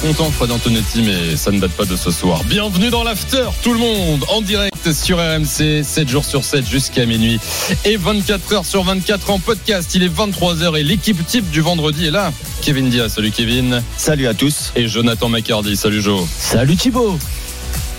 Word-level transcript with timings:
Content 0.00 0.30
Fred 0.32 0.50
Antonetti 0.50 1.02
mais 1.02 1.36
ça 1.36 1.50
ne 1.52 1.60
date 1.60 1.72
pas 1.72 1.84
de 1.84 1.94
ce 1.96 2.10
soir. 2.10 2.42
Bienvenue 2.44 2.90
dans 2.90 3.04
l'after 3.04 3.44
tout 3.62 3.72
le 3.72 3.78
monde 3.78 4.24
en 4.30 4.40
direct 4.40 4.92
sur 4.92 5.18
RMC 5.18 5.84
7 5.84 6.08
jours 6.08 6.24
sur 6.24 6.44
7 6.44 6.68
jusqu'à 6.68 7.06
minuit 7.06 7.38
et 7.84 7.96
24 7.96 8.52
heures 8.52 8.66
sur 8.66 8.82
24 8.82 9.30
en 9.30 9.38
podcast. 9.38 9.94
Il 9.94 10.02
est 10.02 10.08
23h 10.08 10.76
et 10.78 10.82
l'équipe 10.82 11.24
type 11.26 11.48
du 11.50 11.60
vendredi 11.60 12.06
est 12.06 12.10
là. 12.10 12.32
Kevin 12.62 12.88
Diaz, 12.90 13.12
salut 13.12 13.30
Kevin. 13.30 13.82
Salut 13.96 14.26
à 14.26 14.34
tous. 14.34 14.72
Et 14.74 14.88
Jonathan 14.88 15.28
Macardy, 15.28 15.76
salut 15.76 16.02
Joe. 16.02 16.26
Salut 16.38 16.76
Thibaut. 16.76 17.16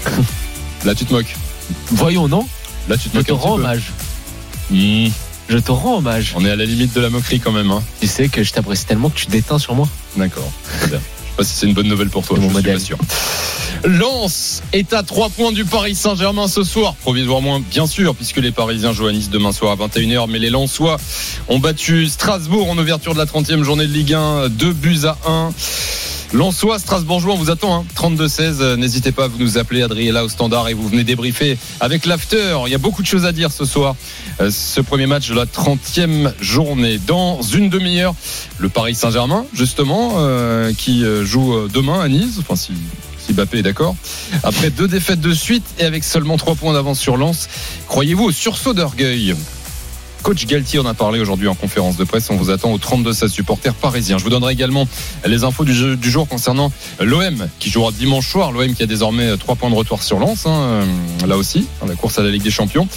Là 0.86 0.95
tu 0.95 1.05
te 1.05 1.14
moques. 1.14 1.36
Voyons, 1.91 2.28
non? 2.28 2.45
Là 2.89 2.98
tu 2.98 3.08
te 3.09 3.14
Je 3.14 3.17
moques 3.20 3.28
te 3.28 3.31
un 3.31 3.36
petit 3.38 3.45
rends 3.48 3.53
hommage. 3.55 3.91
Hmm, 4.72 5.08
Je 5.48 5.58
te 5.58 5.72
rends 5.72 5.98
hommage. 6.00 6.34
On 6.36 6.44
est 6.44 6.50
à 6.52 6.55
la 6.58 6.66
limite 6.66 6.94
de 6.94 7.00
la 7.00 7.09
moquerie 7.09 7.39
quand 7.39 7.53
même. 7.53 7.72
Hein. 7.72 7.81
Tu 8.02 8.08
sais 8.08 8.28
que 8.28 8.44
je 8.44 8.52
t'apprécie 8.52 8.86
tellement 8.86 9.09
que 9.09 9.20
tu 9.20 9.28
déteins 9.28 9.59
sur 9.59 9.73
moi. 9.75 9.88
D'accord. 10.17 10.52
Pas 11.38 11.44
si 11.44 11.55
c'est 11.55 11.66
une 11.66 11.73
bonne 11.73 11.88
nouvelle 11.88 12.10
pour 12.10 12.26
toi. 12.26 12.38
Je 12.40 12.48
mon 12.48 12.54
suis 12.54 12.72
pas 12.72 12.80
sûr. 12.80 12.98
Lens 13.86 14.62
est 14.72 14.94
à 14.94 15.04
3 15.04 15.30
points 15.30 15.52
du 15.52 15.66
Paris 15.66 15.96
Saint-Germain 15.96 16.48
ce 16.48 16.64
soir. 16.64 16.96
Provisoirement, 17.02 17.59
bien 17.59 17.86
sûr, 17.86 18.16
puisque 18.16 18.38
les 18.38 18.52
Parisiens 18.52 18.94
jouent 18.94 19.08
à 19.08 19.12
Nice 19.12 19.30
demain 19.30 19.52
soir 19.52 19.73
à 19.73 19.88
21h. 19.88 20.28
Mais 20.30 20.40
les 20.40 20.50
Lensois 20.50 20.98
ont 21.50 21.59
battu 21.59 22.08
Strasbourg 22.08 22.70
en 22.70 22.78
ouverture 22.78 23.14
de 23.14 23.20
la 23.20 23.25
30e 23.25 23.64
journée 23.64 23.88
de 23.88 23.92
Ligue 23.92 24.14
1. 24.14 24.50
2 24.50 24.73
buts 24.73 25.00
à 25.06 25.17
1. 25.30 25.50
Lensois, 26.34 26.80
Strasbourgeois, 26.80 27.36
on 27.36 27.38
vous 27.38 27.52
attend. 27.52 27.81
Hein. 27.81 27.86
32-16. 27.95 28.42
euh, 28.62 28.76
N'hésitez 28.76 29.12
pas 29.12 29.26
à 29.26 29.28
vous 29.28 29.38
nous 29.38 29.59
appeler, 29.59 29.84
Adriella 29.84 30.23
au 30.26 30.30
standard, 30.30 30.67
et 30.67 30.73
vous 30.73 30.88
venez 30.88 31.03
débriefer 31.03 31.59
avec 31.80 32.08
l'after. 32.08 32.58
Il 32.66 32.72
y 32.72 32.75
a 32.75 32.80
beaucoup 32.80 33.03
de 33.03 33.08
choses 33.08 33.25
à 33.25 33.31
dire 33.31 33.52
ce 33.52 33.66
soir. 33.66 33.95
Euh, 34.42 34.50
Ce 34.50 34.81
premier 34.81 35.06
match 35.06 35.30
de 35.30 35.36
la 35.36 35.45
30e 35.45 36.34
journée. 36.42 36.98
Dans 37.06 37.42
une 37.44 37.70
demi-heure, 37.70 38.16
le 38.58 38.70
Paris 38.70 38.95
Saint-Germain, 38.95 39.45
justement, 39.53 40.14
euh, 40.17 40.73
qui 40.73 41.03
joue 41.23 41.67
demain 41.72 42.00
à 42.02 42.08
Nice. 42.08 42.38
Enfin, 42.40 42.56
si, 42.56 42.72
si 43.23 43.34
Mbappé 43.34 43.59
est 43.59 43.64
d'accord. 43.64 43.95
Après 44.44 44.72
deux 44.72 44.88
défaites 44.88 45.22
de 45.22 45.34
suite 45.34 45.64
et 45.78 45.84
avec 45.84 46.03
seulement 46.03 46.38
trois 46.38 46.56
points 46.56 46.73
d'avance 46.73 47.00
sur 47.00 47.16
Lens, 47.16 47.47
croyez-vous 47.88 48.23
au 48.25 48.31
sursaut 48.31 48.73
d'orgueil? 48.73 49.36
Coach 50.23 50.45
Galtier 50.45 50.79
en 50.79 50.85
a 50.85 50.93
parlé 50.93 51.19
aujourd'hui 51.19 51.49
en 51.49 51.53
conférence 51.53 51.97
de 51.97 52.05
presse. 52.05 52.29
On 52.29 52.38
vous 52.38 52.49
attend 52.49 52.71
aux 52.71 52.77
32-16 52.77 53.27
supporters 53.27 53.73
parisiens. 53.73 54.17
Je 54.17 54.23
vous 54.23 54.29
donnerai 54.29 54.53
également 54.53 54.88
les 55.25 55.43
infos 55.43 55.66
du, 55.66 55.73
jour 55.73 56.27
concernant 56.29 56.71
l'OM 57.02 57.47
qui 57.59 57.69
jouera 57.69 57.91
dimanche 57.91 58.29
soir. 58.29 58.53
L'OM 58.53 58.73
qui 58.73 58.83
a 58.83 58.85
désormais 58.85 59.35
trois 59.38 59.55
points 59.55 59.69
de 59.69 59.75
retour 59.75 60.01
sur 60.01 60.19
Lens, 60.19 60.45
hein, 60.45 60.83
euh, 61.21 61.27
là 61.27 61.35
aussi, 61.35 61.67
dans 61.81 61.88
la 61.88 61.95
course 61.95 62.19
à 62.19 62.23
la 62.23 62.29
Ligue 62.29 62.41
des 62.41 62.51
Champions. 62.51 62.88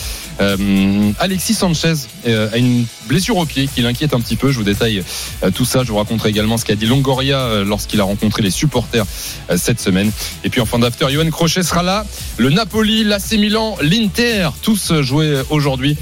Euh, 0.40 1.10
Alexis 1.18 1.54
Sanchez 1.54 1.94
euh, 2.28 2.48
a 2.52 2.58
une 2.58 2.86
blessure 3.06 3.36
au 3.36 3.44
pied 3.44 3.68
qui 3.72 3.82
l'inquiète 3.82 4.14
un 4.14 4.20
petit 4.20 4.36
peu. 4.36 4.50
Je 4.50 4.58
vous 4.58 4.64
détaille 4.64 5.02
euh, 5.42 5.50
tout 5.50 5.64
ça. 5.64 5.82
Je 5.84 5.90
vous 5.90 5.98
raconterai 5.98 6.30
également 6.30 6.56
ce 6.56 6.64
qu'a 6.64 6.74
dit 6.74 6.86
Longoria 6.86 7.40
euh, 7.40 7.64
lorsqu'il 7.64 8.00
a 8.00 8.04
rencontré 8.04 8.42
les 8.42 8.50
supporters 8.50 9.04
euh, 9.50 9.56
cette 9.56 9.80
semaine. 9.80 10.10
Et 10.44 10.50
puis 10.50 10.60
en 10.60 10.66
fin 10.66 10.78
d'after, 10.78 11.06
Johan 11.10 11.30
Crochet 11.30 11.62
sera 11.62 11.82
là. 11.82 12.04
Le 12.38 12.50
Napoli, 12.50 13.04
l'AC 13.04 13.32
Milan, 13.32 13.76
l'Inter, 13.80 14.50
tous 14.62 14.90
euh, 14.90 15.02
joués 15.02 15.42
aujourd'hui. 15.50 15.96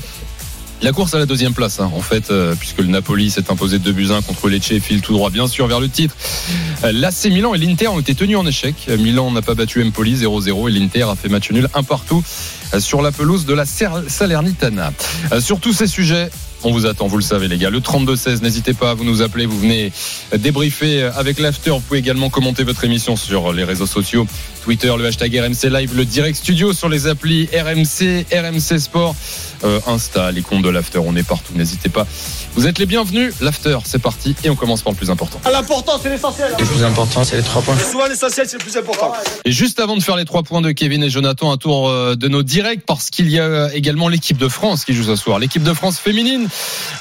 La 0.83 0.93
course 0.93 1.15
à 1.15 1.19
la 1.19 1.27
deuxième 1.27 1.55
place, 1.55 1.81
hein, 1.81 1.91
en 1.95 2.01
fait, 2.01 2.31
euh, 2.31 2.55
puisque 2.55 2.79
le 2.79 2.89
Napoli 2.89 3.31
s'est 3.31 3.51
imposé 3.51 3.79
de 3.79 3.85
2 3.85 3.93
buts 3.93 4.09
1 4.11 4.23
contre 4.23 4.49
Lecce 4.49 4.73
et 4.73 4.81
file 4.81 5.01
tout 5.01 5.13
droit, 5.13 5.31
bien 5.31 5.47
sûr, 5.47 5.67
vers 5.67 5.81
le 5.81 5.89
titre. 5.89 6.15
Euh, 6.85 6.93
L'AC 6.93 7.27
Milan 7.27 7.55
et 7.55 7.59
l'Inter 7.59 7.89
ont 7.89 8.01
été 8.01 8.15
tenus 8.15 8.37
en 8.37 8.47
échec. 8.47 8.75
Milan 8.99 9.31
n'a 9.31 9.41
pas 9.41 9.55
battu 9.55 9.83
Empoli 9.83 10.17
0-0 10.17 10.69
et 10.69 10.73
l'Inter 10.73 11.05
a 11.05 11.15
fait 11.15 11.29
match 11.29 11.51
nul 11.51 11.69
un 11.75 11.83
partout 11.83 12.23
euh, 12.75 12.81
sur 12.81 13.01
la 13.01 13.13
pelouse 13.13 13.47
de 13.47 13.55
la 13.55 13.65
Salernitana. 13.65 14.93
Sur 15.41 15.61
tous 15.61 15.73
ces 15.73 15.87
sujets, 15.87 16.29
on 16.65 16.73
vous 16.73 16.87
attend, 16.87 17.07
vous 17.07 17.19
le 17.19 17.23
savez 17.23 17.49
les 17.49 17.57
gars. 17.57 17.71
Le 17.71 17.81
32-16, 17.81 18.43
n'hésitez 18.43 18.75
pas 18.75 18.95
vous 18.95 19.05
nous 19.05 19.23
appeler, 19.23 19.47
vous 19.47 19.59
venez 19.59 19.93
débriefer 20.37 21.03
avec 21.03 21.39
l'after. 21.39 21.71
Vous 21.71 21.81
pouvez 21.81 22.01
également 22.01 22.31
commenter 22.31 22.65
votre 22.65 22.85
émission 22.85 23.17
sur 23.17 23.53
les 23.53 23.65
réseaux 23.65 23.87
sociaux, 23.87 24.27
Twitter, 24.65 24.91
le 24.97 25.05
hashtag 25.05 25.37
RMC 25.37 25.69
Live, 25.69 25.95
le 25.95 26.07
direct 26.07 26.39
studio 26.39 26.73
sur 26.73 26.89
les 26.89 27.07
applis 27.07 27.51
RMC, 27.53 28.25
RMC 28.33 28.79
Sport, 28.79 29.15
euh, 29.63 29.79
Insta, 29.87 30.33
les 30.33 30.41
comptes 30.41 30.63
de 30.63 30.71
l'after, 30.71 31.01
on 31.01 31.15
est 31.17 31.23
partout, 31.23 31.53
n'hésitez 31.55 31.91
pas. 31.91 32.07
Vous 32.55 32.67
êtes 32.67 32.79
les 32.79 32.87
bienvenus, 32.87 33.35
l'after, 33.43 33.77
c'est 33.85 34.01
parti 34.01 34.35
et 34.43 34.49
on 34.49 34.57
commence 34.57 34.81
par 34.81 34.95
le 34.95 34.97
plus 34.97 35.11
important. 35.11 35.39
L'important, 35.53 36.01
c'est 36.03 36.09
l'essentiel. 36.09 36.55
Le 36.59 36.65
plus 36.65 36.83
important, 36.83 37.25
c'est 37.25 37.37
les 37.37 37.43
trois 37.43 37.61
points. 37.61 37.77
Souvent, 37.79 38.07
l'essentiel, 38.07 38.47
c'est 38.49 38.57
le 38.57 38.63
plus 38.63 38.75
important. 38.79 39.13
Et 39.45 39.53
juste 39.53 39.81
avant 39.81 39.99
de 39.99 40.03
faire 40.03 40.17
les 40.17 40.25
trois 40.25 40.43
points 40.43 40.63
de 40.63 40.73
Kevin 40.73 41.03
et 41.03 41.11
Jonathan, 41.11 41.53
un 41.53 41.59
tour 41.59 41.91
euh, 41.91 42.17
de 42.17 42.29
nos 42.29 42.43
directs 42.43 42.87
parce 42.87 43.11
qu'il 43.11 43.29
y 43.31 43.39
a 43.39 43.69
également 43.75 44.09
l'équipe 44.09 44.39
de 44.39 44.49
France 44.49 44.87
qui 44.87 44.95
joue 44.95 45.05
ce 45.05 45.17
soir. 45.17 45.39
L'équipe 45.39 45.63
de 45.63 45.75
France 45.75 45.99
féminine, 45.99 46.49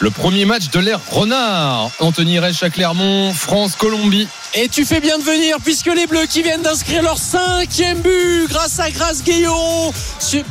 le 0.02 0.10
premier 0.10 0.44
match 0.44 0.70
de 0.70 0.80
l'ère 0.82 1.00
Renard. 1.12 1.92
Anthony 2.02 2.40
Reich 2.40 2.62
à 2.62 2.70
Clermont, 2.70 3.34
France-Colombie. 3.34 4.28
Et 4.56 4.68
tu 4.68 4.86
fais 4.86 5.00
bien 5.00 5.18
de 5.18 5.24
venir 5.24 5.58
puisque 5.64 5.88
les 5.88 6.06
Bleus 6.06 6.28
qui 6.30 6.44
viennent 6.44 6.62
d'inscrire 6.62 7.02
leur 7.02 7.18
cinquième 7.18 8.00
but 8.02 8.48
grâce 8.48 8.80
à 8.80 8.92
Grace 8.92 9.24
Guillaume, 9.24 9.92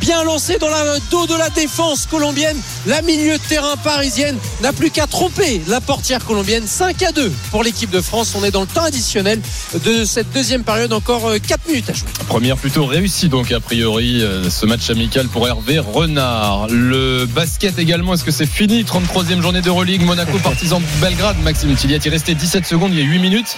bien 0.00 0.24
lancé 0.24 0.58
dans 0.58 0.68
la 0.68 0.98
dos 1.10 1.26
de 1.28 1.34
la 1.36 1.50
défense 1.50 2.06
colombienne, 2.06 2.56
la 2.86 3.00
milieu 3.02 3.34
de 3.34 3.42
terrain 3.48 3.76
parisienne 3.76 4.36
n'a 4.60 4.72
plus 4.72 4.90
qu'à 4.90 5.06
tromper 5.06 5.62
la 5.68 5.80
portière 5.80 6.24
colombienne. 6.24 6.66
5 6.66 7.00
à 7.04 7.12
2 7.12 7.32
pour 7.52 7.62
l'équipe 7.62 7.90
de 7.90 8.00
France. 8.00 8.34
On 8.36 8.44
est 8.44 8.50
dans 8.50 8.62
le 8.62 8.66
temps 8.66 8.82
additionnel 8.82 9.40
de 9.84 10.04
cette 10.04 10.32
deuxième 10.32 10.64
période, 10.64 10.92
encore 10.92 11.32
4 11.40 11.68
minutes 11.68 11.90
à 11.90 11.92
jouer. 11.92 12.08
Première 12.26 12.56
plutôt 12.56 12.86
réussie 12.86 13.28
donc 13.28 13.52
a 13.52 13.60
priori 13.60 14.22
euh, 14.22 14.50
ce 14.50 14.66
match 14.66 14.90
amical 14.90 15.28
pour 15.28 15.46
Hervé 15.46 15.78
Renard. 15.78 16.66
Le 16.68 17.26
basket 17.26 17.78
également, 17.78 18.14
est-ce 18.14 18.24
que 18.24 18.32
c'est 18.32 18.46
fini? 18.46 18.82
33e 18.82 19.40
journée 19.40 19.60
d'Euroleague, 19.60 20.02
Monaco 20.02 20.38
partisan 20.42 20.80
de 20.80 20.86
Belgrade. 21.00 21.36
Maxime 21.44 21.74
Tilliat, 21.76 21.98
il 22.04 22.10
restait 22.10 22.34
17 22.34 22.66
secondes, 22.66 22.92
il 22.92 22.98
y 22.98 23.02
a 23.02 23.06
8 23.06 23.18
minutes. 23.20 23.56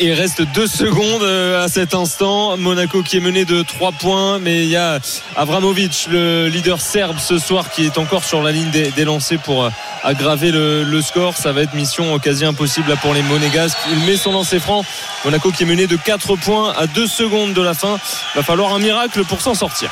Il 0.00 0.12
reste 0.12 0.42
deux 0.54 0.66
secondes 0.66 1.22
euh, 1.22 1.62
à 1.64 1.68
cet 1.68 1.94
instant. 1.94 2.56
Monaco 2.56 3.02
qui 3.02 3.16
est 3.18 3.20
mené 3.20 3.44
de 3.44 3.62
3 3.62 3.92
points, 3.92 4.38
mais 4.38 4.64
il 4.64 4.68
y 4.70 4.76
a 4.76 4.98
Avramovic, 5.36 6.06
le 6.10 6.48
leader 6.48 6.80
serbe 6.80 7.18
ce 7.18 7.38
soir, 7.38 7.70
qui 7.70 7.84
est 7.84 7.98
encore 7.98 8.24
sur 8.24 8.42
la 8.42 8.50
ligne 8.52 8.70
des, 8.70 8.90
des 8.90 9.04
lancers 9.04 9.38
pour 9.40 9.64
euh, 9.64 9.70
aggraver 10.02 10.50
le, 10.50 10.84
le 10.84 11.02
score. 11.02 11.36
Ça 11.36 11.52
va 11.52 11.62
être 11.62 11.74
mission 11.74 12.18
quasi 12.18 12.44
impossible 12.44 12.88
là, 12.90 12.96
pour 12.96 13.14
les 13.14 13.22
Monégasques. 13.22 13.76
Il 13.92 13.98
met 14.06 14.16
son 14.16 14.32
lancer 14.32 14.58
franc. 14.58 14.84
Monaco 15.24 15.50
qui 15.50 15.62
est 15.64 15.66
mené 15.66 15.86
de 15.86 15.96
4 15.96 16.36
points 16.36 16.72
à 16.76 16.86
2 16.86 17.06
secondes 17.06 17.52
de 17.52 17.62
la 17.62 17.74
fin. 17.74 17.98
Va 18.34 18.42
falloir 18.42 18.72
un 18.74 18.78
miracle 18.78 19.24
pour 19.24 19.40
s'en 19.40 19.54
sortir. 19.54 19.90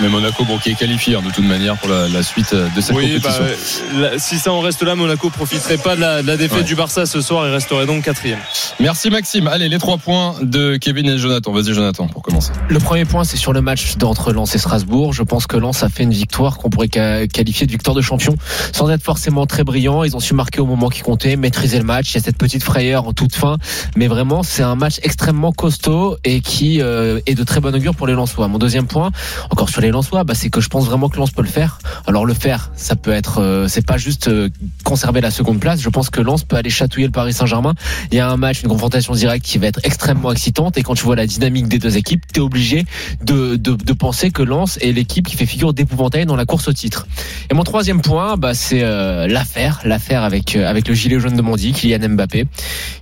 Mais 0.00 0.08
Monaco, 0.08 0.44
bon, 0.44 0.58
qui 0.58 0.70
est 0.70 0.74
qualifié 0.74 1.14
hein, 1.16 1.22
de 1.24 1.30
toute 1.30 1.44
manière 1.46 1.76
pour 1.78 1.88
la, 1.88 2.08
la 2.08 2.22
suite 2.22 2.54
de 2.54 2.80
cette 2.80 2.94
Oui, 2.94 3.18
bah, 3.18 3.30
compétition. 3.30 3.84
euh, 3.96 4.14
si 4.18 4.38
ça 4.38 4.52
en 4.52 4.60
reste 4.60 4.82
là, 4.82 4.94
Monaco 4.94 5.30
profiterait 5.30 5.78
pas 5.78 5.96
de 5.96 6.00
la, 6.00 6.22
de 6.22 6.26
la 6.26 6.36
défaite 6.36 6.52
Ouais. 6.58 6.64
du 6.64 6.74
Barça 6.74 7.06
ce 7.06 7.20
soir 7.22 7.46
et 7.46 7.50
resterait 7.50 7.86
donc 7.86 8.04
quatrième. 8.04 8.38
Merci 8.80 9.08
Maxime. 9.12 9.46
Allez, 9.46 9.68
les 9.68 9.78
trois 9.78 9.98
points 9.98 10.36
de 10.40 10.78
Kevin 10.78 11.06
et 11.06 11.18
Jonathan. 11.18 11.52
Vas-y 11.52 11.74
Jonathan 11.74 12.08
pour 12.08 12.22
commencer. 12.22 12.50
Le 12.70 12.78
premier 12.78 13.04
point, 13.04 13.24
c'est 13.24 13.36
sur 13.36 13.52
le 13.52 13.60
match 13.60 13.98
d'entre 13.98 14.32
Lens 14.32 14.54
et 14.54 14.58
Strasbourg. 14.58 15.12
Je 15.12 15.22
pense 15.22 15.46
que 15.46 15.58
Lens 15.58 15.82
a 15.82 15.90
fait 15.90 16.02
une 16.02 16.14
victoire 16.14 16.56
qu'on 16.56 16.70
pourrait 16.70 16.88
qualifier 16.88 17.66
de 17.66 17.70
victoire 17.70 17.94
de 17.94 18.00
champion, 18.00 18.34
sans 18.72 18.88
être 18.88 19.02
forcément 19.02 19.44
très 19.44 19.64
brillant. 19.64 20.02
Ils 20.02 20.16
ont 20.16 20.20
su 20.20 20.32
marquer 20.32 20.60
au 20.60 20.66
moment 20.66 20.88
qui 20.88 21.02
comptait, 21.02 21.36
maîtriser 21.36 21.76
le 21.76 21.84
match. 21.84 22.12
Il 22.12 22.14
y 22.14 22.18
a 22.18 22.22
cette 22.22 22.38
petite 22.38 22.62
frayeur 22.62 23.06
en 23.06 23.12
toute 23.12 23.34
fin, 23.34 23.58
mais 23.96 24.06
vraiment, 24.06 24.42
c'est 24.42 24.62
un 24.62 24.76
match 24.76 24.98
extrêmement 25.02 25.52
costaud 25.52 26.16
et 26.24 26.40
qui 26.40 26.80
euh, 26.80 27.20
est 27.26 27.34
de 27.34 27.44
très 27.44 27.60
bon 27.60 27.74
augure 27.74 27.94
pour 27.94 28.06
les 28.06 28.14
Lensois. 28.14 28.48
Mon 28.48 28.58
deuxième 28.58 28.86
point, 28.86 29.10
encore 29.50 29.68
sur 29.68 29.82
les 29.82 29.90
Lensois, 29.90 30.24
bah, 30.24 30.34
c'est 30.34 30.48
que 30.48 30.62
je 30.62 30.70
pense 30.70 30.86
vraiment 30.86 31.10
que 31.10 31.18
Lens 31.18 31.32
peut 31.32 31.42
le 31.42 31.48
faire. 31.48 31.80
Alors 32.06 32.24
le 32.24 32.32
faire, 32.32 32.70
ça 32.76 32.96
peut 32.96 33.12
être, 33.12 33.42
euh, 33.42 33.68
c'est 33.68 33.86
pas 33.86 33.98
juste 33.98 34.28
euh, 34.28 34.48
conserver 34.84 35.20
la 35.20 35.30
seconde 35.30 35.60
place. 35.60 35.82
Je 35.82 35.90
pense 35.90 36.08
que 36.08 36.22
Lens 36.22 36.44
peut 36.44 36.56
aller 36.56 36.70
chatouiller 36.70 37.08
le 37.08 37.12
Paris 37.12 37.34
Saint-Germain. 37.34 37.74
Il 38.10 38.16
y 38.16 38.20
a 38.20 38.30
un 38.30 38.38
match, 38.38 38.62
une 38.62 38.70
confrontation 38.70 38.91
directe 38.98 39.44
qui 39.44 39.58
va 39.58 39.66
être 39.66 39.80
extrêmement 39.84 40.32
excitante. 40.32 40.76
Et 40.78 40.82
quand 40.82 40.94
tu 40.94 41.04
vois 41.04 41.16
la 41.16 41.26
dynamique 41.26 41.68
des 41.68 41.78
deux 41.78 41.96
équipes, 41.96 42.24
t'es 42.32 42.40
obligé 42.40 42.84
de, 43.22 43.56
de, 43.56 43.92
penser 43.92 44.30
que 44.30 44.42
Lens 44.42 44.78
est 44.80 44.92
l'équipe 44.92 45.26
qui 45.26 45.36
fait 45.36 45.46
figure 45.46 45.74
d'épouvantail 45.74 46.26
dans 46.26 46.36
la 46.36 46.44
course 46.44 46.68
au 46.68 46.72
titre. 46.72 47.06
Et 47.50 47.54
mon 47.54 47.64
troisième 47.64 48.00
point, 48.00 48.36
bah, 48.36 48.54
c'est 48.54 48.82
euh, 48.82 49.26
l'affaire, 49.26 49.80
l'affaire 49.84 50.22
avec 50.22 50.56
euh, 50.56 50.68
avec 50.68 50.88
le 50.88 50.94
gilet 50.94 51.20
jaune 51.20 51.36
de 51.36 51.42
Mondi, 51.42 51.72
Kylian 51.72 52.08
Mbappé, 52.10 52.46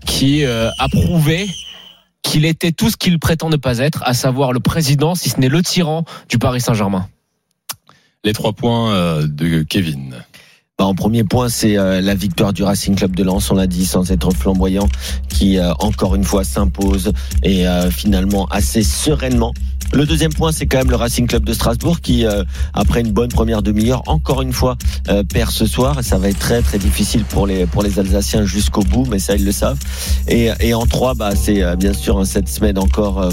qui 0.06 0.44
euh, 0.44 0.70
a 0.78 0.88
prouvé 0.88 1.48
qu'il 2.22 2.44
était 2.44 2.72
tout 2.72 2.90
ce 2.90 2.96
qu'il 2.96 3.18
prétend 3.18 3.48
ne 3.48 3.56
pas 3.56 3.78
être, 3.78 4.02
à 4.04 4.14
savoir 4.14 4.52
le 4.52 4.60
président, 4.60 5.14
si 5.14 5.30
ce 5.30 5.40
n'est 5.40 5.48
le 5.48 5.62
tyran 5.62 6.04
du 6.28 6.38
Paris 6.38 6.60
Saint-Germain. 6.60 7.08
Les 8.24 8.34
trois 8.34 8.52
points 8.52 9.24
de 9.26 9.62
Kevin. 9.62 10.14
Bah, 10.80 10.86
en 10.86 10.94
premier 10.94 11.24
point, 11.24 11.50
c'est 11.50 11.76
euh, 11.76 12.00
la 12.00 12.14
victoire 12.14 12.54
du 12.54 12.62
Racing 12.62 12.94
Club 12.94 13.14
de 13.14 13.22
Lens, 13.22 13.50
on 13.50 13.54
l'a 13.54 13.66
dit, 13.66 13.84
sans 13.84 14.10
être 14.12 14.30
flamboyant, 14.32 14.88
qui 15.28 15.58
euh, 15.58 15.74
encore 15.78 16.14
une 16.14 16.24
fois 16.24 16.42
s'impose 16.42 17.12
et 17.42 17.68
euh, 17.68 17.90
finalement 17.90 18.46
assez 18.46 18.82
sereinement. 18.82 19.52
Le 19.92 20.06
deuxième 20.06 20.32
point, 20.32 20.52
c'est 20.52 20.66
quand 20.66 20.78
même 20.78 20.90
le 20.90 20.96
Racing 20.96 21.26
Club 21.26 21.44
de 21.44 21.52
Strasbourg 21.52 22.00
qui, 22.00 22.24
euh, 22.24 22.44
après 22.74 23.00
une 23.00 23.10
bonne 23.10 23.28
première 23.28 23.60
demi-heure, 23.60 24.04
encore 24.06 24.40
une 24.40 24.52
fois, 24.52 24.76
euh, 25.08 25.24
perd 25.24 25.50
ce 25.50 25.66
soir. 25.66 25.98
Et 25.98 26.02
ça 26.04 26.16
va 26.16 26.28
être 26.28 26.38
très 26.38 26.62
très 26.62 26.78
difficile 26.78 27.24
pour 27.24 27.44
les 27.46 27.66
pour 27.66 27.82
les 27.82 27.98
Alsaciens 27.98 28.44
jusqu'au 28.44 28.82
bout, 28.82 29.04
mais 29.10 29.18
ça 29.18 29.34
ils 29.34 29.44
le 29.44 29.50
savent. 29.50 29.80
Et, 30.28 30.50
et 30.60 30.74
en 30.74 30.86
trois, 30.86 31.14
bah, 31.14 31.32
c'est 31.34 31.64
euh, 31.64 31.74
bien 31.74 31.92
sûr 31.92 32.24
cette 32.24 32.48
semaine 32.48 32.78
encore 32.78 33.20
euh, 33.20 33.30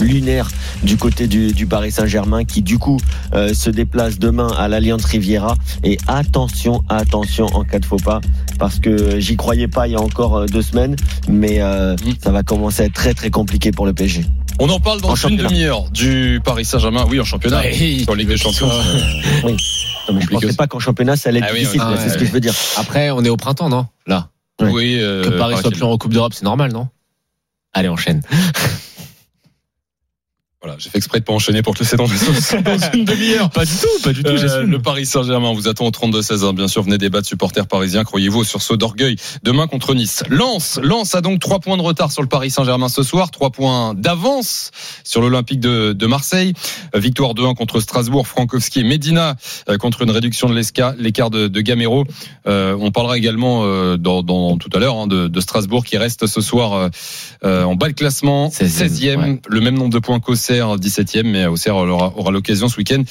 lunaire 0.00 0.48
du 0.82 0.96
côté 0.96 1.26
du, 1.26 1.52
du 1.52 1.66
Paris 1.66 1.92
Saint-Germain 1.92 2.44
qui 2.44 2.62
du 2.62 2.78
coup 2.78 2.98
euh, 3.34 3.52
se 3.52 3.68
déplace 3.68 4.18
demain 4.18 4.48
à 4.56 4.66
l'Alliance 4.66 5.04
Riviera. 5.04 5.56
Et 5.84 5.98
attention, 6.06 6.82
attention 6.96 7.46
en 7.46 7.64
cas 7.64 7.78
de 7.78 7.84
faux 7.84 7.96
pas, 7.96 8.20
parce 8.58 8.78
que 8.78 9.18
j'y 9.20 9.36
croyais 9.36 9.68
pas 9.68 9.86
il 9.88 9.92
y 9.92 9.96
a 9.96 10.00
encore 10.00 10.36
euh, 10.38 10.46
deux 10.46 10.62
semaines, 10.62 10.96
mais 11.28 11.60
euh, 11.60 11.94
ça 12.22 12.30
va 12.32 12.42
commencer 12.42 12.82
à 12.82 12.86
être 12.86 12.94
très 12.94 13.14
très 13.14 13.30
compliqué 13.30 13.70
pour 13.72 13.86
le 13.86 13.92
PSG. 13.92 14.24
On 14.60 14.68
en 14.70 14.80
parle 14.80 15.00
dans 15.00 15.08
En 15.08 15.12
une 15.12 15.16
championnat. 15.16 15.48
demi-heure 15.48 15.90
du 15.90 16.40
Paris 16.44 16.64
Saint-Germain. 16.64 17.04
Oui, 17.08 17.20
en 17.20 17.24
championnat. 17.24 17.60
Ouais. 17.60 17.98
Sur 18.02 18.14
Ligue 18.16 18.28
des 18.28 18.36
Champions. 18.36 18.68
Oui. 19.44 19.56
Non, 20.08 20.14
mais 20.14 20.20
je 20.22 20.26
pensais 20.28 20.54
pas 20.54 20.66
qu'en 20.66 20.80
championnat 20.80 21.16
ça 21.16 21.28
allait 21.28 21.38
être 21.38 21.46
Ah 21.48 21.52
oui, 21.52 21.60
difficile, 21.60 21.82
oui. 21.88 21.94
c'est 21.98 22.06
Ah, 22.06 22.12
ce 22.14 22.18
que 22.18 22.24
je 22.24 22.32
veux 22.32 22.40
dire. 22.40 22.54
Après, 22.76 23.10
on 23.10 23.22
est 23.24 23.28
au 23.28 23.36
printemps, 23.36 23.68
non? 23.68 23.86
Là. 24.06 24.28
Oui, 24.60 24.98
euh, 25.00 25.22
Que 25.22 25.28
Paris 25.38 25.54
soit 25.60 25.70
plus 25.70 25.82
en 25.84 25.96
Coupe 25.98 26.12
d'Europe, 26.12 26.32
c'est 26.34 26.42
normal, 26.44 26.72
non? 26.72 26.88
Allez, 27.72 27.88
enchaîne. 27.88 28.22
Voilà, 30.60 30.74
j'ai 30.80 30.90
fait 30.90 30.98
exprès 30.98 31.20
de 31.20 31.24
pas 31.24 31.32
enchaîner 31.32 31.62
pour 31.62 31.74
te 31.74 31.80
laisser 31.84 31.96
dans, 31.96 32.06
dans 32.08 32.90
une 32.92 33.04
demi-heure. 33.04 33.48
Pas 33.50 33.64
du 33.64 33.70
tout, 33.70 34.02
pas 34.02 34.12
du 34.12 34.24
tout, 34.24 34.30
Euh, 34.32 34.64
le 34.64 34.82
Paris 34.82 35.06
Saint-Germain, 35.06 35.52
vous 35.54 35.68
attend 35.68 35.86
au 35.86 35.90
32-16. 35.92 36.44
hein. 36.44 36.52
Bien 36.52 36.66
sûr, 36.66 36.82
venez 36.82 36.98
débattre, 36.98 37.28
supporters 37.28 37.68
parisiens. 37.68 38.02
Croyez-vous 38.02 38.40
au 38.40 38.44
sursaut 38.44 38.76
d'orgueil 38.76 39.14
demain 39.44 39.68
contre 39.68 39.94
Nice. 39.94 40.24
Lens, 40.28 40.80
Lens 40.82 41.14
a 41.14 41.20
donc 41.20 41.38
trois 41.38 41.60
points 41.60 41.76
de 41.76 41.82
retard 41.82 42.10
sur 42.10 42.22
le 42.22 42.28
Paris 42.28 42.50
Saint-Germain 42.50 42.88
ce 42.88 43.04
soir, 43.04 43.30
trois 43.30 43.50
points 43.50 43.94
d'avance 43.94 44.72
sur 45.04 45.20
l'Olympique 45.20 45.60
de, 45.60 45.92
de 45.92 46.06
Marseille. 46.06 46.54
Euh, 46.96 46.98
Victoire 46.98 47.34
2-1 47.34 47.54
contre 47.54 47.78
Strasbourg, 47.78 48.26
Frankowski 48.26 48.80
et 48.80 48.84
Medina 48.84 49.36
euh, 49.68 49.76
contre 49.76 50.02
une 50.02 50.10
réduction 50.10 50.48
de 50.48 50.54
l'écart 50.98 51.30
de, 51.30 51.46
de 51.46 51.60
Gamero. 51.60 52.04
Euh, 52.48 52.76
on 52.80 52.90
parlera 52.90 53.16
également 53.16 53.62
euh, 53.64 53.96
dans, 53.96 54.24
dans- 54.24 54.56
tout 54.58 54.70
à 54.74 54.80
l'heure 54.80 54.96
hein, 54.96 55.06
de, 55.06 55.28
de 55.28 55.40
Strasbourg 55.40 55.84
qui 55.84 55.98
reste 55.98 56.26
ce 56.26 56.40
soir 56.40 56.90
en 57.44 57.74
bas 57.76 57.86
de 57.88 57.92
classement, 57.92 58.48
16e, 58.48 58.88
16e, 58.88 59.16
ouais. 59.18 59.40
le 59.46 59.60
même 59.60 59.76
nombre 59.78 59.92
de 59.92 60.00
points 60.00 60.18
qu'Auxerre, 60.48 60.76
17e, 60.76 61.24
mais 61.24 61.46
Auxerre 61.46 61.76
aura, 61.76 62.12
aura 62.16 62.30
l'occasion 62.30 62.68
ce 62.68 62.76
week-end 62.78 63.02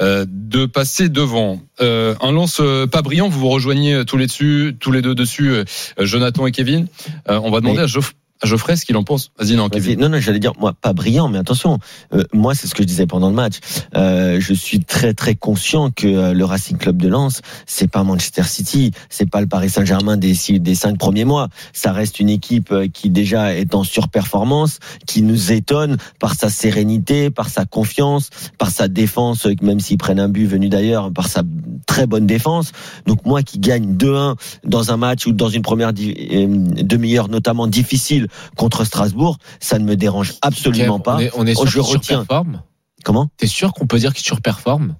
euh, 0.00 0.26
de 0.28 0.66
passer 0.66 1.08
devant. 1.08 1.60
Euh, 1.80 2.14
un 2.20 2.32
lance 2.32 2.58
euh, 2.60 2.86
pas 2.86 3.02
brillant, 3.02 3.28
vous 3.28 3.40
vous 3.40 3.48
rejoignez 3.48 4.04
tous 4.04 4.16
les 4.16 4.26
dessus, 4.26 4.76
tous 4.78 4.92
les 4.92 5.00
deux 5.02 5.14
dessus, 5.14 5.50
euh, 5.50 5.64
Jonathan 5.98 6.46
et 6.46 6.52
Kevin. 6.52 6.86
Euh, 7.30 7.40
on 7.42 7.50
va 7.50 7.60
demander 7.60 7.80
à, 7.80 7.86
Geoff- 7.86 8.12
à 8.44 8.46
Geoffrey 8.46 8.76
ce 8.76 8.84
qu'il 8.84 8.96
en 8.96 9.04
pense. 9.04 9.30
Vas-y, 9.38 9.56
non. 9.56 9.68
Non, 9.98 10.08
non, 10.08 10.20
j'allais 10.20 10.38
dire, 10.38 10.52
moi, 10.58 10.74
pas 10.78 10.92
brillant, 10.92 11.28
mais 11.28 11.38
attention, 11.38 11.78
euh, 12.12 12.24
moi, 12.32 12.54
c'est 12.54 12.66
ce 12.66 12.74
que 12.74 12.82
je 12.82 12.88
disais 12.88 13.06
pendant 13.06 13.28
le 13.28 13.34
match. 13.34 13.56
Euh, 13.96 14.38
je 14.38 14.52
suis 14.52 14.80
très, 14.80 15.14
très 15.14 15.34
conscient 15.34 15.90
que 15.90 16.06
euh, 16.06 16.34
le 16.34 16.44
Racing 16.44 16.76
Club 16.76 17.00
de 17.00 17.08
Lens, 17.08 17.40
c'est 17.66 17.88
pas 17.88 18.04
Manchester 18.04 18.42
City, 18.42 18.92
c'est 19.08 19.28
pas 19.28 19.40
le 19.40 19.46
Paris 19.46 19.70
Saint-Germain 19.70 20.16
des, 20.18 20.34
des 20.58 20.74
cinq 20.74 20.98
premiers 20.98 21.24
mois. 21.24 21.48
Ça 21.72 21.92
reste 21.92 22.20
une 22.20 22.28
équipe 22.28 22.70
euh, 22.70 22.86
qui 22.92 23.08
déjà 23.08 23.54
est 23.54 23.74
en 23.74 23.82
surperformance, 23.82 24.78
qui 25.06 25.22
nous 25.22 25.52
étonne 25.52 25.96
par 26.20 26.34
sa 26.34 26.50
sérénité, 26.50 27.30
par 27.30 27.48
sa 27.48 27.64
confiance, 27.64 28.28
par 28.58 28.70
sa 28.70 28.88
défense, 28.88 29.46
euh, 29.46 29.54
même 29.62 29.80
s'ils 29.80 29.98
prennent 29.98 30.20
un 30.20 30.28
but 30.28 30.46
venu 30.46 30.68
d'ailleurs, 30.68 31.10
par 31.12 31.28
sa 31.28 31.42
très 31.86 32.06
bonne 32.06 32.26
défense. 32.26 32.72
Donc 33.06 33.24
moi 33.24 33.42
qui 33.42 33.58
gagne 33.58 33.96
2-1 33.96 34.36
dans 34.64 34.92
un 34.92 34.96
match 34.98 35.26
ou 35.26 35.32
dans 35.32 35.48
une 35.48 35.62
première 35.62 35.92
demi-heure 35.94 37.28
notamment 37.28 37.66
difficile 37.66 38.28
contre 38.56 38.84
Strasbourg, 38.84 39.38
ça 39.60 39.78
ne 39.78 39.84
me 39.84 39.96
dérange 39.96 40.34
absolument 40.42 41.00
pas. 41.00 41.16
On 41.16 41.20
est, 41.20 41.30
on 41.36 41.46
est 41.46 41.54
sûr 41.54 41.62
Oh, 41.62 41.66
je 41.66 41.80
retiens. 41.80 42.26
Comment? 43.04 43.28
T'es 43.36 43.46
sûr 43.46 43.72
qu'on 43.72 43.86
peut 43.86 43.98
dire 43.98 44.14
qu'il 44.14 44.24
surperforme 44.24 44.96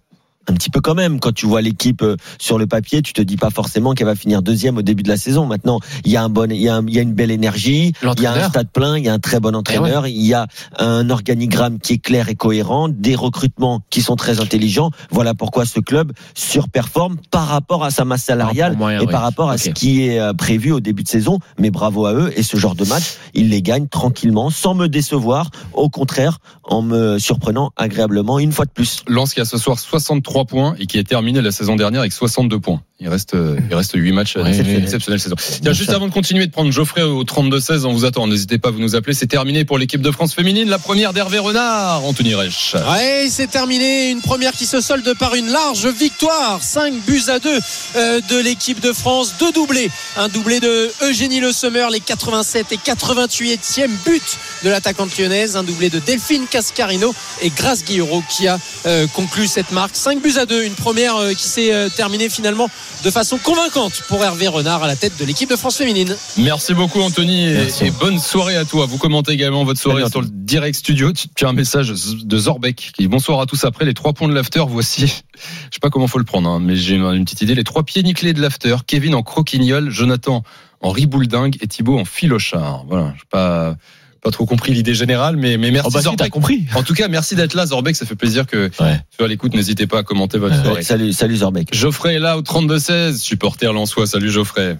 Un 0.49 0.55
petit 0.55 0.70
peu 0.70 0.81
quand 0.81 0.94
même. 0.94 1.20
Quand 1.20 1.32
tu 1.32 1.46
vois 1.46 1.62
l'équipe 1.62 2.02
euh, 2.02 2.17
sur 2.38 2.58
le 2.58 2.67
papier, 2.67 3.00
tu 3.02 3.12
te 3.12 3.23
dis 3.23 3.37
pas 3.37 3.50
forcément 3.50 3.94
qu'elle 3.94 4.06
va 4.06 4.14
finir 4.14 4.43
deuxième 4.43 4.76
au 4.79 4.82
début 4.82 5.02
de 5.02 5.08
la 5.08 5.17
saison. 5.17 5.46
Maintenant, 5.46 5.81
il 6.05 6.12
y 6.12 6.17
a 6.17 6.23
un 6.23 6.29
bon, 6.29 6.50
il 6.50 6.61
y 6.61 6.69
a, 6.69 6.76
un- 6.76 6.87
il 6.87 6.94
y 6.94 6.99
a 6.99 7.02
une 7.02 7.14
belle 7.14 7.31
énergie, 7.31 7.93
il 8.19 8.23
y 8.23 8.26
a 8.26 8.32
un 8.32 8.35
stade 8.50 8.69
plein, 8.70 8.99
il 8.99 9.05
y 9.05 9.08
a 9.08 9.12
un 9.14 9.19
très 9.19 9.41
bon 9.41 9.55
entraîneur, 9.55 10.06
il 10.06 10.20
y 10.23 10.35
a 10.35 10.46
un 10.79 11.08
organigramme 11.11 11.79
qui 11.79 11.94
est 11.94 11.99
clair 11.99 12.29
et 12.29 12.35
cohérent, 12.35 12.88
des 12.88 13.14
recrutements 13.14 13.81
qui 13.91 14.02
sont 14.02 14.17
très 14.17 14.41
intelligents. 14.41 14.91
Voilà 15.11 15.32
pourquoi 15.35 15.64
ce 15.64 15.81
club 15.81 16.12
surperforme 16.35 17.17
par 17.31 17.46
rapport 17.49 17.85
à 17.85 17.91
sa 17.91 18.05
masse 18.05 18.25
salariale 18.25 18.76
et 18.96 19.05
oui. 19.06 19.11
par 19.12 19.23
rapport 19.23 19.50
à 19.50 19.56
ce 19.58 19.70
qui 19.70 20.02
est 20.06 20.20
euh, 20.20 20.32
prévu 20.35 20.73
au 20.73 20.81
début 20.81 21.02
de 21.02 21.08
saison. 21.08 21.38
Mais 21.58 21.70
bravo 21.70 22.05
à 22.06 22.12
eux 22.12 22.32
et 22.37 22.43
ce 22.43 22.56
genre 22.56 22.75
de 22.75 22.85
match, 22.85 23.14
ils 23.32 23.49
les 23.49 23.62
gagnent 23.62 23.88
tranquillement, 23.88 24.50
sans 24.50 24.75
me 24.75 24.88
décevoir. 24.88 25.50
Au 25.73 25.88
contraire, 25.88 26.38
en 26.64 26.82
me 26.82 27.19
surprenant 27.19 27.70
agréablement 27.76 28.38
une 28.38 28.52
fois 28.52 28.67
de 28.67 28.70
plus. 28.70 29.02
Lens 29.08 29.32
qui 29.32 29.41
a 29.41 29.44
ce 29.44 29.56
soir 29.58 29.79
63 29.79 30.33
points 30.42 30.75
et 30.81 30.86
qui 30.86 30.98
a 30.98 31.04
terminé 31.04 31.40
la 31.40 31.52
saison 31.52 31.76
dernière 31.76 32.00
avec 32.00 32.12
62 32.12 32.58
points. 32.58 32.82
Il 33.00 33.08
reste, 33.08 33.35
euh, 33.35 33.58
il 33.69 33.75
reste 33.75 33.93
8 33.96 34.12
matchs. 34.12 34.37
Ouais, 34.37 34.52
C'est 34.52 34.62
ouais. 34.62 34.75
une 34.75 34.85
exceptionnelle 34.85 35.19
saison. 35.19 35.35
Tiens, 35.61 35.73
juste 35.73 35.91
avant 35.91 36.06
de 36.06 36.12
continuer 36.12 36.46
de 36.46 36.52
prendre 36.52 36.70
Geoffrey 36.70 37.02
au 37.02 37.25
32-16, 37.25 37.87
on 37.87 37.93
vous 37.93 38.05
attend. 38.05 38.29
N'hésitez 38.29 38.56
pas 38.58 38.69
à 38.69 38.70
vous 38.70 38.79
nous 38.79 38.94
appeler. 38.94 39.14
C'est 39.14 39.26
terminé 39.26 39.64
pour 39.64 39.79
l'équipe 39.79 40.00
de 40.00 40.12
France 40.12 40.32
féminine. 40.32 40.69
La 40.70 40.79
première 40.79 41.12
d'Hervé 41.12 41.41
Renard, 41.41 42.05
Anthony 42.05 42.37
Reich. 42.37 42.76
Ouais, 42.88 43.26
c'est 43.29 43.50
terminé. 43.50 44.11
Une 44.11 44.20
première 44.20 44.52
qui 44.52 44.64
se 44.64 44.81
solde 44.81 45.12
par 45.19 45.35
une 45.35 45.49
large 45.49 45.88
victoire. 45.88 46.62
5 46.62 46.94
buts 47.05 47.25
à 47.26 47.41
2 47.41 47.58
euh, 47.96 48.20
de 48.31 48.38
l'équipe 48.38 48.79
de 48.79 48.93
France. 48.93 49.35
Deux 49.41 49.50
doublés. 49.50 49.91
Un 50.17 50.29
doublé 50.29 50.61
de 50.61 50.88
Eugénie 51.02 51.41
Le 51.41 51.50
Sommer, 51.50 51.88
les 51.91 52.00
87 52.00 52.70
et 52.70 52.76
88e 52.76 53.91
but 54.06 54.23
de 54.62 54.70
l'attaquante 54.70 55.19
lyonnaise. 55.19 55.56
Un 55.56 55.64
doublé 55.64 55.91
de 55.91 55.99
Delphine 55.99 56.46
Cascarino 56.49 57.12
et 57.43 57.50
Grace 57.50 57.85
Guillero 57.85 58.23
qui 58.31 58.46
a 58.46 58.56
euh, 58.87 59.08
conclu 59.08 59.49
cette 59.49 59.73
marque. 59.73 59.96
5 59.96 60.23
buts 60.23 60.37
à 60.38 60.46
2. 60.46 60.62
Une 60.62 60.75
première 60.75 61.17
qui 61.37 61.49
s'est 61.49 61.73
terminée 61.96 62.29
finalement 62.29 62.70
de 63.04 63.10
façon 63.10 63.38
convaincante 63.38 64.02
pour 64.08 64.22
Hervé 64.25 64.48
Renard 64.48 64.82
à 64.82 64.86
la 64.86 64.96
tête 64.96 65.12
de 65.19 65.25
l'équipe 65.25 65.50
de 65.50 65.56
France 65.56 65.76
féminine. 65.76 66.16
Merci 66.38 66.75
beaucoup 66.75 67.00
Anthony 67.00 67.44
et, 67.44 67.54
Merci. 67.54 67.84
et 67.86 67.90
bonne 67.90 68.19
soirée 68.19 68.56
à 68.56 68.64
toi. 68.64 68.86
Vous 68.86 68.98
commentez 68.98 69.32
également 69.32 69.64
votre 69.64 69.81
soirée 69.81 70.08
sur 70.10 70.22
le 70.22 70.28
direct 70.31 70.76
studio. 70.76 71.12
Tu, 71.12 71.28
tu 71.34 71.44
as 71.44 71.48
un 71.48 71.52
message 71.52 71.88
de 71.90 72.38
Zorbeck 72.38 72.92
qui 72.94 73.02
dit 73.02 73.08
bonsoir 73.08 73.40
à 73.40 73.46
tous 73.46 73.64
après 73.64 73.84
les 73.84 73.94
trois 73.94 74.12
points 74.12 74.28
de 74.28 74.34
l'after. 74.34 74.64
Voici, 74.66 75.06
je 75.34 75.75
sais 75.75 75.81
pas 75.81 75.90
comment 75.90 76.06
faut 76.06 76.19
le 76.19 76.25
prendre, 76.25 76.48
hein, 76.48 76.60
mais 76.60 76.76
j'ai 76.76 76.94
une, 76.94 77.04
une 77.04 77.25
petite 77.25 77.42
idée. 77.42 77.54
Les 77.54 77.64
trois 77.64 77.82
pieds 77.82 78.02
nickelés 78.02 78.32
de 78.32 78.40
l'after. 78.40 78.76
Kevin 78.86 79.14
en 79.14 79.22
croquignol, 79.22 79.90
Jonathan 79.90 80.42
en 80.81 80.90
ribouledingue 80.90 81.56
et 81.60 81.66
Thibaut 81.66 81.98
en 81.98 82.04
filochard. 82.04 82.84
Voilà, 82.88 83.14
je 83.16 83.22
pas 83.31 83.76
pas 84.25 84.31
trop 84.31 84.47
compris 84.47 84.73
l'idée 84.73 84.94
générale, 84.94 85.37
mais 85.37 85.56
mais 85.59 85.71
merci 85.71 85.87
Oh 85.88 85.93
bah 85.94 86.00
si, 86.03 86.17
t'as 86.17 86.29
compris. 86.31 86.65
En 86.75 86.82
tout 86.82 86.94
cas, 86.94 87.06
merci 87.09 87.37
d'être 87.37 87.55
là 87.55 87.67
Zorbeck. 87.67 87.94
Ça 87.94 88.06
fait 88.06 88.17
plaisir 88.17 88.47
que 88.47 88.71
Ouais. 88.81 88.99
tu 89.17 89.29
l'écoute. 89.29 89.55
N'hésitez 89.55 89.87
pas 89.87 89.99
à 89.99 90.03
commenter 90.03 90.38
votre 90.38 90.61
soirée. 90.61 90.82
Salut, 90.82 91.12
salut 91.12 91.37
Zorbeck. 91.37 91.73
Geoffrey 91.75 92.15
est 92.15 92.19
là 92.19 92.37
au 92.38 92.43
32-16, 92.43 93.19
supporter 93.19 93.72
Lensois. 93.72 94.06
Salut 94.06 94.31
Geoffrey. 94.31 94.79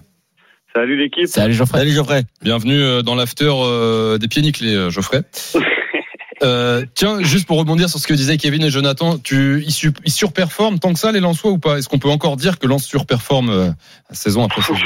Salut 0.75 0.97
l'équipe. 0.99 1.29
Salut 1.29 1.53
Geoffrey. 1.55 1.79
Salut 1.79 1.93
Geoffrey. 1.93 2.25
Bienvenue 2.43 2.81
euh, 2.81 3.03
dans 3.03 3.15
l'after 3.15 3.53
euh, 3.55 4.19
des 4.19 4.27
pieds 4.29 4.43
nickelés, 4.43 4.75
euh, 4.75 4.91
Geoffrey. 4.91 5.23
Euh, 6.43 6.85
tiens, 6.95 7.23
juste 7.23 7.47
pour 7.47 7.57
rebondir 7.59 7.89
sur 7.89 7.99
ce 8.01 8.07
que 8.07 8.13
disaient 8.13 8.37
Kevin 8.37 8.63
et 8.65 8.71
Jonathan, 8.71 9.19
tu, 9.19 9.63
ils, 9.65 9.73
su- 9.73 9.93
ils 10.05 10.13
surperforment 10.13 10.79
tant 10.79 10.93
que 10.93 10.99
ça 10.99 11.11
les 11.13 11.21
Lensois 11.21 11.53
ou 11.53 11.59
pas? 11.59 11.79
Est-ce 11.79 11.89
qu'on 11.89 12.01
peut 12.01 12.11
encore 12.11 12.37
dire 12.37 12.59
que 12.59 12.67
Lens 12.67 12.85
surperforme 12.85 13.51
euh, 13.51 13.71
saison 14.11 14.45
après 14.45 14.61
saison? 14.61 14.79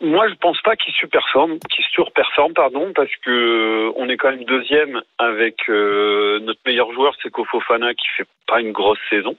Moi, 0.00 0.28
je 0.28 0.34
pense 0.34 0.60
pas 0.62 0.76
qu'il 0.76 0.92
surperforme, 0.94 1.58
qu'il 1.70 1.84
surperforme, 1.92 2.52
pardon, 2.52 2.92
parce 2.94 3.10
que 3.24 3.30
euh, 3.30 3.92
on 3.96 4.08
est 4.08 4.16
quand 4.16 4.30
même 4.30 4.44
deuxième 4.44 5.02
avec 5.18 5.56
euh, 5.68 6.40
notre 6.40 6.60
meilleur 6.66 6.92
joueur, 6.92 7.14
c'est 7.22 7.30
Kofofana, 7.30 7.94
qui 7.94 8.06
fait 8.16 8.26
pas 8.46 8.60
une 8.60 8.72
grosse 8.72 8.98
saison. 9.08 9.36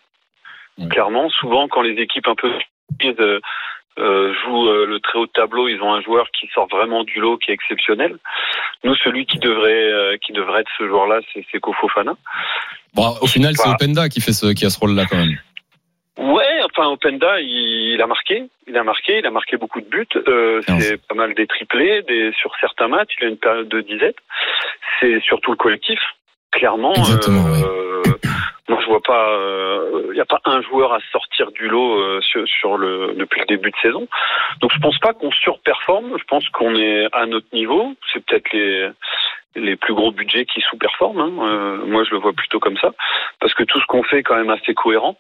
Ouais. 0.78 0.88
Clairement, 0.88 1.30
souvent 1.30 1.68
quand 1.68 1.82
les 1.82 2.02
équipes 2.02 2.28
un 2.28 2.36
peu 2.36 2.52
euh, 3.04 3.40
euh, 3.98 4.34
jouent 4.44 4.68
euh, 4.68 4.86
le 4.86 5.00
très 5.00 5.20
haut 5.20 5.26
de 5.26 5.32
tableau, 5.32 5.68
ils 5.68 5.82
ont 5.82 5.94
un 5.94 6.02
joueur 6.02 6.28
qui 6.38 6.48
sort 6.54 6.68
vraiment 6.68 7.04
du 7.04 7.20
lot, 7.20 7.38
qui 7.38 7.52
est 7.52 7.54
exceptionnel. 7.54 8.18
Nous, 8.84 8.96
celui 8.96 9.26
qui 9.26 9.40
devrait 9.40 9.92
euh, 9.92 10.18
qui 10.18 10.34
devrait 10.34 10.62
être 10.62 10.72
ce 10.78 10.88
joueur-là, 10.88 11.20
c'est 11.34 11.60
Kofofana. 11.60 12.14
Bon, 12.94 13.16
Au 13.22 13.28
final, 13.28 13.56
c'est. 13.56 13.70
Openda 13.70 14.10
qui 14.10 14.22
fait 14.22 14.34
ce, 14.34 14.54
qui 14.54 14.66
a 14.66 14.70
ce 14.70 14.80
rôle-là 14.80 15.06
quand 15.10 15.18
même. 15.18 15.38
Ouais, 16.18 16.62
enfin 16.64 16.90
Openda, 16.90 17.42
il, 17.42 17.94
il 17.96 18.02
a 18.02 18.08
marqué, 18.08 18.46
il 18.68 18.78
a 18.78 18.84
marqué, 18.84 19.20
il 19.20 19.26
a 19.26 19.32
marqué 19.32 19.58
beaucoup 19.58 19.82
de 19.82 19.86
buts. 19.86 20.08
Euh, 20.28 20.62
Quinze. 20.62 20.82
c'est 20.82 21.08
pas 21.08 21.16
mal 21.16 21.34
des 21.34 21.46
triplés, 21.46 22.04
des 22.04 22.32
sur 22.40 22.52
certains 22.62 22.88
matchs. 22.88 23.16
Il 23.20 23.26
a 23.26 23.30
une 23.30 23.38
période 23.38 23.68
de 23.68 23.82
disette. 23.82 24.16
C'est 25.00 25.20
surtout 25.22 25.52
le 25.52 25.58
collectif, 25.58 26.00
clairement. 26.52 26.94
Exactement, 26.94 27.46
euh, 27.48 28.04
Moi, 28.70 28.80
je 28.82 28.88
vois 28.88 29.02
pas, 29.02 29.38
il 30.10 30.14
n'y 30.14 30.22
a 30.22 30.26
pas 30.26 30.40
un 30.46 30.62
joueur 30.62 30.94
à 30.94 31.00
sortir 31.12 31.52
du 31.52 31.68
lot 31.68 32.00
euh, 32.00 32.22
sur, 32.22 32.48
sur 32.48 32.78
le 32.78 33.14
depuis 33.18 33.42
le 33.42 33.46
début 33.48 33.72
de 33.72 33.78
saison. 33.82 34.08
Donc, 34.62 34.72
je 34.74 34.80
pense 34.80 34.98
pas 35.00 35.14
qu'on 35.14 35.32
surperforme. 35.32 36.18
Je 36.18 36.24
pense 36.24 36.48
qu'on 36.50 36.76
est 36.76 37.08
à 37.12 37.26
notre 37.26 37.48
niveau. 37.52 37.94
C'est 38.14 38.26
peut-être 38.26 38.52
les 38.54 38.90
les 39.56 39.76
plus 39.76 39.94
gros 39.94 40.12
budgets 40.12 40.46
qui 40.46 40.62
sous-performent. 40.70 41.20
hein. 41.20 41.32
Euh, 41.42 41.86
moi, 41.88 42.04
je 42.04 42.12
le 42.14 42.20
vois 42.22 42.34
plutôt 42.34 42.60
comme 42.60 42.78
ça, 42.82 42.90
parce 43.40 43.54
que 43.54 43.64
tout 43.64 43.80
ce 43.80 43.86
qu'on 43.88 44.04
fait 44.04 44.20
est 44.20 44.24
quand 44.24 44.36
même 44.36 44.50
assez 44.50 44.74
cohérent, 44.74 45.18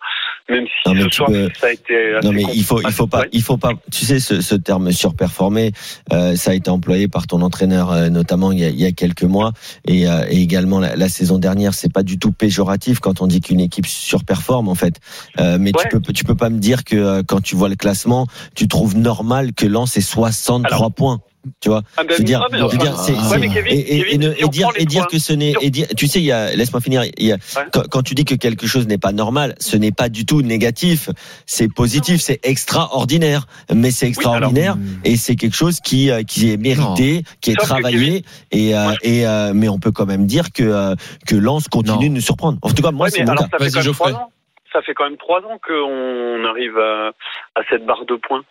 même 0.49 0.65
si 0.65 0.89
Non, 0.89 0.93
mais 0.95 1.01
ce 1.03 1.07
tu 1.07 1.15
soir 1.15 1.29
peux- 1.29 1.49
ça 1.55 1.67
a 1.67 1.71
été 1.71 2.15
assez 2.15 2.27
Non 2.27 2.33
mais 2.33 2.43
il 2.53 2.63
faut 2.63 2.79
il 2.81 2.91
faut 2.91 3.07
pas 3.07 3.23
il 3.31 3.41
faut 3.41 3.57
pas 3.57 3.71
tu 3.91 4.05
sais 4.05 4.19
ce, 4.19 4.41
ce 4.41 4.53
terme 4.55 4.91
surperformer 4.91 5.71
euh, 6.13 6.35
ça 6.35 6.51
a 6.51 6.53
été 6.53 6.69
employé 6.69 7.07
par 7.07 7.25
ton 7.25 7.41
entraîneur 7.41 7.91
euh, 7.91 8.09
notamment 8.09 8.51
il 8.51 8.59
y, 8.59 8.65
a, 8.65 8.69
il 8.69 8.79
y 8.79 8.85
a 8.85 8.91
quelques 8.91 9.23
mois 9.23 9.53
et, 9.87 10.07
euh, 10.07 10.23
et 10.29 10.39
également 10.41 10.79
la, 10.79 10.95
la 10.95 11.09
saison 11.09 11.39
dernière 11.39 11.73
c'est 11.73 11.91
pas 11.91 12.03
du 12.03 12.19
tout 12.19 12.31
péjoratif 12.31 12.99
quand 12.99 13.21
on 13.21 13.27
dit 13.27 13.41
qu'une 13.41 13.59
équipe 13.59 13.87
surperforme 13.87 14.67
en 14.69 14.75
fait 14.75 14.99
Euh, 15.39 15.57
mais 15.59 15.71
tu 15.71 15.87
peux 15.99 16.13
tu 16.13 16.23
peux 16.23 16.35
pas 16.35 16.49
me 16.51 16.59
dire 16.59 16.83
que 16.83 16.95
euh, 16.95 17.23
quand 17.27 17.41
tu 17.41 17.55
vois 17.55 17.69
le 17.69 17.75
classement 17.75 18.27
tu 18.55 18.67
trouves 18.67 18.95
normal 18.95 19.53
que 19.53 19.65
Lens 19.65 19.97
ait 19.97 20.01
63 20.01 20.77
Alors, 20.77 20.93
points 20.93 21.19
tu 21.61 21.69
vois 21.69 21.81
Ah 21.97 22.03
ben, 22.03 22.13
je 22.13 22.17
veux 22.19 22.23
dire, 22.23 22.41
ah, 22.43 22.55
je 22.57 22.63
veux 22.63 22.77
dire, 22.77 22.95
c'est, 22.97 23.13
Kevin, 23.13 23.71
et, 23.73 23.85
Kevin, 24.03 24.33
dire, 24.49 24.69
et 24.75 24.85
dire 24.85 25.07
que 25.07 25.19
ce 25.19 25.33
n'est, 25.33 25.53
et 25.61 25.69
dire, 25.69 25.87
tu 25.97 26.07
sais, 26.07 26.19
il 26.19 26.25
y 26.25 26.31
a, 26.31 26.55
laisse-moi 26.55 26.81
finir, 26.81 27.03
il 27.17 27.25
y 27.27 27.31
a, 27.31 27.35
Ouais. 27.55 27.63
quand, 27.71 27.83
quand 27.89 28.01
tu 28.03 28.15
dis 28.15 28.25
que 28.25 28.35
quelque 28.35 28.67
chose 28.67 28.87
n'est 28.87 28.97
pas 28.97 29.11
normal, 29.11 29.55
ce 29.59 29.77
n'est 29.77 29.91
pas 29.91 30.09
du 30.09 30.25
tout 30.25 30.41
négatif, 30.41 31.09
c'est 31.45 31.71
positif, 31.73 32.21
c'est 32.21 32.39
extraordinaire, 32.45 33.47
mais 33.73 33.91
c'est 33.91 34.07
extraordinaire 34.07 34.77
et 35.03 35.15
c'est 35.17 35.35
quelque 35.35 35.55
chose 35.55 35.79
qui, 35.79 36.11
euh, 36.11 36.23
qui 36.23 36.51
est 36.51 36.57
mérité, 36.57 37.23
qui 37.41 37.51
est 37.51 37.55
Sauf 37.59 37.69
travaillé 37.69 38.23
et, 38.51 38.75
euh, 38.75 38.91
et 39.03 39.25
euh, 39.27 39.53
mais 39.53 39.69
on 39.69 39.79
peut 39.79 39.91
quand 39.91 40.05
même 40.05 40.25
dire 40.25 40.51
que 40.51 40.63
euh, 40.63 40.95
que 41.27 41.35
Lens 41.35 41.67
continue 41.67 41.95
Non. 41.95 42.01
de 42.01 42.15
nous 42.15 42.21
surprendre. 42.21 42.57
En 42.61 42.69
tout 42.71 42.81
cas, 42.81 42.91
moi, 42.91 43.05
Ouais, 43.05 43.11
c'est 43.11 43.23
mon 43.23 43.31
alors, 43.31 43.49
cas. 43.49 43.57
ça 43.57 43.57
fait 43.57 43.63
Vas-y, 43.65 43.71
quand 43.71 43.77
même 43.79 43.85
Geoffrey. 43.85 44.11
trois 44.11 44.23
ans. 44.23 44.31
Ça 44.73 44.81
fait 44.81 44.93
quand 44.93 45.03
même 45.05 45.17
trois 45.17 45.39
ans 45.39 45.57
qu'on 45.65 46.45
arrive 46.45 46.77
à, 46.77 47.09
à 47.55 47.61
cette 47.69 47.85
barre 47.85 48.05
de 48.07 48.15
points. 48.15 48.43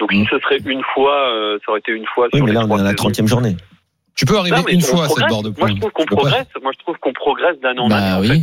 Donc 0.00 0.10
si 0.12 0.22
Mm. 0.22 0.26
ce 0.30 0.38
serait 0.40 0.58
une 0.64 0.82
fois, 0.94 1.14
euh, 1.30 1.58
ça 1.64 1.70
aurait 1.70 1.80
été 1.80 1.92
une 1.92 2.06
fois 2.06 2.26
Oui, 2.32 2.38
sur 2.38 2.46
mais 2.46 2.52
là, 2.52 2.64
on 2.68 2.76
est 2.76 2.80
à 2.80 2.84
la 2.84 2.90
saisons. 2.90 3.10
30e 3.10 3.26
journée. 3.28 3.56
Tu 4.16 4.24
peux 4.26 4.36
arriver 4.38 4.56
Non, 4.56 4.66
une 4.68 4.80
fois 4.80 5.04
à 5.04 5.08
cette 5.08 5.28
barre 5.28 5.42
de 5.42 5.48
Moi, 5.50 5.56
points. 5.58 5.68
je 5.74 5.80
trouve 5.80 5.92
qu'on 5.92 6.04
pas. 6.04 6.16
progresse. 6.16 6.46
Moi, 6.62 6.72
je 6.74 6.78
trouve 6.82 6.96
qu'on 7.00 7.12
progresse 7.12 7.56
en 7.62 7.68
année. 7.68 7.88
Bah 7.88 8.16
en 8.16 8.20
oui. 8.20 8.28
fait. 8.28 8.40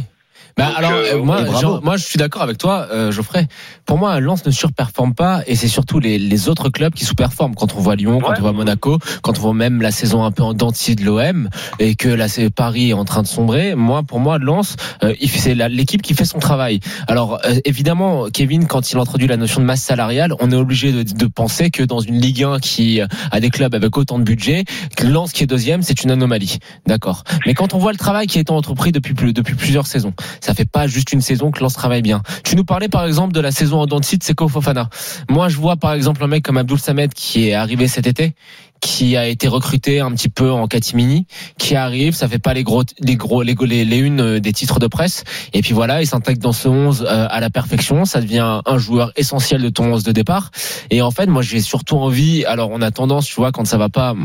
Bah 0.57 0.67
Donc, 0.69 0.77
alors 0.77 0.91
euh, 0.91 1.13
euh, 1.13 1.23
moi. 1.23 1.45
Jean- 1.61 1.81
moi 1.81 1.97
je 1.97 2.03
suis 2.03 2.17
d'accord 2.17 2.41
avec 2.41 2.57
toi, 2.57 2.87
euh, 2.91 3.11
Geoffrey. 3.11 3.47
Pour 3.85 3.97
moi, 3.97 4.19
Lens 4.19 4.45
ne 4.45 4.51
surperforme 4.51 5.13
pas 5.13 5.41
et 5.47 5.55
c'est 5.55 5.67
surtout 5.67 5.99
les, 5.99 6.17
les 6.17 6.49
autres 6.49 6.69
clubs 6.69 6.93
qui 6.93 7.05
sous-performent. 7.05 7.55
Quand 7.55 7.75
on 7.75 7.79
voit 7.79 7.95
Lyon, 7.95 8.19
quand 8.19 8.33
on 8.37 8.41
voit 8.41 8.51
Monaco, 8.53 8.97
quand 9.21 9.37
on 9.37 9.41
voit 9.41 9.53
même 9.53 9.81
la 9.81 9.91
saison 9.91 10.23
un 10.23 10.31
peu 10.31 10.43
en 10.43 10.53
dentille 10.53 10.95
de 10.95 11.03
l'OM 11.05 11.49
et 11.79 11.95
que 11.95 12.09
là 12.09 12.27
c'est 12.27 12.49
Paris 12.49 12.89
est 12.89 12.93
en 12.93 13.05
train 13.05 13.21
de 13.21 13.27
sombrer. 13.27 13.75
Moi, 13.75 14.03
pour 14.03 14.19
moi, 14.19 14.39
Lens, 14.39 14.75
euh, 15.03 15.13
c'est 15.27 15.53
l'équipe 15.69 16.01
qui 16.01 16.13
fait 16.15 16.25
son 16.25 16.39
travail. 16.39 16.79
Alors 17.07 17.39
euh, 17.45 17.55
évidemment, 17.65 18.25
Kevin, 18.33 18.65
quand 18.67 18.91
il 18.91 18.97
introduit 18.97 19.27
la 19.27 19.37
notion 19.37 19.61
de 19.61 19.65
masse 19.65 19.81
salariale, 19.83 20.33
on 20.39 20.51
est 20.51 20.55
obligé 20.55 20.91
de, 20.91 21.03
de 21.03 21.25
penser 21.27 21.69
que 21.69 21.83
dans 21.83 21.99
une 21.99 22.19
Ligue 22.19 22.43
1 22.43 22.59
qui 22.59 22.99
a 23.01 23.39
des 23.39 23.49
clubs 23.51 23.75
avec 23.75 23.95
autant 23.97 24.17
de 24.19 24.23
budget, 24.23 24.65
Lens 25.03 25.31
qui 25.31 25.43
est 25.43 25.47
deuxième, 25.47 25.83
c'est 25.83 26.03
une 26.03 26.11
anomalie. 26.11 26.57
D'accord. 26.87 27.23
Mais 27.45 27.53
quand 27.53 27.73
on 27.73 27.77
voit 27.77 27.91
le 27.91 27.97
travail 27.97 28.27
qui 28.27 28.39
été 28.39 28.51
entrepris 28.51 28.91
depuis 28.91 29.13
depuis 29.33 29.55
plusieurs 29.55 29.85
saisons, 29.87 30.13
ça 30.47 30.53
fait 30.53 30.63
pas 30.63 30.87
juste 30.87 31.11
une 31.11 31.19
saison 31.19 31.51
que 31.51 31.59
Lens 31.59 31.73
travaille 31.73 32.01
bien. 32.01 32.21
Tu 32.45 32.55
nous 32.55 32.63
parlais 32.63 32.87
par 32.87 33.05
exemple 33.05 33.33
de 33.33 33.41
la 33.41 33.51
saison 33.51 33.81
en 33.81 33.85
dents 33.85 33.99
de 33.99 34.05
Seko 34.05 34.47
Fofana. 34.47 34.89
Moi, 35.29 35.49
je 35.49 35.57
vois 35.57 35.75
par 35.75 35.91
exemple 35.91 36.23
un 36.23 36.27
mec 36.27 36.41
comme 36.41 36.55
Abdul 36.55 36.79
Samed 36.79 37.13
qui 37.13 37.49
est 37.49 37.53
arrivé 37.53 37.89
cet 37.89 38.07
été 38.07 38.33
qui 38.79 39.17
a 39.17 39.27
été 39.27 39.47
recruté 39.47 39.99
un 39.99 40.11
petit 40.11 40.29
peu 40.29 40.51
en 40.51 40.67
catimini, 40.67 41.25
qui 41.57 41.75
arrive, 41.75 42.13
ça 42.13 42.27
fait 42.27 42.39
pas 42.39 42.53
les 42.53 42.63
gros, 42.63 42.83
les 42.99 43.15
gros, 43.15 43.41
les, 43.41 43.55
les, 43.55 43.85
les 43.85 44.11
euh, 44.21 44.39
des 44.39 44.53
titres 44.53 44.79
de 44.79 44.87
presse, 44.87 45.23
et 45.53 45.61
puis 45.61 45.73
voilà, 45.73 46.01
il 46.01 46.05
s'intègre 46.05 46.39
dans 46.39 46.51
ce 46.51 46.67
11 46.67 47.01
euh, 47.01 47.27
à 47.27 47.39
la 47.39 47.49
perfection, 47.49 48.05
ça 48.05 48.21
devient 48.21 48.61
un 48.63 48.77
joueur 48.77 49.11
essentiel 49.15 49.61
de 49.61 49.69
ton 49.69 49.93
11 49.93 50.03
de 50.03 50.11
départ, 50.11 50.51
et 50.91 51.01
en 51.01 51.11
fait, 51.11 51.25
moi, 51.25 51.41
j'ai 51.41 51.59
surtout 51.59 51.97
envie, 51.97 52.45
alors 52.45 52.69
on 52.71 52.81
a 52.81 52.91
tendance, 52.91 53.25
tu 53.25 53.35
vois, 53.35 53.51
quand 53.51 53.65
ça 53.65 53.77
va 53.77 53.89
pas, 53.89 54.15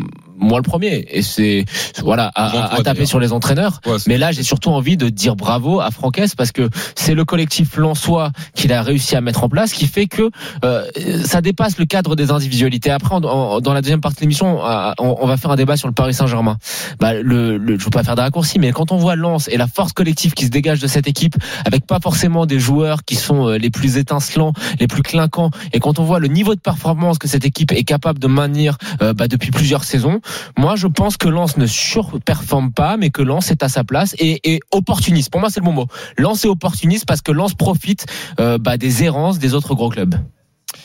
moi 0.43 0.59
le 0.59 0.63
premier, 0.63 1.07
et 1.11 1.23
c'est, 1.23 1.65
voilà, 2.03 2.31
à, 2.35 2.75
à- 2.75 2.83
taper 2.83 3.07
sur 3.07 3.21
les 3.21 3.33
entraîneurs, 3.33 3.81
Ouais, 3.87 3.97
mais 4.07 4.19
là, 4.19 4.33
j'ai 4.33 4.43
surtout 4.43 4.71
envie 4.71 4.97
de 4.97 5.09
dire 5.09 5.37
bravo 5.37 5.81
à 5.81 5.91
Franquès 5.91 6.35
parce 6.35 6.53
que 6.53 6.69
c'est 6.97 7.15
le 7.15 7.25
collectif 7.25 7.77
Lensois 7.77 8.31
qu'il 8.55 8.73
a 8.73 8.83
réussi 8.83 9.17
à 9.17 9.21
mettre 9.21 9.45
en 9.45 9.49
place 9.49 9.73
qui 9.73 9.87
fait 9.87 10.07
que 10.07 10.31
euh, 10.65 10.85
ça 11.25 11.41
dépasse 11.41 11.79
le 11.79 11.85
cadre 11.87 12.17
des 12.17 12.31
individualités. 12.31 12.91
Après, 12.91 13.15
en- 13.15 13.23
en- 13.25 13.61
dans 13.61 13.73
la 13.73 13.81
deuxième 13.83 14.01
partie 14.01 14.17
de 14.17 14.21
l'émission, 14.23 14.61
on, 14.63 15.17
on 15.21 15.27
va 15.27 15.37
faire 15.37 15.51
un 15.51 15.57
débat 15.57 15.77
sur 15.77 15.89
le 15.89 15.95
Paris 15.95 16.15
Saint-Germain. 16.15 16.57
Bah, 17.01 17.15
le, 17.15 17.57
le, 17.57 17.79
je 17.79 17.85
veux 17.85 17.91
pas 17.91 18.03
faire 18.03 18.17
de 18.17 18.21
raccourci, 18.21 18.59
mais 18.59 18.73
quand 18.73 18.93
on 18.93 18.97
voit 18.97 19.17
Lens 19.17 19.49
et 19.49 19.57
la 19.57 19.67
force 19.67 19.93
collective 19.93 20.33
qui 20.35 20.45
se 20.47 20.51
dégage 20.51 20.81
de 20.81 20.87
cette 20.87 21.07
équipe, 21.09 21.37
avec 21.65 21.87
pas 21.87 21.99
forcément 22.03 22.47
des 22.47 22.59
joueurs 22.59 23.05
qui 23.05 23.15
sont 23.17 23.49
euh, 23.49 23.59
les 23.59 23.71
plus 23.71 23.97
étincelants, 23.97 24.53
les 24.81 24.87
plus 24.87 25.03
clinquants, 25.03 25.51
et 25.73 25.79
quand 25.81 25.99
on 25.99 26.05
voit 26.05 26.19
le 26.19 26.29
niveau 26.29 26.55
de 26.55 26.61
performance 26.61 27.19
que 27.19 27.29
cette 27.29 27.45
équipe 27.45 27.73
est 27.73 27.85
capable 27.85 28.19
de 28.19 28.27
maintenir 28.27 28.77
euh, 29.03 29.13
bah, 29.13 29.29
depuis 29.29 29.51
plusieurs 29.51 29.85
saisons, 29.85 30.21
moi, 30.57 30.75
je 30.77 30.87
pense 30.87 31.17
que 31.17 31.29
Lens 31.29 31.57
ne 31.57 31.67
surperforme 31.67 32.73
pas, 32.73 32.97
mais 32.97 33.11
que 33.11 33.23
Lens 33.23 33.51
est 33.51 33.63
à 33.63 33.69
sa 33.69 33.85
place 33.85 34.15
et, 34.19 34.61
opportuniste. 34.73 35.31
Pour 35.31 35.41
moi, 35.41 35.51
c'est 35.51 35.61
le 35.61 35.67
bon 35.67 35.73
mot. 35.73 35.87
Lens 36.19 36.45
est 36.45 36.49
opportuniste 36.49 37.07
parce 37.07 37.23
que 37.23 37.33
Lens 37.33 37.55
profite 37.55 38.07
euh, 38.41 38.59
bah, 38.59 38.77
des 38.77 39.05
errances 39.05 39.39
des 39.39 39.55
autres 39.55 39.75
gros 39.75 39.89
clubs. 39.89 40.15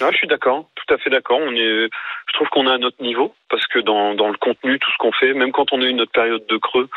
Ouais, 0.02 0.12
je 0.12 0.18
suis 0.18 0.28
d'accord, 0.28 0.66
tout 0.76 0.94
à 0.94 0.98
fait 0.98 1.10
d'accord. 1.10 1.40
On 1.42 1.54
est, 1.54 1.90
je 1.90 2.34
trouve 2.34 2.50
qu'on 2.50 2.68
est 2.68 2.72
à 2.72 2.78
notre 2.78 3.02
niveau 3.02 3.34
parce 3.50 3.66
que 3.68 3.80
dans, 3.80 4.12
le 4.14 4.38
contenu, 4.38 4.78
tout 4.80 4.92
ce 4.92 4.98
qu'on 4.98 5.12
fait, 5.12 5.34
même 5.34 5.52
quand 5.52 5.72
on 5.72 5.82
a 5.82 5.86
eu 5.86 5.94
notre 5.94 6.12
période 6.12 6.46
de 6.48 6.58
creux, 6.58 6.90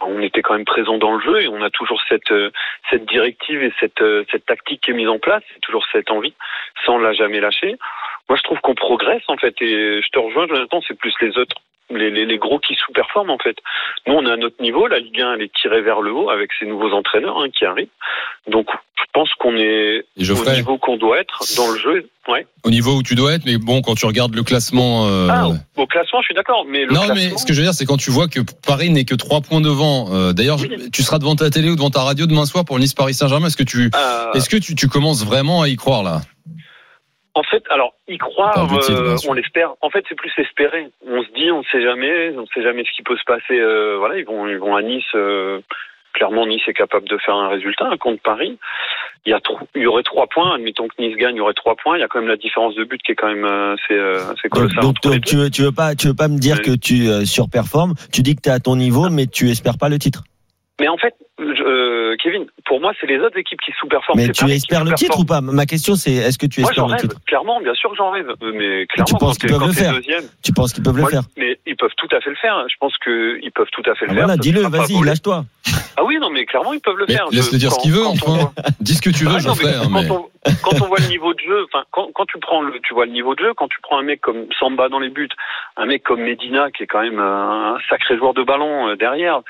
on 0.00 0.20
était 0.22 0.40
quand 0.40 0.54
même 0.54 0.64
présent 0.64 0.96
dans 0.96 1.12
le 1.12 1.20
jeu 1.20 1.42
et 1.42 1.48
on 1.48 1.60
a 1.60 1.68
toujours 1.68 2.00
cette 2.08 2.30
euh, 2.30 2.50
directive 3.08 3.62
et 3.62 3.72
cette 3.78 4.00
euh, 4.00 4.24
cette 4.30 4.46
tactique 4.46 4.80
qui 4.80 4.92
est 4.92 4.94
mise 4.94 5.08
en 5.08 5.18
place, 5.18 5.42
c'est 5.52 5.60
toujours 5.60 5.84
cette 5.92 6.10
envie. 6.10 6.32
On 6.88 6.98
l'a 6.98 7.12
jamais 7.12 7.40
lâché. 7.40 7.76
Moi, 8.28 8.38
je 8.38 8.42
trouve 8.42 8.60
qu'on 8.60 8.74
progresse 8.74 9.22
en 9.28 9.36
fait 9.36 9.54
et 9.60 10.00
je 10.02 10.08
te 10.08 10.18
rejoins, 10.18 10.46
Jonathan. 10.46 10.80
C'est 10.86 10.98
plus 10.98 11.14
les 11.20 11.36
autres, 11.36 11.56
les, 11.90 12.10
les, 12.10 12.24
les 12.26 12.38
gros 12.38 12.58
qui 12.58 12.74
sous-performent 12.74 13.30
en 13.30 13.38
fait. 13.38 13.56
Nous, 14.06 14.14
on 14.14 14.24
est 14.26 14.30
à 14.32 14.36
notre 14.36 14.60
niveau. 14.62 14.86
La 14.86 14.98
Ligue 14.98 15.20
1, 15.20 15.34
elle 15.34 15.42
est 15.42 15.52
tirée 15.54 15.82
vers 15.82 16.00
le 16.00 16.12
haut 16.12 16.30
avec 16.30 16.50
ces 16.58 16.66
nouveaux 16.66 16.92
entraîneurs 16.92 17.38
hein, 17.40 17.48
qui 17.56 17.64
arrivent. 17.64 17.88
Donc, 18.48 18.66
je 18.96 19.04
pense 19.12 19.28
qu'on 19.38 19.56
est 19.56 20.04
au 20.18 20.50
niveau 20.54 20.78
qu'on 20.78 20.96
doit 20.96 21.18
être 21.20 21.40
dans 21.56 21.70
le 21.70 21.78
jeu. 21.78 22.08
Ouais. 22.28 22.46
au 22.62 22.70
niveau 22.70 22.98
où 22.98 23.02
tu 23.02 23.16
dois 23.16 23.32
être, 23.34 23.44
mais 23.44 23.58
bon, 23.58 23.82
quand 23.82 23.96
tu 23.96 24.06
regardes 24.06 24.32
le 24.36 24.44
classement. 24.44 25.08
euh, 25.08 25.26
Ah, 25.28 25.48
au, 25.76 25.86
classement, 25.88 26.20
je 26.20 26.26
suis 26.26 26.34
d'accord, 26.34 26.64
mais 26.68 26.84
le 26.84 26.92
non, 26.92 27.00
classement, 27.02 27.14
mais 27.16 27.36
ce 27.36 27.44
que 27.44 27.52
je 27.52 27.58
veux 27.58 27.64
dire, 27.64 27.74
c'est 27.74 27.84
quand 27.84 27.96
tu 27.96 28.12
vois 28.12 28.28
que 28.28 28.38
Paris 28.64 28.90
n'est 28.90 29.04
que 29.04 29.16
trois 29.16 29.40
points 29.40 29.60
devant. 29.60 30.06
euh, 30.14 30.32
D'ailleurs, 30.32 30.60
Oui. 30.60 30.70
tu 30.92 31.02
seras 31.02 31.18
devant 31.18 31.34
ta 31.34 31.50
télé 31.50 31.68
ou 31.68 31.74
devant 31.74 31.90
ta 31.90 32.02
radio 32.02 32.26
demain 32.26 32.46
soir 32.46 32.64
pour 32.64 32.78
Nice 32.78 32.94
Paris 32.94 33.14
Saint-Germain. 33.14 33.48
Est-ce 33.48 33.56
que 33.56 33.64
tu, 33.64 33.90
euh, 33.92 34.32
est-ce 34.34 34.48
que 34.48 34.56
tu, 34.56 34.76
tu 34.76 34.86
commences 34.88 35.24
vraiment 35.26 35.62
à 35.62 35.68
y 35.68 35.74
croire 35.74 36.04
là? 36.04 36.20
En 37.34 37.42
fait, 37.44 37.62
alors 37.70 37.94
y 38.08 38.18
croire, 38.18 38.68
euh, 38.90 39.16
on 39.28 39.32
l'espère. 39.32 39.72
En 39.80 39.90
fait, 39.90 40.04
c'est 40.08 40.14
plus 40.14 40.32
espérer. 40.36 40.88
On 41.06 41.22
se 41.22 41.28
dit, 41.32 41.50
on 41.50 41.58
ne 41.60 41.64
sait 41.72 41.82
jamais, 41.82 42.30
on 42.36 42.42
ne 42.42 42.46
sait 42.54 42.62
jamais 42.62 42.84
ce 42.84 42.94
qui 42.94 43.02
peut 43.02 43.16
se 43.16 43.24
passer. 43.24 43.58
euh, 43.58 43.96
voilà, 43.98 44.18
ils 44.18 44.24
vont, 44.26 44.46
ils 44.46 44.58
vont 44.58 44.76
à 44.76 44.82
Nice. 44.82 45.04
euh, 45.14 45.60
clairement, 46.12 46.46
Nice 46.46 46.62
est 46.66 46.74
capable 46.74 47.08
de 47.08 47.16
faire 47.18 47.34
un 47.34 47.48
résultat 47.48 47.88
contre 47.98 48.20
Paris. 48.22 48.58
Il 49.24 49.30
y 49.30 49.32
a, 49.32 49.40
tro- 49.40 49.60
il 49.74 49.82
y 49.82 49.86
aurait 49.86 50.02
trois 50.02 50.26
points. 50.26 50.54
Admettons 50.56 50.88
que 50.88 50.94
Nice 51.00 51.16
gagne, 51.16 51.36
il 51.36 51.38
y 51.38 51.40
aurait 51.40 51.54
trois 51.54 51.74
points. 51.76 51.96
Il 51.96 52.00
y 52.00 52.02
a 52.02 52.08
quand 52.08 52.18
même 52.18 52.28
la 52.28 52.36
différence 52.36 52.74
de 52.74 52.84
but 52.84 53.00
qui 53.02 53.12
est 53.12 53.14
quand 53.14 53.28
même, 53.32 53.76
c'est, 53.88 53.94
c'est 54.42 54.52
Donc, 54.52 54.68
colossal. 54.68 54.80
donc, 54.82 54.96
tu 55.24 55.36
veux, 55.36 55.48
tu 55.48 55.62
veux 55.62 55.72
pas, 55.72 55.94
tu 55.94 56.08
veux 56.08 56.14
pas 56.14 56.28
me 56.28 56.38
dire 56.38 56.56
Oui. 56.58 56.72
que 56.72 56.76
tu 56.76 57.08
euh, 57.08 57.24
surperformes. 57.24 57.94
Tu 58.12 58.20
dis 58.22 58.34
que 58.36 58.42
tu 58.42 58.48
es 58.50 58.52
à 58.52 58.58
ton 58.58 58.76
niveau, 58.76 59.08
mais 59.10 59.26
tu 59.26 59.48
espères 59.48 59.78
pas 59.78 59.88
le 59.88 59.98
titre. 59.98 60.24
Mais 60.80 60.88
en 60.88 60.96
fait, 60.96 61.14
je- 61.38 61.62
euh, 61.62 62.16
Kevin, 62.22 62.46
pour 62.64 62.80
moi, 62.80 62.92
c'est 63.00 63.06
les 63.06 63.18
autres 63.20 63.36
équipes 63.38 63.60
qui 63.60 63.72
sous-performent. 63.78 64.18
Mais 64.20 64.32
tu 64.32 64.48
espères 64.50 64.84
le 64.84 64.92
titre 64.94 65.18
ou 65.20 65.24
pas? 65.24 65.40
Ma 65.40 65.66
question, 65.66 65.94
c'est 65.94 66.12
est-ce 66.12 66.38
que 66.38 66.46
tu 66.46 66.60
Moi, 66.60 66.70
espères 66.70 66.84
j'en 66.84 66.88
le 66.88 66.94
rêve. 66.94 67.02
titre? 67.08 67.16
Clairement, 67.26 67.60
bien 67.60 67.74
sûr 67.74 67.90
que 67.90 67.96
j'en 67.96 68.10
rêve. 68.10 68.28
Euh, 68.42 68.52
Mais 68.54 68.86
clairement, 68.86 69.04
tu 69.04 69.14
penses 69.14 69.38
quand 69.38 69.46
qu'ils 69.48 69.50
peuvent 69.58 69.66
le 69.68 69.72
faire? 69.72 69.94
deuxième, 69.94 70.24
Tu 70.42 70.52
penses 70.52 70.72
qu'ils 70.72 70.82
peuvent 70.82 70.96
le 70.96 71.06
faire? 71.06 71.22
Mais 71.36 71.58
ils 71.66 71.76
peuvent 71.76 71.92
tout 71.96 72.08
à 72.10 72.20
fait 72.20 72.30
le 72.30 72.36
faire. 72.36 72.64
Je 72.68 72.74
pense 72.80 72.96
qu'ils 72.98 73.52
peuvent 73.54 73.68
tout 73.70 73.82
à 73.88 73.94
fait 73.94 74.06
le 74.06 74.12
Ah, 74.12 74.14
faire. 74.14 74.24
Voilà, 74.24 74.36
dis-le, 74.38 74.62
vas-y, 74.62 75.04
lâche-toi. 75.04 75.44
Ah 75.96 76.04
oui, 76.04 76.18
non, 76.18 76.30
mais 76.30 76.46
clairement, 76.46 76.72
ils 76.72 76.80
peuvent 76.80 76.96
le 76.96 77.04
Mais 77.06 77.14
faire. 77.16 77.26
laisse-le 77.30 77.58
dire 77.58 77.72
ce 77.72 77.78
qu'il 77.80 77.92
veut, 77.92 78.06
enfin. 78.06 78.50
Dis 78.80 78.94
ce 78.94 79.02
que 79.02 79.10
tu 79.10 79.24
veux, 79.24 79.36
Ah 79.36 79.52
mais 79.62 79.68
hein, 80.08 80.56
quand, 80.64 80.72
on, 80.82 80.86
voit 80.88 80.98
le 80.98 81.08
niveau 81.08 81.34
de 81.34 81.38
jeu, 81.40 81.64
enfin, 81.66 81.84
quand, 81.92 82.08
quand 82.14 82.24
tu 82.26 82.38
prends 82.38 82.62
le, 82.62 82.80
tu 82.82 82.94
vois 82.94 83.06
le 83.06 83.12
niveau 83.12 83.34
de 83.34 83.40
jeu, 83.44 83.52
quand 83.54 83.68
tu 83.68 83.78
prends 83.82 83.98
un 83.98 84.02
mec 84.02 84.20
comme 84.22 84.46
Samba 84.58 84.88
dans 84.88 84.98
les 84.98 85.10
buts, 85.10 85.28
un 85.76 85.86
mec 85.86 86.02
comme 86.02 86.20
Medina 86.22 86.70
qui 86.72 86.82
est 86.82 86.86
quand 86.86 87.02
même 87.02 87.20
un, 87.20 87.76
sacré 87.88 88.16
joueur 88.16 88.34
de 88.34 88.42
ballon 88.42 88.88
euh, 88.88 88.96
derrière, 88.96 89.40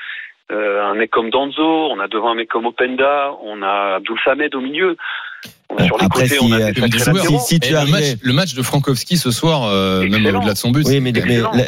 un 0.53 0.93
mec 0.95 1.11
comme 1.11 1.29
Danzo, 1.29 1.89
on 1.91 1.99
a 1.99 2.07
devant 2.07 2.31
un 2.31 2.35
mec 2.35 2.49
comme 2.49 2.65
Openda, 2.65 3.35
on 3.41 3.61
a 3.61 3.95
Abdul 3.95 4.19
Samed 4.23 4.53
au 4.55 4.61
milieu. 4.61 4.97
Sur 5.85 5.97
les 5.97 6.05
Après, 6.05 6.23
côtés, 6.23 6.35
si, 6.35 6.43
on 6.43 6.51
a 6.51 6.59
euh, 6.59 6.71
des. 6.71 6.81
Si, 7.45 7.59
tu 7.59 7.71
le, 7.73 7.85
match, 7.91 8.03
le 8.21 8.33
match 8.33 8.53
de 8.53 8.61
Frankowski 8.61 9.17
ce 9.17 9.31
soir, 9.31 9.63
euh, 9.65 10.07
même 10.07 10.25
au-delà 10.35 10.53
de 10.53 10.57
son 10.57 10.71
but. 10.71 10.85
Oui, 10.87 10.99
mais, 11.01 11.11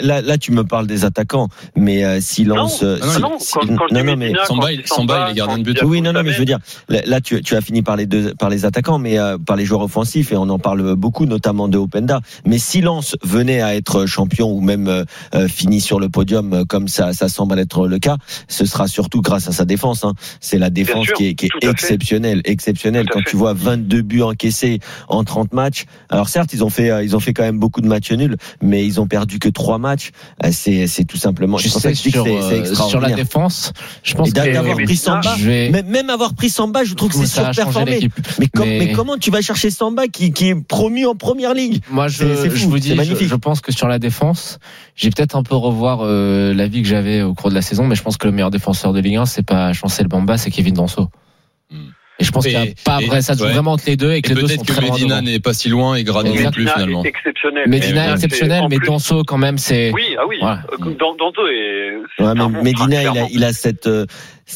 là, 0.02 0.22
là, 0.22 0.38
tu 0.38 0.52
me 0.52 0.64
parles 0.64 0.88
des 0.88 1.06
attaquants. 1.06 1.50
Mais 1.76 2.04
euh, 2.06 2.20
si 2.22 2.44
Lens. 2.44 2.82
Non, 2.82 2.88
euh, 2.88 3.00
non, 3.00 3.10
si- 3.12 3.22
non, 3.22 3.32
si- 3.40 3.54
quand- 3.54 3.60
quand 3.76 3.88
je 3.90 3.94
non, 3.96 4.02
dis 4.02 4.08
non, 4.08 4.18
mais. 4.18 4.34
Samba, 4.46 4.72
il- 4.72 4.88
Samba, 4.88 5.28
il 5.28 5.32
est 5.32 5.36
gardien 5.36 5.58
de 5.58 5.64
but. 5.64 5.82
Oui, 5.84 6.02
non, 6.02 6.14
non, 6.14 6.24
mais 6.24 6.32
je 6.34 6.40
veux 6.40 6.46
dire, 6.46 6.60
là, 6.90 7.22
tu, 7.22 7.42
tu 7.42 7.56
as 7.56 7.62
fini 7.62 7.82
par 7.82 7.96
les 7.96 8.06
deux, 8.06 8.34
par 8.36 8.50
les 8.50 8.66
attaquants, 8.66 9.00
mais 9.00 9.18
euh, 9.18 9.38
par 9.38 9.56
les 9.56 9.66
joueurs 9.66 9.82
offensifs, 9.82 10.32
et 10.32 10.38
on 10.38 10.50
en 10.50 10.60
parle 10.60 10.96
beaucoup, 10.96 11.26
notamment 11.26 11.68
de 11.68 11.78
Openda. 11.78 12.22
Mais 12.46 12.58
si 12.60 12.82
Lens 12.82 13.16
venait 13.24 13.62
à 13.62 13.76
être 13.76 14.06
champion 14.06 14.52
ou 14.52 14.62
même 14.62 14.88
euh, 14.88 15.04
euh, 15.34 15.48
fini 15.48 15.82
sur 15.82 16.00
le 16.00 16.10
podium, 16.10 16.54
euh, 16.54 16.64
comme 16.66 16.88
ça, 16.88 17.14
ça 17.14 17.28
semble 17.30 17.58
être 17.60 17.88
le 17.88 18.00
cas, 18.00 18.18
ce 18.48 18.66
sera 18.66 18.88
surtout 18.88 19.22
grâce 19.22 19.48
à 19.48 19.52
sa 19.52 19.66
défense. 19.66 20.04
Hein. 20.04 20.14
C'est 20.40 20.60
la 20.60 20.70
défense 20.70 21.06
sûr, 21.06 21.16
qui 21.18 21.28
est, 21.28 21.34
qui 21.36 21.46
est 21.48 21.68
exceptionnelle, 21.68 22.42
exceptionnelle. 22.46 23.08
Quand 23.10 23.22
tu 23.26 23.36
vois 23.36 23.54
22 23.54 23.95
22 23.96 24.02
buts 24.02 24.22
encaissés 24.22 24.80
en 25.08 25.24
30 25.24 25.54
matchs. 25.54 25.86
Alors 26.10 26.30
certes, 26.30 26.54
ils 26.54 26.64
ont 26.64 26.70
fait, 26.70 26.90
euh, 26.90 27.04
ils 27.04 27.16
ont 27.16 27.20
fait 27.20 27.34
quand 27.34 27.44
même 27.44 27.60
beaucoup 27.60 27.82
de 27.82 27.88
matchs 27.88 28.12
nuls, 28.12 28.36
mais 28.62 28.86
ils 28.86 29.00
ont 29.00 29.08
perdu 29.08 29.40
que 29.40 29.50
trois 29.50 29.78
matchs. 29.78 30.12
Euh, 30.44 30.50
C'est, 30.52 30.88
c'est 30.88 31.04
tout 31.06 31.18
simplement. 31.18 31.58
Je 31.58 31.70
ça 31.70 31.80
sais, 31.80 31.92
que 31.92 31.98
je 31.98 32.02
dis 32.04 32.12
que 32.12 32.18
sur, 32.20 32.26
c'est- 32.26 32.66
c'est 32.66 32.72
euh, 32.82 32.88
sur 32.90 33.00
la 33.00 33.12
défense, 33.12 33.74
je 34.04 34.14
pense 34.16 34.30
que 34.32 34.34
d'avoir 34.54 34.76
pris 34.78 34.96
Samba, 34.98 35.36
je 35.38 35.46
vais- 35.46 35.70
même, 35.84 36.10
avoir 36.10 36.34
pris 36.34 36.50
Samba, 36.50 36.84
je 36.84 36.94
trouve 36.94 37.10
que 37.10 37.18
c'est 37.18 37.26
surperformé. 37.26 38.10
Mais, 38.40 38.48
com- 38.48 38.66
Mais- 38.66 38.80
mais 38.80 38.92
comment 38.94 39.18
tu 39.18 39.32
vas 39.32 39.42
chercher 39.42 39.70
Samba 39.70 40.08
qui, 40.08 40.32
qui 40.32 40.50
est 40.50 40.56
promu 40.56 41.06
en 41.06 41.16
première 41.16 41.54
ligue? 41.54 41.82
Moi, 41.90 42.08
je, 42.08 42.24
fou, 42.26 42.56
je 42.56 42.66
vous 42.68 42.80
dis, 42.80 42.90
je, 42.90 42.94
magnifique. 42.96 43.28
je 43.28 43.36
pense 43.36 43.62
que 43.62 43.72
sur 43.72 43.88
la 43.88 44.00
défense, 44.00 44.60
j'ai 44.96 45.10
peut-être 45.10 45.36
un 45.36 45.44
peu 45.44 45.56
revoir 45.56 46.00
euh, 46.04 46.54
l'avis 46.54 46.82
que 46.82 46.88
j'avais 46.88 47.22
au 47.22 47.34
cours 47.34 47.50
de 47.50 47.56
la 47.56 47.62
saison, 47.62 47.86
mais 47.86 47.96
je 47.96 48.04
pense 48.04 48.18
que 48.18 48.28
le 48.28 48.34
meilleur 48.34 48.52
défenseur 48.52 48.94
de 48.94 49.00
Ligue 49.00 49.18
1, 49.18 49.26
c'est 49.26 49.44
pas 49.44 49.74
Chancel 49.74 50.08
Bamba, 50.08 50.38
c'est 50.38 50.52
Kevin 50.52 50.74
Danso. 50.76 51.10
Et 52.18 52.24
je 52.24 52.32
pense 52.32 52.46
qu'il 52.46 52.58
n'y 52.58 52.70
a 52.70 52.72
pas 52.86 53.00
vrai, 53.02 53.22
ça 53.22 53.34
se 53.34 53.40
joue 53.40 53.46
ouais. 53.46 53.52
vraiment 53.54 53.74
entre 53.74 53.84
les 53.88 53.98
deux 53.98 54.12
et 54.14 54.18
Et 54.18 54.22
que 54.22 54.30
les 54.34 54.42
deux 54.42 54.48
sont 54.48 54.62
que 54.62 54.72
très 54.72 54.82
loin 54.82 54.92
Medina 54.94 55.22
n'est 55.22 55.40
pas 55.42 55.54
si 55.54 55.68
loin 55.68 55.96
et 55.96 56.04
Grady 56.06 56.30
non 56.44 56.50
plus 56.52 56.66
finalement. 56.68 57.04
est 57.04 57.08
exceptionnel. 57.10 57.68
Medina 57.68 58.08
est 58.10 58.14
exceptionnel, 58.14 58.64
mais 58.70 58.78
plus- 58.78 58.88
Danso 58.88 59.24
quand 59.26 59.38
même, 59.38 59.58
c'est 59.58 59.92
Oui, 59.92 60.16
ah 60.18 60.24
oui. 60.26 60.38
Voilà. 60.40 60.62
Euh, 60.72 60.78
Dan- 60.98 61.18
Danzo 61.20 61.46
est. 61.48 62.24
Ouais, 62.24 62.34
mais 62.36 62.62
Medina, 62.64 63.02
il 63.04 63.18
a, 63.20 63.28
il 63.32 63.44
a 63.44 63.52
cette, 63.52 63.88
euh, 63.88 64.06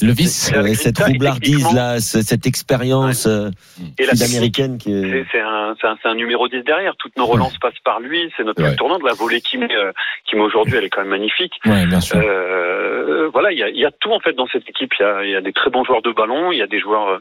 le 0.01 0.11
vice. 0.13 0.51
euh, 0.55 0.73
cette 0.75 0.99
roublardise 0.99 1.73
là, 1.73 1.99
ce- 1.99 2.21
cette 2.21 2.45
expérience 2.45 3.25
euh, 3.25 3.49
Et 3.97 4.03
la 4.05 4.11
technique, 4.11 4.27
sud-américaine 4.27 4.77
qui 4.77 4.93
est. 4.93 5.25
c'est 5.31 5.39
un, 5.41 6.15
numéro 6.15 6.47
10 6.47 6.63
derrière. 6.63 6.95
Toutes 6.97 7.17
nos 7.17 7.25
relances 7.25 7.57
passent 7.59 7.79
par 7.83 7.99
lui. 7.99 8.31
C'est 8.37 8.43
notre 8.43 8.61
Ouais. 8.61 8.69
ouais. 8.69 8.75
tournant 8.75 8.99
de 8.99 9.05
la 9.05 9.13
volée 9.13 9.41
qui 9.41 9.57
met, 9.57 9.73
euh, 9.75 9.91
qui 10.25 10.35
met 10.35 10.41
aujourd'hui. 10.41 10.75
Elle 10.77 10.85
est 10.85 10.89
quand 10.89 11.01
même 11.01 11.09
magnifique. 11.09 11.53
Ouais, 11.65 11.85
bien 11.85 12.01
sûr. 12.01 12.17
Euh, 12.17 13.29
voilà, 13.33 13.51
il 13.51 13.57
y 13.59 13.63
a, 13.63 13.69
il 13.69 13.77
y 13.79 13.85
a 13.85 13.91
tout 13.91 14.11
en 14.11 14.19
fait 14.19 14.33
dans 14.33 14.47
cette 14.47 14.67
équipe. 14.69 14.93
Il 14.99 15.03
y 15.03 15.05
a, 15.05 15.23
il 15.25 15.31
y 15.31 15.35
a 15.35 15.41
des 15.41 15.53
très 15.53 15.69
bons 15.69 15.83
joueurs 15.83 16.01
de 16.01 16.11
ballon. 16.11 16.51
Il 16.51 16.57
y 16.57 16.61
a 16.61 16.67
des 16.67 16.79
joueurs 16.79 17.07
euh, 17.09 17.17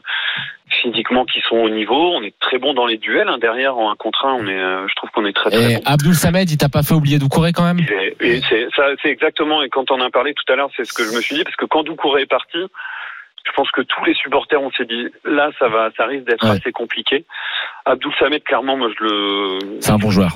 physiquement 0.81 1.25
qui 1.25 1.41
sont 1.41 1.57
au 1.57 1.69
niveau. 1.69 2.13
On 2.15 2.21
est 2.23 2.33
très 2.39 2.59
bon 2.59 2.73
dans 2.73 2.85
les 2.85 2.97
duels. 2.97 3.27
hein. 3.29 3.37
Derrière, 3.39 3.77
en 3.77 3.91
un 3.91 3.95
contre 3.95 4.25
un, 4.25 4.33
on 4.35 4.47
est, 4.47 4.59
euh, 4.59 4.87
je 4.87 4.95
trouve 4.95 5.09
qu'on 5.11 5.25
est 5.25 5.33
très 5.33 5.49
très 5.49 5.71
Et 5.71 5.75
bon. 5.75 5.81
Abdul 5.85 6.13
Samed, 6.15 6.49
il 6.49 6.57
t'a 6.57 6.69
pas 6.69 6.83
fait 6.83 6.93
oublier 6.93 7.17
Doucouré 7.19 7.51
quand 7.53 7.63
même? 7.63 7.79
Et, 8.21 8.37
et 8.37 8.41
c'est 8.49 9.09
exactement. 9.09 9.63
Et 9.63 9.69
quand 9.69 9.89
on 9.91 9.95
en 9.95 10.05
a 10.05 10.09
parlé 10.09 10.33
tout 10.33 10.51
à 10.51 10.55
l'heure, 10.55 10.69
c'est 10.77 10.85
ce 10.85 10.93
que 10.93 11.03
je 11.03 11.15
me 11.15 11.21
suis 11.21 11.35
dit 11.35 11.43
parce 11.43 11.55
que 11.55 11.65
quand 11.65 11.83
Doucouré 11.83 12.21
est 12.23 12.25
parti, 12.29 12.58
je 13.45 13.51
pense 13.53 13.71
que 13.71 13.81
tous 13.81 14.03
les 14.05 14.13
supporters 14.13 14.61
on 14.61 14.71
s'est 14.71 14.85
dit 14.85 15.07
là, 15.23 15.49
ça 15.59 15.67
va, 15.69 15.89
ça 15.97 16.05
risque 16.05 16.25
d'être 16.25 16.43
Ouais. 16.43 16.57
assez 16.57 16.71
compliqué. 16.71 17.25
Abdul 17.85 18.13
Samed, 18.19 18.43
clairement, 18.43 18.77
moi 18.77 18.89
je 18.97 19.03
le, 19.03 19.59
C'est 19.81 19.91
un 19.91 19.97
bon 19.97 20.11
joueur. 20.11 20.29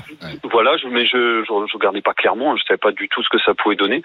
voilà, 0.43 0.77
je, 0.77 0.87
mais 0.87 1.05
je, 1.05 1.41
je, 1.43 1.45
je 1.47 1.77
regardais 1.77 2.01
pas 2.01 2.13
clairement, 2.13 2.55
je 2.57 2.63
savais 2.63 2.77
pas 2.77 2.91
du 2.91 3.09
tout 3.09 3.21
ce 3.23 3.29
que 3.29 3.39
ça 3.39 3.53
pouvait 3.53 3.75
donner. 3.75 4.01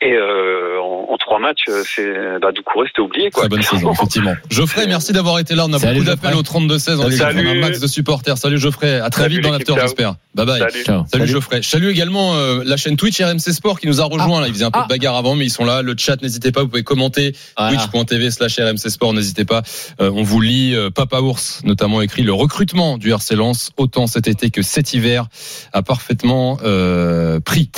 Et 0.00 0.12
euh, 0.12 0.80
en, 0.80 1.12
en 1.12 1.16
trois 1.16 1.40
matchs, 1.40 1.64
euh, 1.68 1.82
c'est 1.84 2.38
bah, 2.40 2.52
Doucouré, 2.52 2.86
c'était 2.88 3.00
oublié 3.02 3.30
quoi. 3.30 3.42
Très 3.42 3.48
bonne 3.48 3.62
saison, 3.62 3.92
effectivement. 3.94 4.34
Geoffrey, 4.48 4.86
merci 4.86 5.12
d'avoir 5.12 5.38
été 5.40 5.54
là. 5.56 5.66
On 5.68 5.72
a 5.72 5.78
Salut, 5.80 5.94
beaucoup 6.00 6.06
d'appels 6.06 6.32
Geoffrey. 6.34 6.56
au 6.60 6.66
32-16. 6.68 6.96
On 6.98 7.02
Salut. 7.10 7.14
est 7.14 7.16
sur 7.16 7.26
un 7.50 7.54
max 7.54 7.80
de 7.80 7.86
supporters. 7.88 8.38
Salut 8.38 8.58
Geoffrey. 8.58 9.00
À 9.00 9.10
très 9.10 9.22
Salut 9.22 9.34
vite 9.36 9.44
dans 9.44 9.50
l'after, 9.52 9.74
j'espère. 9.80 10.14
Bye 10.34 10.46
bye. 10.46 10.58
Salut. 10.60 10.84
Ciao. 10.84 10.98
Salut, 10.98 11.08
Salut. 11.10 11.26
Geoffrey. 11.26 11.62
Je 11.62 11.68
salue 11.68 11.88
également 11.88 12.34
euh, 12.36 12.62
la 12.64 12.76
chaîne 12.76 12.96
Twitch 12.96 13.20
RMC 13.20 13.40
Sport 13.52 13.80
qui 13.80 13.88
nous 13.88 14.00
a 14.00 14.04
rejoint 14.04 14.38
Ah. 14.38 14.42
là. 14.42 14.46
Il 14.46 14.52
faisait 14.54 14.64
un 14.66 14.70
peu 14.70 14.78
Ah. 14.80 14.84
de 14.84 14.88
bagarre 14.88 15.16
avant, 15.16 15.34
mais 15.34 15.44
ils 15.46 15.50
sont 15.50 15.64
là. 15.64 15.82
Le 15.82 15.94
chat, 15.98 16.22
n'hésitez 16.22 16.52
pas. 16.52 16.62
Vous 16.62 16.68
pouvez 16.68 16.84
commenter 16.84 17.34
Voilà. 17.56 17.76
twitch.tv 17.78 18.30
slash 18.30 18.56
RMC 18.60 18.90
Sport. 18.90 19.14
N'hésitez 19.14 19.44
pas. 19.44 19.62
Euh, 20.00 20.12
on 20.14 20.22
vous 20.22 20.40
lit. 20.40 20.76
euh, 20.76 20.90
Papa 20.90 21.20
Ours, 21.20 21.60
notamment 21.64 22.02
écrit 22.02 22.22
le 22.22 22.32
recrutement 22.32 22.98
du 22.98 23.10
RC 23.10 23.34
Lens, 23.34 23.70
autant 23.78 24.06
cet 24.06 24.28
été 24.28 24.50
que 24.50 24.62
cet 24.62 24.94
hiver, 24.94 25.26
a 25.72 25.82
parfaitement 25.82 26.58
euh, 26.64 27.40
pris. 27.40 27.70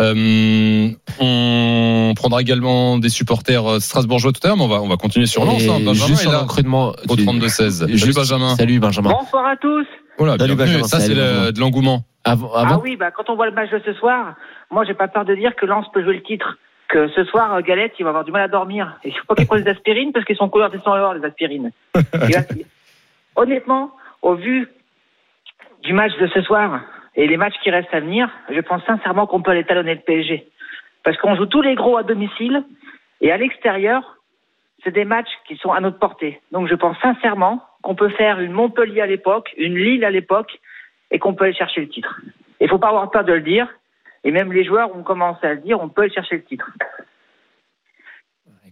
Euh, 0.00 0.88
on 1.68 2.14
prendra 2.14 2.40
également 2.40 2.98
des 2.98 3.08
supporters 3.08 3.64
euh, 3.66 3.80
strasbourgeois 3.80 4.32
tout 4.32 4.40
à 4.44 4.48
l'heure, 4.48 4.56
mais 4.56 4.64
on 4.64 4.68
va, 4.68 4.80
on 4.82 4.88
va 4.88 4.96
continuer 4.96 5.26
sur 5.26 5.44
Lens. 5.44 5.62
Hein. 5.68 5.80
Benjamin 5.84 5.92
juste 5.94 6.20
est 6.26 6.28
sur 6.30 6.40
recrutement. 6.40 6.88
au 7.08 7.14
32-16. 7.16 7.70
Salut 7.70 7.98
Juste- 7.98 8.16
Benjamin. 8.18 8.54
Salut 8.56 8.78
Benjamin. 8.80 9.10
Bonsoir 9.10 9.46
à 9.46 9.56
tous. 9.56 9.86
Voilà, 10.18 10.36
Salut, 10.38 10.54
bienvenue. 10.56 10.78
Benjamin. 10.82 10.88
Ça, 10.88 11.00
c'est 11.00 11.14
de 11.14 11.60
l'engouement. 11.60 12.02
Ah 12.24 12.34
oui, 12.82 12.96
bah 12.96 13.10
quand 13.10 13.30
on 13.30 13.36
voit 13.36 13.46
le 13.46 13.52
match 13.52 13.70
de 13.70 13.80
ce 13.86 13.94
soir, 13.94 14.34
moi 14.70 14.84
j'ai 14.84 14.92
pas 14.94 15.08
peur 15.08 15.24
de 15.24 15.34
dire 15.34 15.54
que 15.56 15.64
Lens 15.64 15.86
peut 15.94 16.02
jouer 16.02 16.14
le 16.14 16.22
titre. 16.22 16.58
Que 16.88 17.08
ce 17.14 17.24
soir, 17.24 17.54
euh, 17.54 17.60
Galette, 17.60 17.92
il 17.98 18.02
va 18.02 18.08
avoir 18.10 18.24
du 18.24 18.32
mal 18.32 18.42
à 18.42 18.48
dormir. 18.48 18.98
Et 19.04 19.08
il 19.08 19.12
faut 19.14 19.24
pas 19.26 19.34
qu'il 19.34 19.46
prenne 19.46 19.62
des 19.62 19.70
aspirines 19.70 20.12
parce 20.12 20.24
qu'ils 20.24 20.36
sont 20.36 20.48
couleurs 20.48 20.70
des 20.70 20.78
100 20.78 20.96
euros, 20.96 21.12
les 21.14 21.24
aspirines. 21.24 21.70
Là, 22.14 22.42
honnêtement, 23.36 23.92
au 24.22 24.34
vu 24.34 24.68
du 25.82 25.92
match 25.92 26.12
de 26.20 26.26
ce 26.34 26.42
soir 26.42 26.80
et 27.14 27.26
les 27.26 27.36
matchs 27.36 27.54
qui 27.62 27.70
restent 27.70 27.92
à 27.92 28.00
venir, 28.00 28.28
je 28.50 28.60
pense 28.60 28.82
sincèrement 28.86 29.26
qu'on 29.26 29.42
peut 29.42 29.50
aller 29.50 29.64
talonner 29.64 29.94
le 29.94 30.00
PSG. 30.00 30.48
Parce 31.08 31.16
qu'on 31.16 31.36
joue 31.36 31.46
tous 31.46 31.62
les 31.62 31.74
gros 31.74 31.96
à 31.96 32.02
domicile 32.02 32.62
et 33.22 33.32
à 33.32 33.38
l'extérieur, 33.38 34.18
c'est 34.84 34.90
des 34.90 35.06
matchs 35.06 35.32
qui 35.46 35.56
sont 35.56 35.72
à 35.72 35.80
notre 35.80 35.98
portée. 35.98 36.38
Donc 36.52 36.68
je 36.68 36.74
pense 36.74 36.98
sincèrement 37.00 37.64
qu'on 37.80 37.94
peut 37.94 38.10
faire 38.10 38.40
une 38.40 38.52
Montpellier 38.52 39.00
à 39.00 39.06
l'époque, 39.06 39.54
une 39.56 39.74
Lille 39.74 40.04
à 40.04 40.10
l'époque, 40.10 40.60
et 41.10 41.18
qu'on 41.18 41.32
peut 41.32 41.44
aller 41.44 41.54
chercher 41.54 41.80
le 41.80 41.88
titre. 41.88 42.20
Il 42.60 42.68
faut 42.68 42.76
pas 42.76 42.88
avoir 42.88 43.10
peur 43.10 43.24
de 43.24 43.32
le 43.32 43.40
dire. 43.40 43.68
Et 44.22 44.30
même 44.30 44.52
les 44.52 44.64
joueurs 44.64 44.94
ont 44.94 45.02
commencé 45.02 45.46
à 45.46 45.54
le 45.54 45.60
dire, 45.60 45.80
on 45.80 45.88
peut 45.88 46.02
aller 46.02 46.12
chercher 46.12 46.36
le 46.36 46.44
titre. 46.44 46.70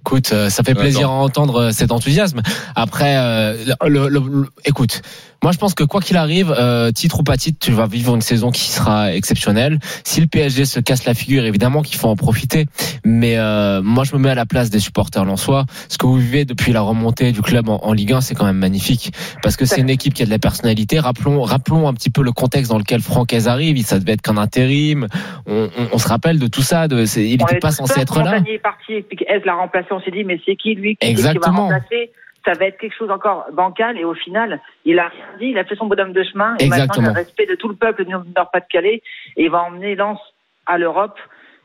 Écoute, 0.07 0.31
euh, 0.33 0.51
ça 0.51 0.63
fait 0.63 0.75
plaisir 0.83 1.11
à 1.11 1.15
entendre 1.15 1.57
euh, 1.63 1.71
cet 1.73 1.91
enthousiasme. 1.91 2.41
Après, 2.77 3.17
euh, 3.17 3.57
le, 3.87 4.09
le- 4.09 4.21
le- 4.21 4.49
écoute, 4.65 5.03
moi 5.43 5.51
je 5.51 5.59
pense 5.59 5.75
que 5.75 5.83
quoi 5.83 6.01
qu'il 6.01 6.17
arrive, 6.17 6.55
euh, 6.57 6.93
titre 6.93 7.19
ou 7.19 7.23
pas 7.25 7.37
titre, 7.37 7.59
tu 7.61 7.73
vas 7.73 7.87
vivre 7.89 8.15
une 8.15 8.21
saison 8.21 8.53
qui 8.53 8.61
sera 8.71 9.13
exceptionnelle. 9.13 9.81
Si 10.05 10.21
le 10.21 10.29
PSG 10.29 10.65
se 10.65 10.79
casse 10.79 11.07
la 11.07 11.15
figure, 11.15 11.45
évidemment 11.45 11.83
qu'il 11.83 11.97
faut 11.97 12.07
en 12.09 12.15
profiter. 12.15 12.67
Mais 13.05 13.37
euh, 13.37 13.83
moi 13.83 14.05
je 14.05 14.15
me 14.15 14.21
mets 14.21 14.31
à 14.31 14.37
la 14.37 14.47
place 14.47 14.71
des 14.71 14.79
supporters 14.79 15.25
lensois. 15.25 15.67
Ce 15.89 15.99
que 15.99 16.07
vous 16.07 16.19
vivez 16.19 16.45
depuis 16.45 16.73
la 16.73 16.83
remontée 16.83 17.33
du 17.33 17.43
club 17.43 17.69
en, 17.69 17.79
en 17.83 17.93
Ligue 17.93 18.13
1, 18.13 18.21
c'est 18.21 18.37
quand 18.37 18.47
même 18.47 18.59
magnifique 18.59 19.13
parce 19.43 19.57
que 19.57 19.65
c'est 19.65 19.81
une 19.81 19.91
équipe 19.91 20.15
qui 20.15 20.23
a 20.23 20.27
de 20.27 20.31
la 20.31 20.39
personnalité. 20.39 21.01
Rappelons, 21.01 21.43
rappelons 21.43 21.89
un 21.89 21.95
petit 21.95 22.11
peu 22.11 22.23
le 22.23 22.31
contexte 22.31 22.71
dans 22.71 22.79
lequel 22.79 23.01
Francaise 23.01 23.49
arrive. 23.49 23.85
Ça 23.85 23.99
devait 23.99 24.13
être 24.13 24.23
qu'un 24.23 24.37
intérim. 24.37 25.09
On, 25.47 25.65
on- 25.77 25.89
on 25.95 25.99
se 25.99 26.07
rappelle 26.07 26.39
de 26.39 26.47
tout 26.47 26.63
ça. 26.63 26.87
De, 26.87 27.07
c'est- 27.07 27.25
il 27.25 27.39
n'était 27.39 27.59
pas 27.59 27.73
censé 27.73 28.01
être 28.01 28.19
là. 28.21 28.25
Montagnier 28.27 28.55
est 28.55 28.59
parti 28.61 28.93
et 28.93 29.03
puis 29.03 29.17
qu'Ez 29.17 29.41
l'a 29.45 29.55
remplacé. 29.55 29.89
On 29.97 30.01
s'est 30.01 30.11
dit, 30.11 30.25
mais 30.25 30.41
c'est 30.45 30.57
qui 30.57 30.75
lui 30.75 30.97
qui, 30.97 31.15
qui 31.15 31.23
va 31.23 31.51
remplacer? 31.51 32.11
Ça 32.45 32.53
va 32.53 32.67
être 32.67 32.79
quelque 32.79 32.97
chose 32.97 33.11
encore 33.11 33.47
bancal. 33.53 33.99
Et 33.99 34.05
au 34.05 34.15
final, 34.15 34.61
il 34.85 34.99
a 34.99 35.09
rien 35.09 35.25
dit. 35.41 35.47
Il 35.47 35.59
a 35.59 35.65
fait 35.65 35.75
son 35.75 35.87
bonhomme 35.87 36.13
de 36.13 36.23
chemin. 36.23 36.55
Et 36.61 36.65
Exactement. 36.65 36.87
maintenant, 36.87 37.03
il 37.03 37.07
a 37.07 37.21
le 37.21 37.27
respect 37.27 37.47
de 37.47 37.55
tout 37.57 37.69
le 37.69 37.75
peuple 37.75 38.05
du 38.05 38.13
Nord-Pas-de-Calais. 38.13 39.03
Et 39.37 39.45
il 39.45 39.51
va 39.51 39.63
emmener 39.63 39.97
Lens 39.97 40.21
à 40.67 40.79
l'Europe. 40.79 41.19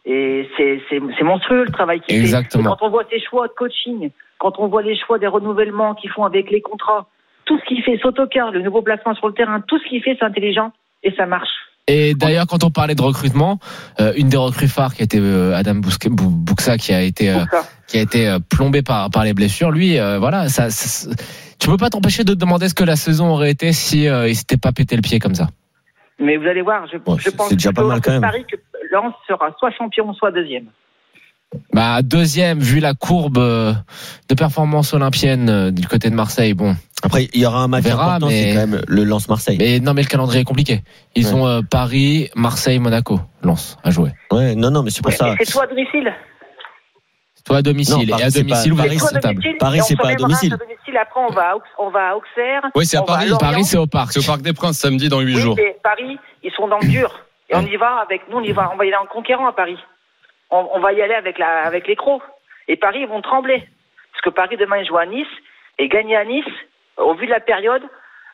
Et 0.06 0.50
c'est 0.58 1.24
monstrueux 1.24 1.66
le 1.66 1.72
travail 1.72 2.00
qu'il 2.02 2.16
fait. 2.16 2.22
Exactement. 2.22 2.64
Et 2.64 2.66
quand 2.66 2.86
on 2.88 2.90
voit 2.90 3.04
ses 3.12 3.20
choix 3.20 3.48
de 3.48 3.54
coaching, 3.54 4.10
quand 4.40 4.58
on 4.58 4.68
voit 4.68 4.82
les 4.82 4.98
choix 4.98 5.20
des 5.20 5.28
renouvellements 5.28 5.94
qu'ils 5.94 6.10
font 6.10 6.24
avec 6.24 6.50
les 6.50 6.62
contrats, 6.62 7.06
tout 7.46 7.60
ce 7.60 7.66
qu'il 7.66 7.84
fait, 7.84 7.98
Sotoka, 7.98 8.50
le 8.50 8.62
nouveau 8.62 8.82
placement 8.82 9.14
sur 9.14 9.28
le 9.28 9.34
terrain, 9.34 9.62
tout 9.62 9.78
ce 9.78 9.88
qu'il 9.88 10.02
fait, 10.02 10.16
c'est 10.18 10.26
intelligent 10.26 10.72
et 11.04 11.12
ça 11.12 11.28
marche. 11.28 11.50
Et 11.94 12.14
d'ailleurs, 12.14 12.48
quand 12.48 12.64
on 12.64 12.72
parlait 12.72 12.96
de 12.96 13.02
recrutement, 13.02 13.60
euh, 14.00 14.14
une 14.16 14.30
des 14.30 14.38
recrues 14.38 14.68
phares 14.70 14.94
qui 14.96 15.04
était 15.04 15.20
euh, 15.20 15.54
Adam 15.56 15.76
Bousque- 15.76 16.08
Bou- 16.10 16.30
Bouksa, 16.30 16.78
qui 16.78 16.94
a 16.94 17.02
été 17.02 17.30
euh, 17.30 17.40
Pour 17.40 17.60
ça. 17.60 17.66
qui 17.88 17.98
a 17.98 18.02
été 18.02 18.28
euh, 18.30 18.40
plombé 18.40 18.82
par 18.82 19.10
par 19.10 19.24
les 19.26 19.34
blessures, 19.34 19.72
lui, 19.72 20.00
euh, 20.00 20.18
voilà, 20.20 20.48
ça, 20.48 20.70
ça- 20.70 21.10
tu 21.60 21.68
peux 21.68 21.78
pas 21.78 21.90
t'empêcher 21.90 22.24
de 22.24 22.34
te 22.34 22.40
demander 22.40 22.70
ce 22.70 22.74
que 22.74 22.86
la 22.86 22.96
saison 22.96 23.28
aurait 23.32 23.52
été 23.52 23.74
si 23.74 24.08
euh, 24.08 24.30
il 24.30 24.36
s'était 24.36 24.58
pas 24.58 24.72
pété 24.72 24.96
le 24.96 25.02
pied 25.02 25.20
comme 25.20 25.36
ça. 25.36 25.50
Mais 26.20 26.38
vous 26.38 26.46
allez 26.46 26.62
voir, 26.62 26.86
je, 26.92 26.98
Bon, 26.98 27.18
je 27.18 27.24
c'est- 27.26 27.36
pense 27.36 27.50
c'est 27.50 27.56
déjà 27.56 27.70
pas 27.74 27.82
plutôt 27.82 27.88
mal 27.90 27.98
à 27.98 28.02
quand 28.02 28.12
même. 28.20 28.44
que 28.46 28.56
Lens 28.94 29.14
sera 29.28 29.50
soit 29.60 29.72
champion, 29.78 30.14
soit 30.14 30.32
deuxième. 30.32 30.66
Bah 31.74 32.02
deuxième, 32.02 32.60
vu 32.60 32.80
la 32.80 32.94
courbe 32.94 33.38
euh, 33.38 33.74
de 34.30 34.36
performance 34.36 34.94
olympienne 34.94 35.50
euh, 35.50 35.72
du 35.72 35.86
côté 35.88 36.10
de 36.10 36.16
Marseille, 36.16 36.54
bon. 36.54 36.76
Après, 37.04 37.28
il 37.34 37.42
y 37.42 37.46
aura 37.46 37.60
un 37.64 37.68
match 37.68 37.84
verra, 37.84 38.04
important, 38.16 38.28
mais- 38.28 38.44
c'est 38.44 38.54
quand 38.54 38.68
même 38.68 38.82
le 38.88 39.04
Lance 39.04 39.28
Marseille. 39.28 39.58
Mais 39.60 39.80
non, 39.80 39.94
mais 39.94 40.02
le 40.04 40.08
calendrier 40.08 40.42
est 40.42 40.46
compliqué. 40.46 40.82
Ils 41.16 41.28
Ouais. 41.28 41.34
ont 41.34 41.48
euh, 41.48 41.62
Paris, 41.62 42.30
Marseille, 42.36 42.80
Monaco, 42.80 43.20
Lens 43.44 43.78
à 43.84 43.92
jouer. 43.92 44.12
Ouais, 44.32 44.56
non, 44.56 44.72
non, 44.72 44.84
mais 44.84 44.92
c'est 44.92 45.02
pour 45.02 45.12
Mais 45.12 45.18
ça. 45.18 45.36
C'est 45.40 45.52
toi 45.52 45.64
à 45.64 45.68
domicile. 45.68 46.14
Toi 47.44 47.58
à 47.58 47.62
domicile 47.64 47.96
Non, 47.96 48.02
et 48.04 48.08
Paris, 48.08 48.24
à 48.24 48.30
c'est 48.30 48.40
domicile, 48.44 48.70
pas- 48.76 48.76
vous 48.84 48.88
Paris, 48.88 49.00
C'est 49.00 49.22
domicile. 49.22 49.58
Paris, 49.60 49.80
c'est 49.84 49.96
pas 49.98 50.10
à 50.10 50.16
domicile. 50.16 50.58
Après, 51.02 51.20
on 51.28 51.34
va 51.34 51.52
à, 51.52 51.56
Aux- 51.56 51.62
on 51.88 51.90
va 51.90 52.10
à 52.12 52.16
Auxerre. 52.16 52.62
Oui, 52.76 52.86
c'est 52.86 52.98
à 52.98 53.02
on 53.02 53.06
va 53.06 53.14
Paris. 53.16 53.30
Paris, 53.40 53.64
c'est 53.66 53.78
au 53.78 53.88
parc. 53.88 54.12
C'est 54.14 54.20
au 54.20 54.24
Parc 54.24 54.42
des 54.42 54.54
Princes 54.54 54.78
samedi 54.78 55.10
dans 55.10 55.20
8 55.22 55.36
Oui, 55.36 55.42
jours. 55.42 55.56
mais 55.58 55.76
Paris, 55.84 56.18
ils 56.44 56.52
sont 56.52 56.68
dans 56.68 56.78
le 56.80 56.88
dur. 56.88 57.12
Et 57.50 57.56
on 57.56 57.62
y 57.66 57.76
va 57.78 57.98
avec 58.06 58.22
nous, 58.30 58.38
on 58.38 58.44
y 58.44 58.52
va, 58.52 58.70
on 58.74 58.78
va 58.78 58.86
y 58.86 58.90
aller 58.90 58.98
en 59.02 59.08
conquérant 59.12 59.48
à 59.48 59.54
Paris. 59.54 59.78
On, 60.52 60.70
on 60.74 60.80
va 60.80 60.94
y 60.94 61.02
aller 61.02 61.14
avec 61.14 61.38
la, 61.38 61.64
avec 61.64 61.88
les 61.88 61.96
crocs. 61.96 62.22
Et 62.68 62.76
Paris, 62.76 63.00
ils 63.02 63.08
vont 63.08 63.22
trembler. 63.22 63.64
Parce 64.12 64.22
que 64.24 64.30
Paris, 64.30 64.58
demain, 64.58 64.78
ils 64.78 64.88
jouent 64.88 64.98
à 64.98 65.06
Nice. 65.06 65.28
Et 65.80 65.88
gagner 65.88 66.16
à 66.16 66.26
Nice, 66.26 66.46
au 66.98 67.16
vu 67.16 67.26
de 67.26 67.32
la 67.32 67.40
période, 67.40 67.82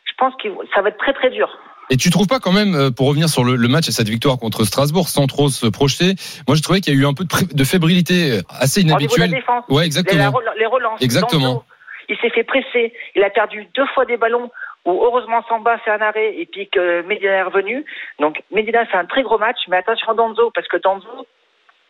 je 0.06 0.14
pense 0.18 0.34
que 0.42 0.50
ça 0.74 0.82
va 0.82 0.90
être 0.90 0.98
très, 0.98 1.14
très 1.14 1.30
dur. 1.30 1.50
Et 1.90 1.96
tu 1.96 2.10
trouves 2.10 2.28
pas 2.28 2.40
quand 2.40 2.52
même, 2.52 2.76
euh, 2.76 2.92
pour 2.92 3.08
revenir 3.08 3.30
sur 3.30 3.46
le, 3.46 3.56
le 3.56 3.68
match 3.70 3.88
et 3.88 3.92
cette 3.92 4.10
victoire 4.10 4.38
contre 4.38 4.66
Strasbourg, 4.66 5.08
sans 5.08 5.26
trop 5.26 5.48
se 5.48 5.68
projeter, 5.68 6.16
moi 6.46 6.58
je 6.58 6.62
trouvais 6.62 6.82
qu'il 6.82 6.94
y 6.94 6.98
a 6.98 7.00
eu 7.00 7.06
un 7.06 7.14
peu 7.14 7.24
de, 7.24 7.64
fébrilité 7.64 8.32
euh, 8.32 8.42
assez 8.50 8.84
de 8.84 8.88
la 8.88 8.96
inhabituelle. 8.96 9.32
défense. 9.32 9.64
Ouais, 9.70 9.86
exactement. 9.86 10.34
les 10.58 10.66
relances. 10.66 11.02
Exactement. 11.02 11.64
Il 12.10 12.18
s'est 12.18 12.30
fait 12.30 12.44
presser. 12.44 12.94
Il 13.16 13.24
a 13.24 13.30
perdu 13.30 13.68
deux 13.74 13.86
fois 13.94 14.06
des 14.06 14.18
ballons 14.18 14.50
où 14.86 15.04
heureusement 15.04 15.44
Samba 15.48 15.78
fait 15.80 15.92
un 15.92 16.02
arrêt 16.02 16.36
et 16.38 16.46
puis 16.46 16.70
que 16.70 17.02
Medina 17.04 17.32
est 17.32 17.44
revenu. 17.44 17.86
Donc 18.20 18.42
Medina 18.52 18.86
fait 18.86 18.98
un 18.98 19.06
très 19.06 19.24
gros 19.24 19.38
match, 19.38 19.58
mais 19.70 19.78
attention 19.78 20.12
à 20.12 20.14
Danzo 20.14 20.52
parce 20.52 20.68
que 20.68 20.78
Danzo 20.78 21.28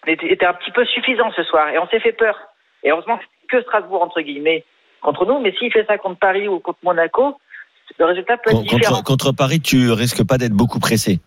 était, 0.10 0.46
un 0.46 0.54
petit 0.54 0.72
peu 0.72 0.86
suffisant 0.86 1.32
ce 1.36 1.44
soir 1.44 1.70
et 1.70 1.80
on 1.80 1.88
s'est 1.88 2.00
fait 2.00 2.12
peur. 2.14 2.36
Et 2.84 2.92
heureusement 2.92 3.20
que 3.50 3.62
Strasbourg 3.62 4.02
entre 4.02 4.22
guillemets 4.22 4.64
contre 5.02 5.26
nous, 5.26 5.40
mais 5.40 5.54
s'il 5.58 5.72
fait 5.72 5.86
ça 5.86 5.98
contre 5.98 6.20
Paris 6.20 6.48
ou 6.48 6.60
contre 6.60 6.80
Monaco, 6.84 7.38
le 8.00 8.06
résultat 8.06 8.38
peut 8.38 8.52
être 8.52 8.58
Con- 8.58 8.62
différent. 8.64 8.96
Contre, 8.98 9.04
contre 9.04 9.32
Paris, 9.32 9.62
tu 9.62 9.92
risques 9.92 10.26
pas 10.28 10.38
d'être 10.38 10.54
beaucoup 10.54 10.80
pressé. 10.80 11.20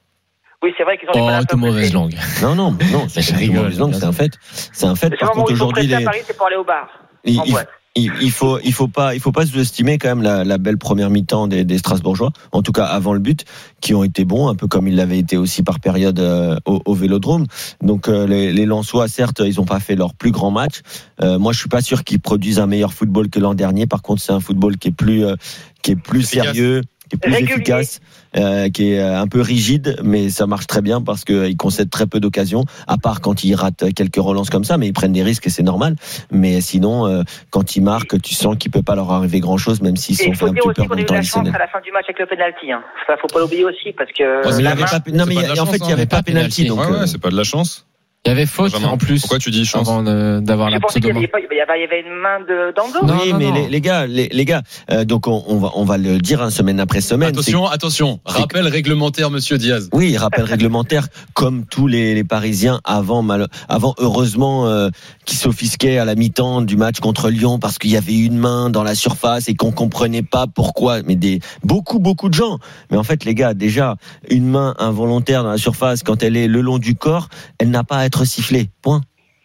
Oui, 0.63 0.75
c'est 0.77 0.85
vrai 0.85 0.99
qu'ils 0.99 1.09
ont 1.09 1.13
Oh, 1.15 1.25
mal 1.25 1.37
à 1.37 1.45
de 1.45 1.57
mauvaise 1.57 1.93
langue. 1.95 2.13
Non, 2.43 2.55
non, 2.55 2.71
non, 2.93 3.09
c'est 3.09 3.47
mauvaise 3.49 3.79
langue, 3.79 3.95
c'est 3.95 4.05
un 4.05 4.13
fait. 4.13 4.33
C'est 4.43 4.87
un 4.87 4.95
fait. 4.95 5.11
Par 5.19 5.31
contre, 5.31 5.51
ils 5.53 5.57
sont 5.57 5.65
aujourd'hui, 5.65 5.87
les- 5.87 6.05
Paris, 6.05 6.21
c'est 6.25 6.37
pour 6.37 6.47
aller 6.49 6.57
au 6.57 6.65
bar. 6.65 6.89
il, 7.25 7.41
en 7.41 7.45
il- 7.45 7.53
boîte. 7.53 7.69
Il- 7.97 8.13
il 8.23 8.31
faut, 8.31 8.59
il 8.65 8.73
faut 8.73 8.89
pas, 8.89 9.15
il 9.15 9.21
faut 9.21 9.33
pas 9.33 9.45
sous-estimer 9.47 9.99
quand 9.99 10.09
même 10.09 10.23
la, 10.23 10.45
la 10.45 10.59
belle 10.59 10.79
première 10.79 11.11
mi-temps 11.11 11.49
des, 11.49 11.65
des 11.65 11.79
Strasbourgeois. 11.79 12.31
En 12.53 12.63
tout 12.63 12.73
cas, 12.73 12.85
avant 12.85 13.13
le 13.13 13.19
but, 13.19 13.45
qui 13.81 13.95
ont 13.95 14.05
été 14.05 14.25
bons, 14.25 14.49
un 14.49 14.55
peu 14.55 14.69
comme 14.69 14.87
ils 14.87 14.95
l'avaient 14.95 15.19
été 15.19 15.37
aussi 15.37 15.63
par 15.63 15.81
période 15.81 16.21
euh, 16.21 16.57
au, 16.67 16.81
au 16.85 16.95
Vélodrome. 16.95 17.47
Donc 17.83 18.09
euh, 18.09 18.27
les, 18.27 18.53
les 18.53 18.67
Lensois, 18.67 19.09
certes, 19.09 19.43
ils 19.45 19.61
ont 19.61 19.65
pas 19.65 19.81
fait 19.81 19.97
leur 19.97 20.15
plus 20.15 20.31
grand 20.31 20.51
match. 20.51 20.83
Euh, 21.21 21.39
moi, 21.39 21.53
je 21.53 21.59
suis 21.59 21.69
pas 21.69 21.83
sûr 21.83 22.05
qu'ils 22.05 22.21
produisent 22.21 22.61
un 22.61 22.67
meilleur 22.67 22.93
football 22.93 23.29
que 23.29 23.41
l'an 23.41 23.55
dernier. 23.55 23.87
Par 23.87 24.03
contre, 24.03 24.23
c'est 24.23 24.33
un 24.33 24.41
football 24.41 24.77
qui 24.77 24.89
est 24.89 24.93
plus, 24.93 25.25
euh, 25.25 25.35
qui 25.83 25.91
est 25.93 25.97
plus 25.97 26.23
sérieux, 26.23 26.83
qui 27.11 27.17
est 27.17 27.19
plus 27.19 27.33
Régulier. 27.33 27.53
efficace, 27.55 28.01
euh, 28.37 28.71
qui 28.71 28.93
est 28.93 29.01
euh, 29.01 29.21
un 29.21 29.27
peu 29.27 29.41
rigide, 29.43 29.99
mais 30.03 30.31
ça 30.31 30.47
marche 30.47 30.67
très 30.67 30.81
bien 30.81 31.03
parce 31.03 31.25
qu'ils 31.25 31.57
concèdent 31.59 31.91
très 31.91 32.07
peu 32.07 32.21
d'occasions, 32.21 32.65
à 32.87 32.97
part 32.97 33.21
quand 33.21 33.45
ils 33.45 33.55
ratent 33.55 33.93
quelques 33.95 34.17
relances 34.17 34.49
comme 34.49 34.65
ça, 34.65 34.79
mais 34.79 34.87
ils 34.87 34.93
prennent 34.95 35.13
des 35.13 35.23
risques 35.23 35.47
et 35.47 35.51
c'est 35.51 35.63
normal. 35.63 35.97
Mais 36.31 36.61
sinon, 36.63 37.07
euh, 37.07 37.23
quand 37.51 37.77
ils 37.77 37.83
marquent, 37.83 38.21
tu 38.23 38.35
sens 38.35 38.57
qu'il 38.59 38.71
peut 38.71 38.83
pas 38.83 38.95
leur 38.95 39.11
arriver 39.11 39.41
grand-chose, 39.41 39.83
même 39.83 39.97
s'ils 39.97 40.15
Et 40.15 40.25
sont 40.25 40.31
il 40.31 40.35
fait 40.35 40.39
faut 40.39 40.47
un 40.47 40.55
petit 40.55 40.61
aussi 40.69 40.75
peu 40.81 40.87
qu'on 40.87 40.95
a 40.97 41.01
eu 41.01 41.05
dans 41.05 41.15
la 41.15 41.21
le 41.21 41.25
chance 41.27 41.33
scénario. 41.45 41.55
à 41.55 41.59
la 41.59 41.69
fin 41.69 41.81
du 41.81 41.91
match 41.93 42.05
avec 42.09 42.19
le 42.21 42.27
penalty. 42.27 42.73
Hein. 42.73 42.83
Ça, 43.07 43.17
faut 43.21 43.27
pas 43.29 43.41
l'oublier 43.41 43.65
aussi 43.65 43.93
parce 43.99 44.11
que 44.13 44.47
Ouais, 44.47 44.67
avait 44.67 44.81
main- 44.81 44.87
pas- 44.87 45.03
non, 45.13 45.25
mais 45.27 45.35
y 45.35 45.45
a- 45.45 45.63
en 45.63 45.67
fait, 45.67 45.79
il 45.79 45.89
y 45.89 45.93
avait 45.93 46.03
hein. 46.03 46.07
pas 46.07 46.17
Pas 46.19 46.23
penalty, 46.23 46.67
donc. 46.67 46.81
Ouais, 46.81 46.87
ouais, 46.87 46.93
euh, 47.01 47.07
c'est 47.07 47.21
pas 47.21 47.31
de 47.31 47.37
la 47.37 47.45
chance. 47.45 47.87
Il 48.27 48.29
y 48.29 48.33
avait 48.33 48.45
faute 48.45 48.73
Benjamin, 48.73 48.93
en 48.93 48.99
plus. 48.99 49.21
Pourquoi 49.23 49.39
tu 49.39 49.51
dis 49.51 49.65
chance 49.65 49.89
avant 49.89 50.03
d'avoir 50.03 50.69
Je 50.69 50.75
la 50.75 50.81
pensais 50.81 51.01
qu'il 51.01 51.09
y 51.09 51.13
pseudo 51.13 51.21
il 51.21 51.57
y 51.57 51.61
avait- 51.61 51.79
il 51.79 51.81
y 51.81 51.85
avait 51.85 52.01
une 52.03 52.21
main 52.21 52.41
de 52.41 52.75
d'Ango. 52.77 53.07
Non, 53.07 53.19
oui, 53.23 53.33
non, 53.33 53.39
mais 53.39 53.47
non. 53.47 53.55
Les, 53.55 53.69
les 53.71 53.81
gars, 53.81 54.07
les, 54.07 54.29
les 54.31 54.45
gars, 54.45 54.61
euh, 54.91 55.07
donc 55.07 55.27
on, 55.27 55.43
on 55.47 55.57
va 55.57 55.71
on 55.75 55.85
va 55.85 55.97
le 55.97 56.19
dire 56.19 56.43
hein, 56.43 56.51
semaine 56.51 56.81
après 56.81 57.01
semaine. 57.01 57.31
Attention, 57.31 57.65
attention. 57.67 58.21
Rappel 58.27 58.67
réglementaire, 58.69 59.31
monsieur 59.31 59.57
Diaz. 59.57 59.89
Oui, 59.95 60.19
rappel 60.19 60.45
réglementaire, 60.45 61.07
comme 61.33 61.65
tous 61.65 61.87
les, 61.87 62.15
les 62.15 62.25
Parisiens 62.25 62.81
avant, 62.85 63.23
mal, 63.23 63.47
avant 63.71 63.95
heureusement, 63.99 64.67
euh, 64.67 64.91
qui 65.25 65.37
s'offisquaient 65.37 65.97
à 65.97 66.05
la 66.05 66.15
mi-temps 66.15 66.61
du 66.61 66.77
match 66.77 67.01
contre 67.01 67.31
Lyon 67.31 67.59
parce 67.59 67.79
qu'il 67.79 67.91
y 67.91 67.97
avait 67.97 68.19
une 68.19 68.37
main 68.37 68.69
dans 68.69 68.83
la 68.83 68.95
surface 68.95 69.49
et 69.49 69.55
qu'on 69.55 69.73
comprenait 69.73 70.23
pas 70.23 70.47
pourquoi. 70.47 71.01
Mais 71.07 71.15
des 71.17 71.41
beaucoup 71.65 72.01
beaucoup 72.01 72.29
de 72.29 72.35
gens. 72.35 72.59
Mais 72.91 72.99
en 72.99 73.05
fait, 73.05 73.25
les 73.25 73.35
gars, 73.35 73.55
déjà 73.55 73.97
une 74.29 74.47
main 74.47 74.75
involontaire 74.79 75.43
dans 75.43 75.51
la 75.53 75.59
surface 75.59 76.03
quand 76.03 76.23
elle 76.23 76.37
est 76.37 76.49
le 76.49 76.61
long 76.61 76.77
du 76.79 76.97
corps, 76.97 77.29
elle 77.59 77.71
n'a 77.71 77.83
pas 77.85 77.97
à 77.99 78.10
être 78.11 78.25
sifflée. 78.25 78.67
Point. 78.83 79.01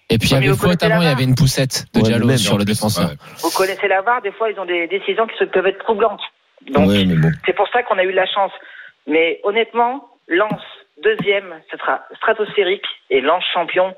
Et 0.09 0.17
puis 0.19 0.29
il 0.29 0.33
y 0.33 0.35
avait 0.35 0.55
faute 0.55 0.81
avant, 0.83 1.01
il 1.01 1.07
y 1.07 1.11
avait 1.11 1.23
une 1.23 1.33
poussette 1.35 1.85
de 1.93 1.99
Ouais, 2.01 2.05
Diallo 2.09 2.37
sur 2.37 2.57
le 2.57 2.65
défenseur. 2.65 3.09
ouais. 3.09 3.15
Vous 3.41 3.49
connaissez 3.51 3.87
la 3.87 4.01
VAR, 4.01 4.21
des 4.21 4.31
fois 4.31 4.51
ils 4.51 4.59
ont 4.59 4.65
des 4.65 4.87
décisions 4.87 5.25
qui 5.27 5.45
peuvent 5.47 5.65
être 5.65 5.79
troublantes. 5.79 6.21
Donc 6.69 6.89
ouais, 6.89 7.05
mais 7.05 7.15
bon. 7.15 7.31
c'est 7.45 7.53
pour 7.55 7.67
ça 7.69 7.81
qu'on 7.83 7.97
a 7.97 8.03
eu 8.03 8.11
de 8.11 8.15
la 8.15 8.27
chance. 8.27 8.51
Mais 9.07 9.39
honnêtement, 9.43 10.07
Lens 10.27 10.61
deuxième, 11.03 11.53
ce 11.71 11.77
sera 11.77 12.01
stratosphérique 12.17 12.85
et 13.09 13.21
Lens 13.21 13.43
champion, 13.53 13.93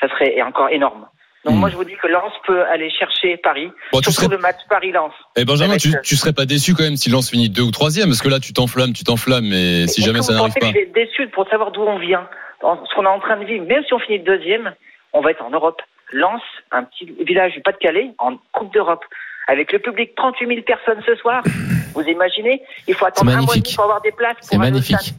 ça 0.00 0.08
serait 0.08 0.34
et 0.36 0.42
encore 0.42 0.68
énorme. 0.70 1.06
Donc 1.44 1.54
Hmm. 1.54 1.58
moi 1.60 1.70
je 1.70 1.76
vous 1.76 1.84
dis 1.84 1.94
que 2.02 2.08
Lens 2.08 2.32
peut 2.46 2.64
aller 2.64 2.90
chercher 2.90 3.36
Paris, 3.36 3.70
Bon, 3.92 4.00
tu 4.00 4.10
surtout 4.10 4.22
serais, 4.26 4.36
le 4.36 4.38
match 4.42 4.56
Paris-Lens. 4.68 5.12
eh 5.36 5.44
Benjamin, 5.44 5.76
tu, 5.76 5.94
euh, 5.94 6.00
tu 6.02 6.16
serais 6.16 6.32
pas 6.32 6.46
déçu 6.46 6.74
quand 6.74 6.82
même 6.82 6.96
si 6.96 7.10
Lens 7.10 7.30
finit 7.30 7.48
deux 7.48 7.62
ou 7.62 7.70
troisième, 7.70 8.08
parce 8.08 8.20
que 8.22 8.28
là, 8.28 8.40
tu 8.40 8.52
t'enflammes, 8.52 8.92
tu 8.92 9.04
t'enflammes, 9.04 9.46
mais 9.48 9.86
si 9.86 10.02
jamais 10.02 10.20
ça 10.22 10.32
n'arrive 10.32 10.54
pas. 10.60 10.72
je 10.72 10.78
être 10.78 10.92
déçu 10.94 11.28
pour 11.28 11.46
savoir 11.48 11.70
d'où 11.70 11.82
on 11.82 11.98
vient, 11.98 12.26
dans 12.62 12.84
ce 12.86 12.94
qu'on 12.94 13.04
est 13.04 13.08
en 13.08 13.20
train 13.20 13.36
de 13.38 13.44
vivre. 13.44 13.64
Même 13.66 13.82
si 13.86 13.92
on 13.94 13.98
finit 13.98 14.18
deuxième, 14.20 14.74
on 15.12 15.20
va 15.20 15.30
être 15.30 15.42
en 15.42 15.50
Europe. 15.50 15.80
Lens, 16.12 16.40
un 16.72 16.84
petit 16.84 17.04
village 17.26 17.52
du 17.52 17.60
Pas-de-Calais, 17.60 18.12
en 18.18 18.36
Coupe 18.52 18.72
d'Europe. 18.72 19.04
Avec 19.46 19.72
le 19.72 19.78
public, 19.78 20.14
38 20.16 20.46
000 20.46 20.60
personnes 20.62 21.02
ce 21.06 21.14
soir. 21.16 21.42
Vous 21.94 22.02
imaginez 22.02 22.62
Il 22.86 22.94
faut 22.94 23.06
attendre 23.06 23.30
un 23.32 23.42
mois 23.42 23.56
et 23.56 23.60
demi 23.60 23.74
pour 23.74 23.84
avoir 23.84 24.00
des 24.02 24.12
places. 24.12 24.36
pour 24.36 24.48
C'est 24.48 24.58
magnifique. 24.58 25.14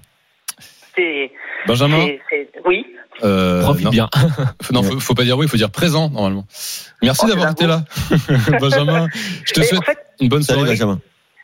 C'est, 0.95 1.32
Benjamin, 1.67 2.08
oui. 2.65 2.86
euh, 3.23 3.62
Profite 3.62 3.86
non, 3.86 3.91
bien. 3.91 4.10
non, 4.71 4.84
faut, 4.84 4.99
faut 4.99 5.13
pas 5.13 5.23
dire 5.23 5.38
oui, 5.38 5.45
il 5.45 5.49
faut 5.49 5.56
dire 5.58 5.69
présent 5.71 6.10
normalement. 6.10 6.45
Merci 7.02 7.21
Oh, 7.25 7.30
d'avoir 7.30 7.52
été 7.52 7.67
là, 7.67 7.82
Benjamin. 8.60 9.08
Je 9.45 9.54
te 9.54 9.60
Et 9.62 9.63
souhaite 9.63 9.80
en 9.82 9.84
fait, 9.84 9.99
une 10.19 10.30
bonne 10.30 10.41
Salut 10.41 10.60
soirée. 10.62 10.73
Benjamin. 10.73 10.99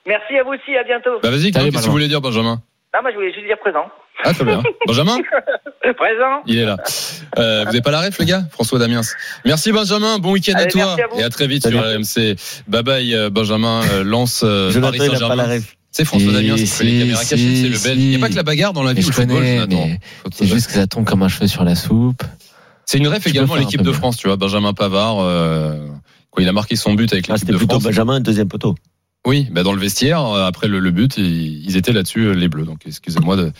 merci 0.05 0.37
à 0.37 0.43
vous 0.43 0.53
aussi. 0.53 0.75
À 0.75 0.83
bientôt. 0.83 1.19
Bah 1.21 1.29
vas-y, 1.29 1.51
qu'est-ce 1.51 1.69
que 1.77 1.83
tu 1.83 1.89
voulais 1.89 2.07
dire, 2.07 2.21
Benjamin? 2.21 2.59
Non, 2.95 3.01
moi 3.01 3.11
je 3.11 3.15
voulais 3.17 3.33
juste 3.33 3.45
dire 3.45 3.57
présent. 3.59 3.85
Ah 4.23 4.33
très 4.33 4.45
bien. 4.45 4.63
Benjamin, 4.87 5.17
présent. 5.81 6.41
il 6.47 6.59
est 6.59 6.65
là. 6.65 6.77
Euh, 7.37 7.63
vous 7.63 7.69
avez 7.69 7.81
pas 7.81 7.91
la 7.91 7.99
ref, 7.99 8.17
les 8.19 8.25
gars 8.25 8.43
François 8.51 8.79
Damiens. 8.79 9.01
Merci 9.43 9.73
Benjamin, 9.73 10.17
bon 10.19 10.31
week-end 10.31 10.53
à 10.55 10.65
toi 10.65 10.95
à 10.95 11.19
et 11.19 11.23
à 11.23 11.29
très 11.29 11.47
vite 11.47 11.63
Salut. 11.63 11.75
sur 11.77 11.83
RMC. 11.85 12.35
Bye 12.69 12.83
bye 12.83 13.13
euh, 13.13 13.29
Benjamin, 13.29 13.81
euh, 13.91 14.05
lance 14.05 14.43
euh, 14.45 14.71
Paris 14.79 14.99
Saint-Germain. 14.99 15.59
C'est 15.91 16.05
François 16.05 16.31
qui 16.31 16.37
fait 16.39 16.53
les 16.53 16.65
si, 16.65 16.99
caméras 16.99 17.23
cachées, 17.25 17.55
c'est 17.55 17.69
le 17.69 17.83
belge. 17.83 18.01
Il 18.01 18.09
n'y 18.11 18.15
a 18.15 18.19
pas 18.19 18.29
que 18.29 18.35
la 18.35 18.43
bagarre 18.43 18.71
dans 18.71 18.83
la 18.83 18.93
vie 18.93 19.01
je 19.01 19.11
connais, 19.11 19.59
c'est 20.31 20.45
juste 20.45 20.67
que 20.67 20.73
ça 20.73 20.87
tombe 20.87 21.05
comme 21.05 21.23
un 21.23 21.27
cheveu 21.27 21.47
sur 21.47 21.65
la 21.65 21.75
soupe. 21.75 22.23
C'est 22.85 22.97
une 22.99 23.07
ref 23.09 23.23
Tu 23.23 23.29
également 23.29 23.55
à 23.55 23.59
l'équipe 23.59 23.81
de. 23.81 23.91
France, 23.91 24.15
tu 24.15 24.27
vois, 24.27 24.37
Benjamin 24.37 24.73
Pavard. 24.73 25.19
euh, 25.19 25.87
quoi, 26.31 26.43
il 26.43 26.47
a 26.49 26.53
marqué 26.53 26.75
son 26.75 26.93
but 26.93 27.11
avec 27.11 27.25
Ah, 27.29 27.33
l'équipe 27.33 27.47
c'était 27.47 27.53
de 27.53 27.57
plutôt. 27.57 27.79
Benjamin, 27.79 28.19
deuxième 28.19 28.47
poteau. 28.47 28.75
Oui, 29.25 29.47
bah 29.51 29.63
dans 29.63 29.73
le 29.73 29.79
vestiaire, 29.79 30.23
euh, 30.25 30.45
après 30.45 30.67
le, 30.67 30.91
but, 30.91 31.17
ils, 31.17 31.77
étaient 31.77 31.93
là-dessus, 31.93 32.27
euh, 32.27 32.33
les 32.33 32.47
Bleus. 32.47 32.65
Donc, 32.65 32.81
excusez-moi 32.85 33.35
de 33.35 33.51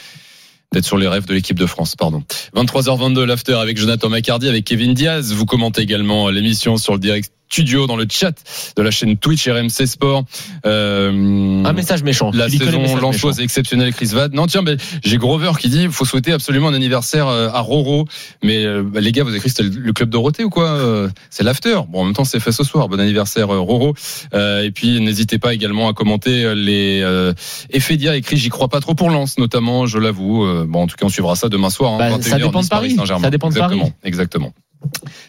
d'être 0.71 0.85
sur 0.85 0.97
les 0.97 1.07
rêves 1.07 1.25
de 1.25 1.33
l'équipe 1.33 1.57
de 1.57 1.67
France, 1.67 1.95
pardon. 1.95 2.23
23h22, 2.55 3.23
l'after 3.23 3.53
avec 3.53 3.77
Jonathan 3.77 4.09
Macardy, 4.09 4.49
avec 4.49 4.65
Kevin 4.65 4.93
Diaz. 4.93 5.31
Vous 5.31 5.45
commentez 5.45 5.81
également 5.81 6.29
l'émission 6.29 6.75
sur 6.77 6.93
le 6.93 6.99
direct 6.99 7.31
studio 7.49 7.87
dans 7.87 7.95
le 7.95 8.05
chat 8.09 8.33
de 8.75 8.81
la 8.81 8.91
chaîne 8.91 9.17
Twitch 9.17 9.47
RMC 9.47 9.85
Sport. 9.87 10.23
Euh, 10.65 11.63
Un 11.63 11.73
message 11.73 12.03
méchant. 12.03 12.31
la 12.33 12.49
Tu 12.49 12.57
saison 12.57 13.11
est 13.31 13.39
exceptionnelle, 13.43 13.93
Chris 13.93 14.09
Vad. 14.13 14.33
Non, 14.33 14.47
tiens, 14.47 14.63
ben, 14.63 14.77
j'ai 15.03 15.17
Grover 15.17 15.51
qui 15.59 15.69
dit 15.69 15.87
faut 15.89 16.05
souhaiter 16.05 16.31
absolument 16.31 16.69
un 16.69 16.73
anniversaire 16.73 17.27
euh, 17.27 17.49
à 17.49 17.59
Roro. 17.59 18.05
Mais 18.43 18.65
euh, 18.65 18.83
bah, 18.83 18.99
les 18.99 19.11
gars, 19.11 19.23
vous 19.23 19.29
avez 19.29 19.39
que 19.39 19.47
c'était 19.49 19.63
le 19.63 19.93
club 19.93 20.09
Dorothée 20.09 20.43
ou 20.43 20.49
quoi 20.49 20.69
Euh, 20.69 21.09
C'est 21.29 21.43
l'after. 21.43 21.79
Bon, 21.89 22.01
en 22.01 22.05
même 22.05 22.13
temps, 22.13 22.23
c'est 22.25 22.39
fait 22.39 22.51
ce 22.51 22.63
soir. 22.63 22.89
Bon 22.89 22.99
anniversaire, 22.99 23.47
Roro. 23.47 23.93
Euh, 24.33 24.63
et 24.63 24.71
puis, 24.71 24.99
n'hésitez 25.01 25.37
pas 25.39 25.53
également 25.53 25.87
à 25.87 25.93
commenter 25.93 26.53
les 26.55 27.01
euh, 27.03 27.33
Effedia 27.69 28.15
écrit 28.15 28.37
J'y 28.37 28.49
crois 28.49 28.67
pas 28.67 28.79
trop 28.81 28.95
pour 28.95 29.09
Lens, 29.09 29.37
notamment, 29.37 29.85
je 29.85 29.97
l'avoue. 29.97 30.45
Bon, 30.67 30.81
en 30.83 30.87
tout 30.87 30.95
cas, 30.97 31.05
on 31.05 31.09
suivra 31.09 31.35
ça 31.35 31.49
demain 31.49 31.69
soir. 31.69 31.93
Hein, 31.93 31.97
Bah, 31.99 32.09
21 32.09 32.21
ça 32.29 32.37
dépend 32.37 32.61
de 32.61 32.67
Paris. 32.67 32.91
Saint-Germain. 32.95 33.21
Ça 33.23 33.29
dépend 33.29 33.47
de 33.49 33.53
Exactement, 33.53 33.81
Paris. 33.83 33.93
Exactement. 34.03 34.53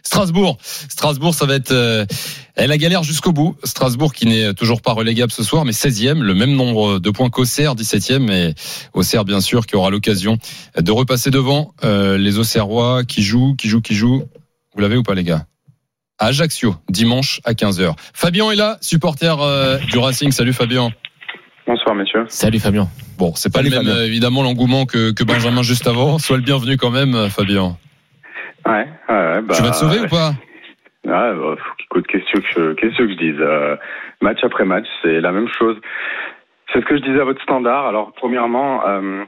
Strasbourg. 0.03 0.59
Strasbourg, 0.63 1.35
ça 1.35 1.47
va 1.47 1.55
être 1.55 1.73
euh, 1.73 2.05
elle 2.57 2.73
a 2.73 2.79
galère 2.79 3.03
jusqu'au 3.03 3.33
bout. 3.33 3.57
Strasbourg 3.65 4.15
qui 4.15 4.27
n'est 4.27 4.55
toujours 4.55 4.81
pas 4.81 4.93
relégable 4.93 5.31
ce 5.31 5.43
soir, 5.43 5.65
mais 5.65 5.73
16e, 5.73 6.21
le 6.21 6.35
même 6.35 6.53
nombre 6.55 6.99
de 6.99 7.11
points 7.11 7.29
qu'Auxerre, 7.29 7.75
17e, 7.75 8.31
et 8.31 8.55
Auxerre 8.95 9.25
bien 9.25 9.41
sûr 9.41 9.67
qui 9.67 9.77
aura 9.77 9.91
l'occasion 9.91 10.39
de 10.81 10.91
repasser 10.93 11.31
devant 11.31 11.75
euh, 11.85 12.17
les 12.17 12.39
Auxerrois 12.39 13.05
qui 13.05 13.23
jouent, 13.23 13.55
qui 13.57 13.69
jouent, 13.69 13.83
qui 13.83 13.95
jouent. 13.95 14.25
Vous 14.75 14.81
l'avez 14.81 14.97
ou 14.97 15.03
pas 15.03 15.15
les 15.15 15.25
gars? 15.25 15.47
À 16.19 16.29
Ajaccio, 16.29 16.77
dimanche 16.89 17.41
à 17.45 17.53
15h. 17.53 17.95
Fabien 18.15 18.51
est 18.51 18.57
là, 18.57 18.79
supporter 18.81 19.37
euh, 19.39 19.79
du 19.79 19.99
Racing. 19.99 20.33
Salut 20.33 20.55
Fabien. 20.55 20.91
Bonsoir, 21.67 21.95
messieurs. 21.95 22.25
Salut 22.29 22.59
Fabien. 22.59 22.89
Bon, 23.19 23.35
c'est 23.35 23.53
pas 23.53 23.59
Salut, 23.59 23.69
le 23.71 23.77
même 23.77 23.87
Fabien. 23.87 24.03
évidemment 24.05 24.43
l'engouement 24.43 24.87
que, 24.87 25.11
que 25.11 25.25
Benjamin 25.25 25.63
juste 25.63 25.87
avant. 25.87 26.19
Sois 26.19 26.37
le 26.39 26.43
bienvenu 26.43 26.79
quand 26.79 26.91
même, 26.91 27.29
Fabien. 27.29 27.77
Ouais, 28.67 28.87
ouais, 29.09 29.41
bah, 29.43 29.55
tu 29.55 29.63
vas 29.63 29.71
te 29.71 29.77
sauver 29.77 30.01
ou 30.01 30.09
pas? 30.09 30.31
Ouais, 31.05 31.35
bah, 31.35 31.55
écoute, 31.85 32.07
qu'est-ce 32.09 32.33
que 32.33 32.47
je, 32.55 32.73
qu'est-ce 32.75 32.97
que 32.97 33.09
je 33.09 33.15
dise 33.15 33.41
euh, 33.41 33.77
Match 34.21 34.43
après 34.43 34.65
match, 34.65 34.87
c'est 35.03 35.21
la 35.21 35.31
même 35.31 35.49
chose. 35.49 35.81
C'est 36.73 36.81
ce 36.81 36.85
que 36.85 36.97
je 36.97 37.03
disais 37.03 37.21
à 37.21 37.25
votre 37.25 37.43
standard. 37.43 37.87
Alors, 37.87 38.13
premièrement, 38.17 38.87
euh, 38.87 39.25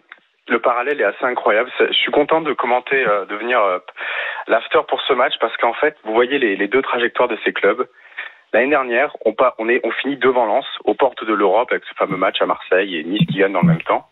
le 0.49 0.59
parallèle 0.59 1.01
est 1.01 1.05
assez 1.05 1.25
incroyable. 1.25 1.71
Je 1.79 1.93
suis 1.93 2.11
content 2.11 2.41
de 2.41 2.53
commenter, 2.53 3.07
euh, 3.07 3.27
de 3.27 3.37
venir 3.37 3.61
euh, 3.61 3.79
l'after 4.49 4.81
pour 4.89 5.01
ce 5.03 5.13
match 5.13 5.35
parce 5.41 5.57
qu'en 5.59 5.75
fait, 5.75 5.97
vous 6.05 6.15
voyez 6.15 6.39
les, 6.39 6.57
les 6.57 6.69
deux 6.69 6.83
trajectoires 6.83 7.29
de 7.29 7.39
ces 7.45 7.53
clubs. 7.53 7.87
L'année 8.53 8.71
dernière, 8.71 9.15
on, 9.27 9.35
pas, 9.35 9.55
on, 9.59 9.69
est, 9.69 9.81
on 9.85 9.91
finit 9.91 10.17
devant 10.17 10.47
Lens, 10.47 10.67
aux 10.85 10.95
portes 10.95 11.25
de 11.25 11.35
l'Europe, 11.35 11.69
avec 11.71 11.85
ce 11.85 11.95
fameux 11.95 12.17
match 12.17 12.41
à 12.41 12.47
Marseille 12.47 12.97
et 12.97 13.05
Nice 13.05 13.27
qui 13.31 13.39
gagne 13.39 13.53
dans 13.53 13.61
le 13.61 13.69
même 13.69 13.83
temps. 13.83 14.09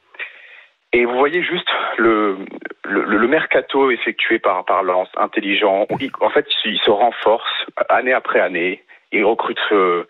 Et 0.92 1.04
vous 1.04 1.16
voyez 1.16 1.42
juste 1.42 1.68
le, 1.98 2.38
le, 2.84 3.28
mercato 3.28 3.90
effectué 3.90 4.38
par, 4.38 4.64
par 4.64 4.82
Lens, 4.82 5.08
intelligent. 5.16 5.86
En 6.20 6.30
fait, 6.30 6.46
il, 6.64 6.78
se 6.78 6.90
renforce 6.90 7.66
année 7.88 8.12
après 8.12 8.40
année. 8.40 8.82
Il 9.12 9.24
recrute 9.24 9.58
euh, 9.72 10.04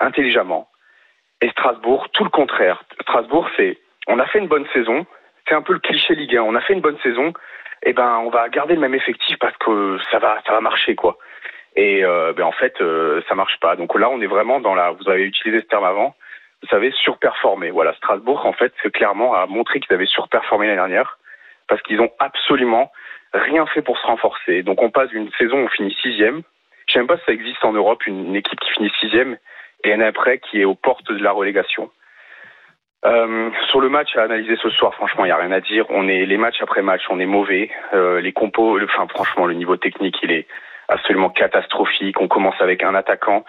intelligemment. 0.00 0.68
Et 1.40 1.48
Strasbourg, 1.50 2.08
tout 2.10 2.24
le 2.24 2.30
contraire. 2.30 2.82
Strasbourg, 3.02 3.48
c'est, 3.56 3.78
on 4.06 4.18
a 4.18 4.26
fait 4.26 4.38
une 4.38 4.48
bonne 4.48 4.66
saison. 4.72 5.06
C'est 5.48 5.54
un 5.54 5.62
peu 5.62 5.72
le 5.72 5.78
cliché 5.78 6.14
Ligue 6.14 6.36
1. 6.36 6.42
On 6.42 6.54
a 6.54 6.60
fait 6.60 6.74
une 6.74 6.80
bonne 6.80 6.98
saison. 7.02 7.32
Et 7.82 7.92
ben, 7.92 8.18
on 8.24 8.30
va 8.30 8.48
garder 8.48 8.74
le 8.74 8.80
même 8.80 8.94
effectif 8.94 9.38
parce 9.38 9.56
que 9.56 9.98
ça 10.10 10.18
va, 10.18 10.40
ça 10.46 10.52
va 10.52 10.60
marcher, 10.60 10.94
quoi. 10.94 11.16
Et 11.76 12.04
euh, 12.04 12.32
ben, 12.32 12.44
en 12.44 12.52
fait, 12.52 12.80
euh, 12.80 13.22
ça 13.28 13.34
marche 13.34 13.58
pas. 13.60 13.76
Donc 13.76 13.98
là, 13.98 14.10
on 14.10 14.20
est 14.20 14.26
vraiment 14.26 14.60
dans 14.60 14.74
la. 14.74 14.90
Vous 14.90 15.08
avez 15.08 15.22
utilisé 15.22 15.60
ce 15.60 15.66
terme 15.66 15.84
avant. 15.84 16.14
Vous 16.62 16.68
savez, 16.68 16.90
surperformé. 16.92 17.70
Voilà, 17.70 17.94
Strasbourg, 17.94 18.44
en 18.46 18.52
fait, 18.52 18.72
clairement 18.92 19.34
a 19.34 19.46
montré 19.46 19.80
qu'ils 19.80 19.92
avaient 19.94 20.06
surperformé 20.06 20.66
l'année 20.66 20.76
dernière 20.78 21.18
parce 21.68 21.80
qu'ils 21.82 22.00
ont 22.00 22.10
absolument 22.18 22.90
rien 23.34 23.66
fait 23.66 23.82
pour 23.82 23.98
se 23.98 24.06
renforcer. 24.06 24.62
Donc 24.62 24.82
on 24.82 24.90
passe 24.90 25.10
d'une 25.10 25.30
saison 25.32 25.58
où 25.58 25.64
on 25.66 25.68
finit 25.68 25.94
sixième. 26.02 26.42
Je 26.86 26.94
sais 26.94 26.98
même 26.98 27.06
pas 27.06 27.18
si 27.18 27.24
ça 27.26 27.32
existe 27.32 27.64
en 27.64 27.72
Europe 27.72 28.06
une, 28.06 28.34
équipe 28.34 28.58
qui 28.60 28.70
finit 28.72 28.90
sixième 29.00 29.36
et 29.84 29.90
l'année 29.90 30.06
après 30.06 30.38
qui 30.38 30.60
est 30.60 30.64
aux 30.64 30.74
portes 30.74 31.12
de 31.12 31.22
la 31.22 31.30
relégation. 31.32 31.90
Euh, 33.04 33.50
sur 33.70 33.80
le 33.80 33.88
match 33.88 34.16
à 34.16 34.22
analyser 34.22 34.56
ce 34.56 34.70
soir, 34.70 34.92
franchement, 34.94 35.24
il 35.24 35.28
y 35.28 35.32
a 35.32 35.36
rien 35.36 35.52
à 35.52 35.60
dire. 35.60 35.84
On 35.90 36.08
est 36.08 36.26
les 36.26 36.36
matchs 36.36 36.60
après 36.60 36.82
match, 36.82 37.02
on 37.10 37.20
est 37.20 37.26
mauvais. 37.26 37.70
Euh, 37.94 38.20
les 38.20 38.32
compos, 38.32 38.78
le- 38.78 38.86
enfin 38.86 39.06
franchement, 39.08 39.46
le 39.46 39.54
niveau 39.54 39.76
technique, 39.76 40.16
il 40.22 40.32
est 40.32 40.48
absolument 40.88 41.28
catastrophique. 41.30 42.20
On 42.20 42.26
commence 42.26 42.60
avec 42.60 42.82
un 42.82 42.94
attaquant. 42.96 43.44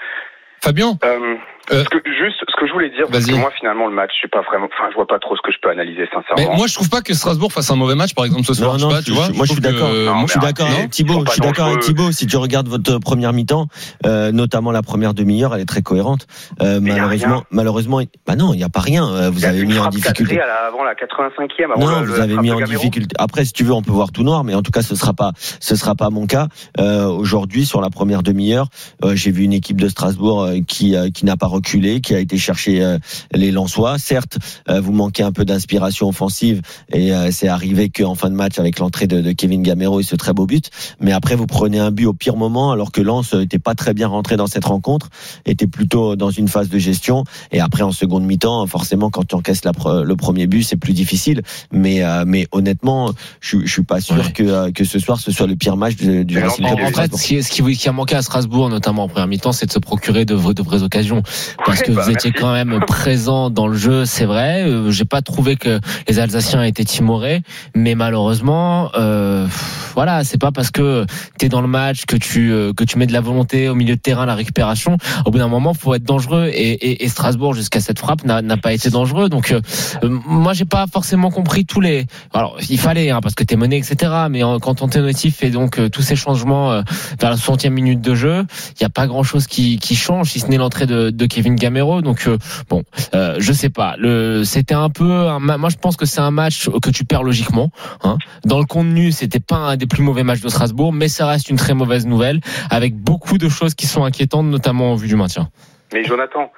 Fabien, 0.62 0.91
Euh, 1.04 1.36
Euh, 1.71 1.84
ce 1.84 1.89
que, 1.89 1.97
juste, 2.10 2.38
ce 2.47 2.55
que 2.60 2.67
je 2.67 2.73
voulais 2.73 2.89
dire, 2.89 3.05
parce 3.12 3.25
que 3.25 3.36
moi, 3.36 3.51
finalement, 3.58 3.88
le 3.88 3.93
match, 3.93 4.12
je 4.13 4.19
suis 4.19 4.27
pas 4.27 4.41
vraiment, 4.41 4.65
enfin, 4.65 4.89
je 4.89 4.95
vois 4.95 5.08
pas 5.08 5.19
trop 5.19 5.36
ce 5.36 5.41
que 5.41 5.51
je 5.51 5.58
peux 5.62 5.69
analyser, 5.69 6.01
mais 6.01 6.21
sincèrement. 6.36 6.55
moi 6.58 6.67
je 6.67 6.73
trouve 6.73 6.89
pas 6.89 7.01
que 7.01 7.13
Strasbourg 7.13 7.51
fasse 7.51 7.69
un 7.71 7.75
mauvais 7.75 7.95
match 7.95 8.13
par 8.13 8.25
exemple 8.25 8.43
ce 8.45 8.53
soir. 8.53 8.77
Non, 8.77 8.77
je 8.77 8.79
sais 8.79 8.86
non, 8.86 8.91
pas, 8.91 8.99
je- 9.01 9.05
tu 9.05 9.12
vois. 9.12 9.27
je- 9.27 9.34
moi, 9.34 9.45
je 9.45 9.51
suis 9.53 9.62
que- 9.62 9.67
d'accord. 9.67 9.89
Moi, 9.89 10.13
mais 10.21 10.27
je 10.27 10.32
suis 10.32 10.39
d'accord 10.39 10.67
avec 10.69 10.89
Thibaut. 10.91 11.23
Je 11.25 11.32
suis 11.32 11.41
d'accord 11.41 11.67
avec. 11.67 11.79
Thibaut. 11.82 12.12
Si 12.12 12.27
tu 12.27 12.38
regardes 12.38 12.67
votre 12.67 12.97
première 12.99 13.34
mi-temps, 13.34 13.67
euh, 14.05 14.32
notamment 14.32 14.71
la 14.71 14.82
première 14.82 15.13
demi-heure, 15.13 15.53
elle 15.55 15.62
est 15.62 15.65
très 15.65 15.82
cohérente. 15.82 16.27
Euh, 16.62 16.79
Mais 16.82 16.91
malheureusement, 16.91 17.43
malheureusement, 17.51 17.99
bah 18.27 18.36
non, 18.36 18.53
il 18.53 18.58
n'y 18.58 18.63
a 18.63 18.69
pas 18.69 18.79
rien. 18.82 19.08
Euh, 19.08 19.29
Vous 19.29 19.45
avez 19.45 19.65
mis 19.65 19.77
en 19.79 19.88
difficulté. 19.89 20.36
cadrée 20.36 20.39
à 20.41 20.47
la- 20.47 20.67
avant 20.67 20.84
la 20.84 20.95
85e. 20.95 21.71
avant 21.71 21.79
Non, 21.86 21.99
le- 22.01 22.05
vous 22.08 22.19
avez 22.19 22.36
mis 22.38 22.51
en 22.51 22.60
difficulté. 22.62 23.15
Après, 23.19 23.45
si 23.45 23.53
tu 23.53 23.63
veux, 23.63 23.73
on 23.73 23.82
peut 23.82 23.91
voir 23.91 24.12
tout 24.12 24.23
noir, 24.23 24.43
mais 24.43 24.55
en 24.55 24.62
tout 24.62 24.71
cas, 24.71 24.82
ce 24.82 24.95
sera 24.95 25.13
pas, 25.13 25.32
ce 25.60 25.75
sera 25.75 25.95
pas 25.95 26.10
mon 26.10 26.25
cas. 26.27 26.47
Euh, 26.79 27.08
Aujourd'hui, 27.10 27.65
sur 27.65 27.82
la 27.82 27.89
première 27.89 28.23
demi-heure, 28.23 28.67
euh, 29.03 29.15
j'ai 29.15 29.32
vu 29.32 29.43
une 29.43 29.53
équipe 29.53 29.79
de 29.79 29.88
Strasbourg 29.89 30.43
euh, 30.43 30.58
qui 30.67 30.95
euh, 30.95 31.10
qui 31.10 31.25
n'a 31.25 31.36
pas 31.38 31.47
reculé, 31.60 32.02
qui 32.02 32.15
a 32.15 32.19
été 32.19 32.38
chercher 32.38 32.82
euh, 32.82 32.98
les 33.34 33.52
Lensois. 33.52 33.98
Certes, 33.98 34.38
euh, 34.69 34.80
vous 34.82 34.93
manquez 34.93 35.24
un 35.24 35.32
peu 35.32 35.45
d'inspiration 35.45 36.08
offensive 36.08 36.62
et 36.91 37.13
euh, 37.13 37.30
c'est 37.32 37.48
arrivé 37.48 37.89
qu'en 37.89 38.15
fin 38.15 38.30
de 38.30 38.36
match 38.36 38.60
avec 38.60 38.80
l'entrée 38.80 39.08
de, 39.08 39.22
de 39.22 39.32
Kevin 39.34 39.62
Gamero 39.62 40.00
et 40.00 40.04
ce 40.04 40.15
très 40.15 40.34
beau 40.34 40.45
but. 40.45 40.69
Mais 41.00 41.12
après, 41.12 41.36
vous 41.36 41.48
prenez 41.48 41.80
un 41.80 41.91
but 41.91 42.06
au 42.06 42.13
pire 42.13 42.36
moment, 42.36 42.72
alors 42.72 42.91
que 42.91 43.02
Lens 43.02 43.34
n'était 43.34 43.60
pas 43.60 43.76
très 43.76 43.93
bien 43.93 44.08
rentré 44.08 44.38
dans 44.38 44.48
cette 44.48 44.65
rencontre, 44.65 45.10
était 45.45 45.67
plutôt 45.67 46.15
dans 46.15 46.32
une 46.32 46.48
phase 46.48 46.69
de 46.69 46.80
gestion. 46.80 47.24
Et 47.52 47.60
après, 47.60 47.84
en 47.84 47.91
seconde 47.91 48.24
mi-temps, 48.24 48.65
forcément, 48.67 49.10
quand 49.10 49.26
tu 49.28 49.36
encaisses 49.36 49.63
la 49.65 49.72
le 50.04 50.15
premier 50.15 50.48
but, 50.48 50.63
c'est 50.63 50.76
plus 50.78 50.93
difficile. 50.93 51.41
Mais, 51.72 52.04
euh, 52.04 52.24
mais 52.28 52.48
honnêtement, 52.52 53.12
je, 53.39 53.60
je 53.65 53.72
suis 53.72 53.84
pas 53.84 54.02
sûr 54.02 54.17
Ouais. 54.19 54.32
que, 54.34 54.72
que 54.72 54.84
ce 54.84 55.00
soir 55.00 55.19
ce 55.19 55.32
soit 55.32 55.48
le 55.48 55.56
pire 55.56 55.78
match 55.78 55.95
du 55.95 56.38
Racing 56.39 56.65
en 56.65 56.74
En, 56.74 56.91
fait, 56.91 57.15
ce 57.15 57.24
qui, 57.24 57.43
ce, 57.43 57.50
qui, 57.50 57.88
a 57.89 57.91
manqué 57.91 58.15
à 58.15 58.22
Strasbourg, 58.22 58.69
notamment 58.69 59.04
en 59.04 59.08
première 59.08 59.28
mi-temps, 59.28 59.52
c'est 59.52 59.65
de 59.67 59.72
se 59.72 59.80
procurer 59.80 60.26
de, 60.26 60.36
de 60.36 60.62
vraies 60.63 60.84
occasions. 60.84 61.22
Parce 61.65 61.80
Ouais, 61.80 61.86
que 61.88 61.91
bah, 61.91 62.04
vous 62.04 62.10
étiez 62.12 62.32
merci. 62.32 62.41
quand 62.41 62.54
même 62.54 62.80
présent 62.88 63.49
dans 63.49 63.67
le 63.67 63.78
jeu, 63.78 64.06
c'est 64.06 64.25
vrai. 64.25 64.63
Euh, 64.63 64.91
J'ai 64.91 65.06
pas 65.06 65.21
trouvé 65.21 65.56
que 65.56 65.80
les 66.08 66.19
Alsaciens 66.19 66.63
étaient 66.63 66.84
timorés, 66.86 67.41
mais 67.75 67.95
malheureusement, 67.95 68.91
euh, 68.95 69.47
voilà, 69.95 70.23
c'est 70.23 70.38
pas 70.39 70.52
parce 70.52 70.71
que 70.71 71.06
tu 71.39 71.45
es 71.45 71.49
dans 71.49 71.62
le 71.62 71.67
match 71.67 72.06
que 72.06 72.15
tu 72.15 72.52
euh, 72.52 72.73
que 72.73 72.84
tu 72.84 72.97
mets 72.97 73.08
de 73.08 73.13
la 73.13 73.21
volonté 73.21 73.69
au 73.69 73.75
milieu 73.75 73.95
de 73.95 74.02
terrain, 74.02 74.25
la 74.25 74.36
récupération. 74.36 74.97
Au 75.25 75.32
bout 75.32 75.38
d'un 75.39 75.47
moment, 75.47 75.73
faut 75.73 75.93
être 75.93 76.04
dangereux. 76.04 76.49
Et, 76.54 76.71
et, 76.71 77.04
et 77.04 77.10
Strasbourg, 77.10 77.54
jusqu'à 77.54 77.80
cette 77.80 77.99
frappe, 77.99 78.23
n'a 78.25 78.58
pas 78.58 78.73
été 78.73 78.89
dangereux. 78.89 79.30
Donc, 79.30 79.52
euh, 79.52 79.62
euh, 80.04 80.10
moi, 80.25 80.54
j'ai 80.54 80.65
pas 80.65 80.86
forcément 80.91 81.32
compris 81.32 81.65
tous 81.65 81.82
les. 81.82 82.06
Alors, 82.34 82.58
il 82.69 82.80
fallait, 82.80 83.10
hein, 83.10 83.19
parce 83.21 83.36
que 83.36 83.43
t'es 83.43 83.56
mené, 83.56 83.78
etc. 83.78 84.12
Mais 84.30 84.41
quand 84.62 84.75
ton 84.75 84.88
notif 85.02 85.38
fait 85.38 85.49
donc 85.49 85.80
euh, 85.80 85.89
tous 85.89 86.02
ces 86.02 86.15
changements 86.15 86.71
euh, 86.71 86.82
vers 87.19 87.30
la 87.30 87.36
60e 87.36 87.69
minute 87.69 88.02
de 88.02 88.15
jeu, 88.15 88.45
il 88.80 88.82
y 88.82 88.86
a 88.86 88.89
pas 88.89 89.08
grand 89.08 89.23
chose 89.23 89.47
qui, 89.47 89.78
qui 89.78 89.95
change, 89.95 90.32
si 90.32 90.39
ce 90.39 90.47
n'est 90.47 90.58
l'entrée 90.58 90.86
de, 90.86 91.10
de 91.10 91.25
Kevin 91.30 91.56
Gamero. 91.56 92.02
Donc, 92.02 92.28
euh, 92.28 92.38
bon, 92.70 92.84
euh, 93.13 93.36
je 93.39 93.54
sais 93.54 93.70
pas. 93.70 93.96
Le, 93.98 94.44
c'était 94.44 94.76
un 94.76 94.89
peu. 94.89 95.06
Moi, 95.39 95.70
je 95.70 95.78
pense 95.78 95.96
que 95.96 96.06
c'est 96.06 96.22
un 96.22 96.32
match 96.32 96.70
que 96.70 96.89
tu 96.89 97.06
perds 97.06 97.24
logiquement. 97.24 97.70
Hein. 98.04 98.18
Dans 98.44 98.60
le 98.60 98.65
contenu, 98.65 99.12
c'était 99.12 99.39
pas 99.39 99.56
un 99.56 99.78
des 99.78 99.88
plus 99.88 100.04
mauvais 100.04 100.24
matchs 100.24 100.42
de 100.42 100.50
Strasbourg, 100.50 100.92
mais 100.92 101.08
ça 101.08 101.28
reste 101.28 101.50
une 101.50 101.58
très 101.58 101.74
mauvaise 101.74 102.06
nouvelle, 102.06 102.39
avec 102.70 102.96
beaucoup 102.96 103.38
de 103.38 103.48
choses 103.48 103.76
qui 103.76 103.88
sont 103.88 104.04
inquiétantes, 104.04 104.48
notamment 104.48 104.92
en 104.92 104.96
vue 104.96 105.08
du 105.08 105.15
maintien. 105.15 105.48
Mais 105.94 106.04
Jonathan, 106.04 106.52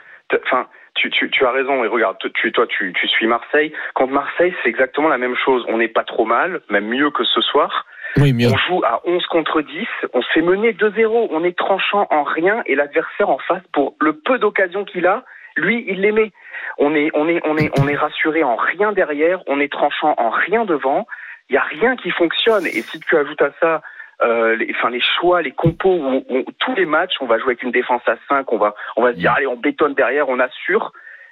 enfin, 0.45 0.67
tu, 0.95 1.09
tu, 1.09 1.29
tu 1.29 1.45
as 1.45 1.51
raison. 1.51 1.83
Et 1.83 1.87
regarde, 1.87 2.17
tu, 2.33 2.51
toi, 2.51 2.65
tu, 2.67 2.93
tu 2.99 3.07
suis 3.07 3.27
Marseille. 3.27 3.71
Contre 3.93 4.13
Marseille, 4.13 4.53
c'est 4.63 4.69
exactement 4.69 5.07
la 5.07 5.17
même 5.17 5.35
chose. 5.45 5.63
On 5.67 5.77
n'est 5.77 5.87
pas 5.87 6.03
trop 6.03 6.25
mal, 6.25 6.61
même 6.69 6.87
mieux 6.87 7.11
que 7.11 7.23
ce 7.23 7.41
soir. 7.41 7.85
Oui. 8.17 8.33
On 8.53 8.57
joue 8.57 8.83
à 8.83 9.01
11 9.05 9.25
contre 9.27 9.61
10. 9.61 9.87
On 10.13 10.21
se 10.21 10.29
fait 10.33 10.41
mener 10.41 10.73
2-0. 10.73 11.29
On 11.31 11.43
est 11.43 11.57
tranchant 11.57 12.07
en 12.09 12.23
rien. 12.23 12.61
Et 12.65 12.75
l'adversaire 12.75 13.29
en 13.29 13.37
face, 13.39 13.63
pour 13.73 13.95
le 14.01 14.13
peu 14.19 14.37
d'occasions 14.39 14.83
qu'il 14.85 15.05
a, 15.07 15.23
lui, 15.55 15.83
il 15.87 16.01
les 16.01 16.11
met. 16.11 16.31
On 16.77 16.93
est, 16.95 17.09
on 17.13 17.27
est, 17.27 17.41
on 17.45 17.57
est, 17.57 17.71
on 17.79 17.87
est 17.87 17.95
rassuré 17.95 18.43
en 18.43 18.55
rien 18.55 18.91
derrière. 18.91 19.41
On 19.47 19.59
est 19.59 19.71
tranchant 19.71 20.13
en 20.17 20.29
rien 20.29 20.65
devant. 20.65 21.07
Il 21.49 21.55
y 21.55 21.57
a 21.57 21.63
rien 21.63 21.95
qui 21.95 22.11
fonctionne. 22.11 22.65
Et 22.65 22.81
si 22.81 22.99
tu 22.99 23.17
ajoutes 23.17 23.41
à 23.41 23.51
ça, 23.59 23.81
euh, 24.21 24.55
les, 24.55 24.71
enfin 24.75 24.89
les 24.89 25.01
choix, 25.01 25.41
les 25.41 25.51
compos, 25.51 25.89
on- 26.29 26.43
tous 26.59 26.75
les 26.75 26.85
matchs, 26.85 27.15
on 27.21 27.25
va 27.25 27.37
jouer 27.39 27.47
avec 27.51 27.63
une 27.63 27.71
défense 27.71 28.01
à 28.07 28.15
5, 28.29 28.51
on 28.53 28.57
va, 28.57 28.75
on 28.95 29.01
va 29.03 29.13
se 29.13 29.17
dire 29.17 29.31
allez, 29.35 29.47
on 29.47 29.57
bétonne 29.57 29.93
derrière, 29.95 30.29
on 30.29 30.39
assure. 30.39 30.91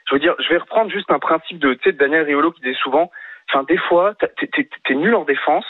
Je 0.10 0.16
veux 0.16 0.20
dire, 0.20 0.34
je 0.40 0.50
vais 0.50 0.58
reprendre 0.58 0.90
juste 0.90 1.12
un 1.12 1.20
principe 1.20 1.60
de, 1.60 1.74
tu 1.76 1.82
sais, 1.84 1.92
de 1.92 1.98
Daniel 1.98 2.24
Riolo 2.24 2.52
qui 2.52 2.62
disait 2.62 2.74
souvent, 2.82 3.12
enfin 3.48 3.64
des 3.64 3.78
fois, 3.78 4.16
t'es 4.16 4.96
nul 4.96 5.14
en 5.14 5.24
défense. 5.24 5.66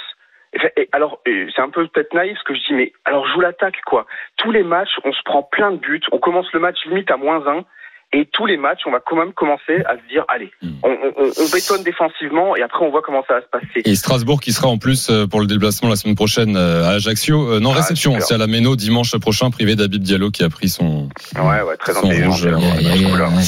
Et, 0.77 0.89
alors, 0.91 1.21
c'est 1.25 1.61
un 1.61 1.69
peu 1.69 1.87
peut-être 1.87 2.13
naïf 2.13 2.37
ce 2.39 2.43
que 2.43 2.55
je 2.55 2.59
dis, 2.67 2.73
mais 2.73 2.91
alors 3.05 3.27
joue 3.27 3.39
l'attaque 3.41 3.81
quoi. 3.85 4.05
Tous 4.37 4.51
les 4.51 4.63
matchs, 4.63 4.97
on 5.03 5.13
se 5.13 5.21
prend 5.23 5.43
plein 5.43 5.71
de 5.71 5.77
buts, 5.77 6.01
on 6.11 6.17
commence 6.17 6.51
le 6.53 6.59
match 6.59 6.77
limite 6.87 7.11
à 7.11 7.17
moins 7.17 7.45
1. 7.47 7.63
Et 8.11 8.25
tous 8.33 8.47
les 8.47 8.57
matchs, 8.57 8.79
on 8.87 8.91
va 8.91 8.99
quand 9.05 9.17
même 9.17 9.33
commencer 9.33 9.83
à 9.85 9.93
se 9.95 10.01
dire, 10.11 10.25
allez, 10.29 10.49
on, 10.81 10.89
on, 10.89 11.13
on 11.25 11.49
bétonne 11.53 11.83
défensivement 11.83 12.55
et 12.55 12.63
après 12.63 12.83
on 12.83 12.89
voit 12.89 13.03
comment 13.03 13.23
ça 13.27 13.35
va 13.35 13.41
se 13.41 13.47
passer. 13.51 13.83
Et 13.85 13.93
Strasbourg 13.93 14.41
qui 14.41 14.51
sera 14.51 14.67
en 14.67 14.79
plus 14.79 15.11
euh, 15.11 15.27
pour 15.27 15.39
le 15.41 15.45
déplacement 15.45 15.89
la 15.89 15.95
semaine 15.95 16.15
prochaine 16.15 16.57
euh, 16.57 16.85
à 16.85 16.93
Ajaccio. 16.93 17.51
Euh, 17.51 17.59
non, 17.59 17.69
Ah, 17.71 17.75
réception, 17.81 18.19
c'est 18.19 18.33
à 18.33 18.39
la 18.39 18.47
Méno 18.47 18.75
dimanche 18.75 19.15
prochain, 19.19 19.51
privé 19.51 19.75
d'Abib 19.75 20.01
Diallo 20.01 20.31
qui 20.31 20.43
a 20.43 20.49
pris 20.49 20.69
son. 20.69 21.07
Ouais, 21.35 21.61
ouais, 21.61 21.77
très 21.77 21.93
Son 21.93 22.07
rouge, 22.07 22.47
euh, 22.47 22.55
ouais, 22.55 23.11
ouais. 23.13 23.43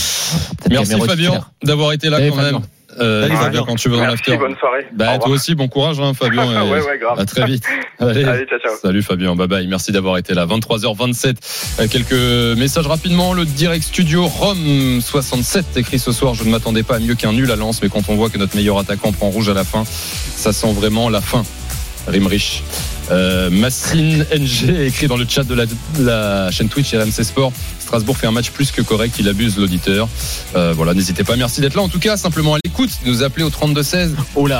Merci 0.69 1.01
Fabien 1.07 1.39
d'avoir 1.63 1.93
été 1.93 2.11
là 2.11 2.19
quand 2.19 2.35
Fabien. 2.35 2.51
même. 2.59 2.61
Euh, 2.99 3.21
Salut, 3.23 3.35
Fabien, 3.35 3.45
Fabien. 3.45 3.63
quand 3.67 3.75
tu 3.75 3.89
veux 3.89 3.95
dans 3.95 4.01
Merci, 4.01 4.17
l'after. 4.27 4.37
bonne 4.37 4.55
soirée. 4.57 4.85
Bah 4.93 5.05
toi 5.05 5.13
revoir. 5.15 5.31
aussi, 5.31 5.55
bon 5.55 5.67
courage 5.67 5.99
hein, 5.99 6.13
Fabien. 6.13 6.45
ouais, 6.71 6.81
ouais, 6.81 6.97
grave. 6.99 7.19
À 7.19 7.25
très 7.25 7.45
vite. 7.45 7.63
Allez. 7.99 8.23
Allez, 8.23 8.45
ciao, 8.45 8.59
ciao. 8.59 8.71
Salut 8.81 9.01
Fabien, 9.01 9.35
bye 9.35 9.47
bye. 9.47 9.67
Merci 9.67 9.91
d'avoir 9.91 10.17
été 10.17 10.33
là. 10.33 10.45
23h27. 10.45 11.35
Euh, 11.79 11.87
Quelques 11.87 12.57
messages 12.59 12.87
rapidement. 12.87 13.33
Le 13.33 13.45
direct 13.45 13.83
studio 13.83 14.25
Rome 14.27 14.99
67 15.01 15.77
écrit 15.77 15.99
ce 15.99 16.11
soir. 16.11 16.33
Je 16.33 16.43
ne 16.43 16.49
m'attendais 16.49 16.83
pas 16.83 16.95
à 16.95 16.99
mieux 16.99 17.15
qu'un 17.15 17.31
nul 17.33 17.49
à 17.51 17.55
Lens, 17.55 17.81
mais 17.81 17.89
quand 17.89 18.09
on 18.09 18.15
voit 18.15 18.29
que 18.29 18.37
notre 18.37 18.55
meilleur 18.55 18.77
attaquant 18.77 19.11
prend 19.11 19.29
rouge 19.29 19.49
à 19.49 19.53
la 19.53 19.63
fin, 19.63 19.83
ça 19.85 20.51
sent 20.51 20.73
vraiment 20.73 21.09
la 21.09 21.21
fin. 21.21 21.43
Rimrich. 22.07 22.63
Euh, 23.11 23.49
Massine 23.49 24.25
NG 24.33 24.69
écrit 24.85 25.07
dans 25.07 25.17
le 25.17 25.25
chat 25.27 25.43
de 25.43 25.53
la, 25.53 25.65
la 25.99 26.51
chaîne 26.51 26.69
Twitch 26.69 26.93
RMC 26.93 27.23
Sport. 27.23 27.51
Strasbourg 27.79 28.17
fait 28.17 28.27
un 28.27 28.31
match 28.31 28.51
plus 28.51 28.71
que 28.71 28.81
correct, 28.81 29.15
il 29.19 29.27
abuse 29.27 29.57
l'auditeur. 29.57 30.07
Euh, 30.55 30.73
voilà, 30.75 30.93
n'hésitez 30.93 31.23
pas. 31.23 31.35
Merci 31.35 31.59
d'être 31.61 31.75
là. 31.75 31.81
En 31.81 31.89
tout 31.89 31.99
cas, 31.99 32.15
simplement 32.15 32.55
à 32.55 32.57
l'écoute, 32.63 32.91
nous 33.05 33.23
appeler 33.23 33.43
au 33.43 33.49
32 33.49 33.83
16. 33.83 34.15
Oh 34.35 34.47
là. 34.47 34.59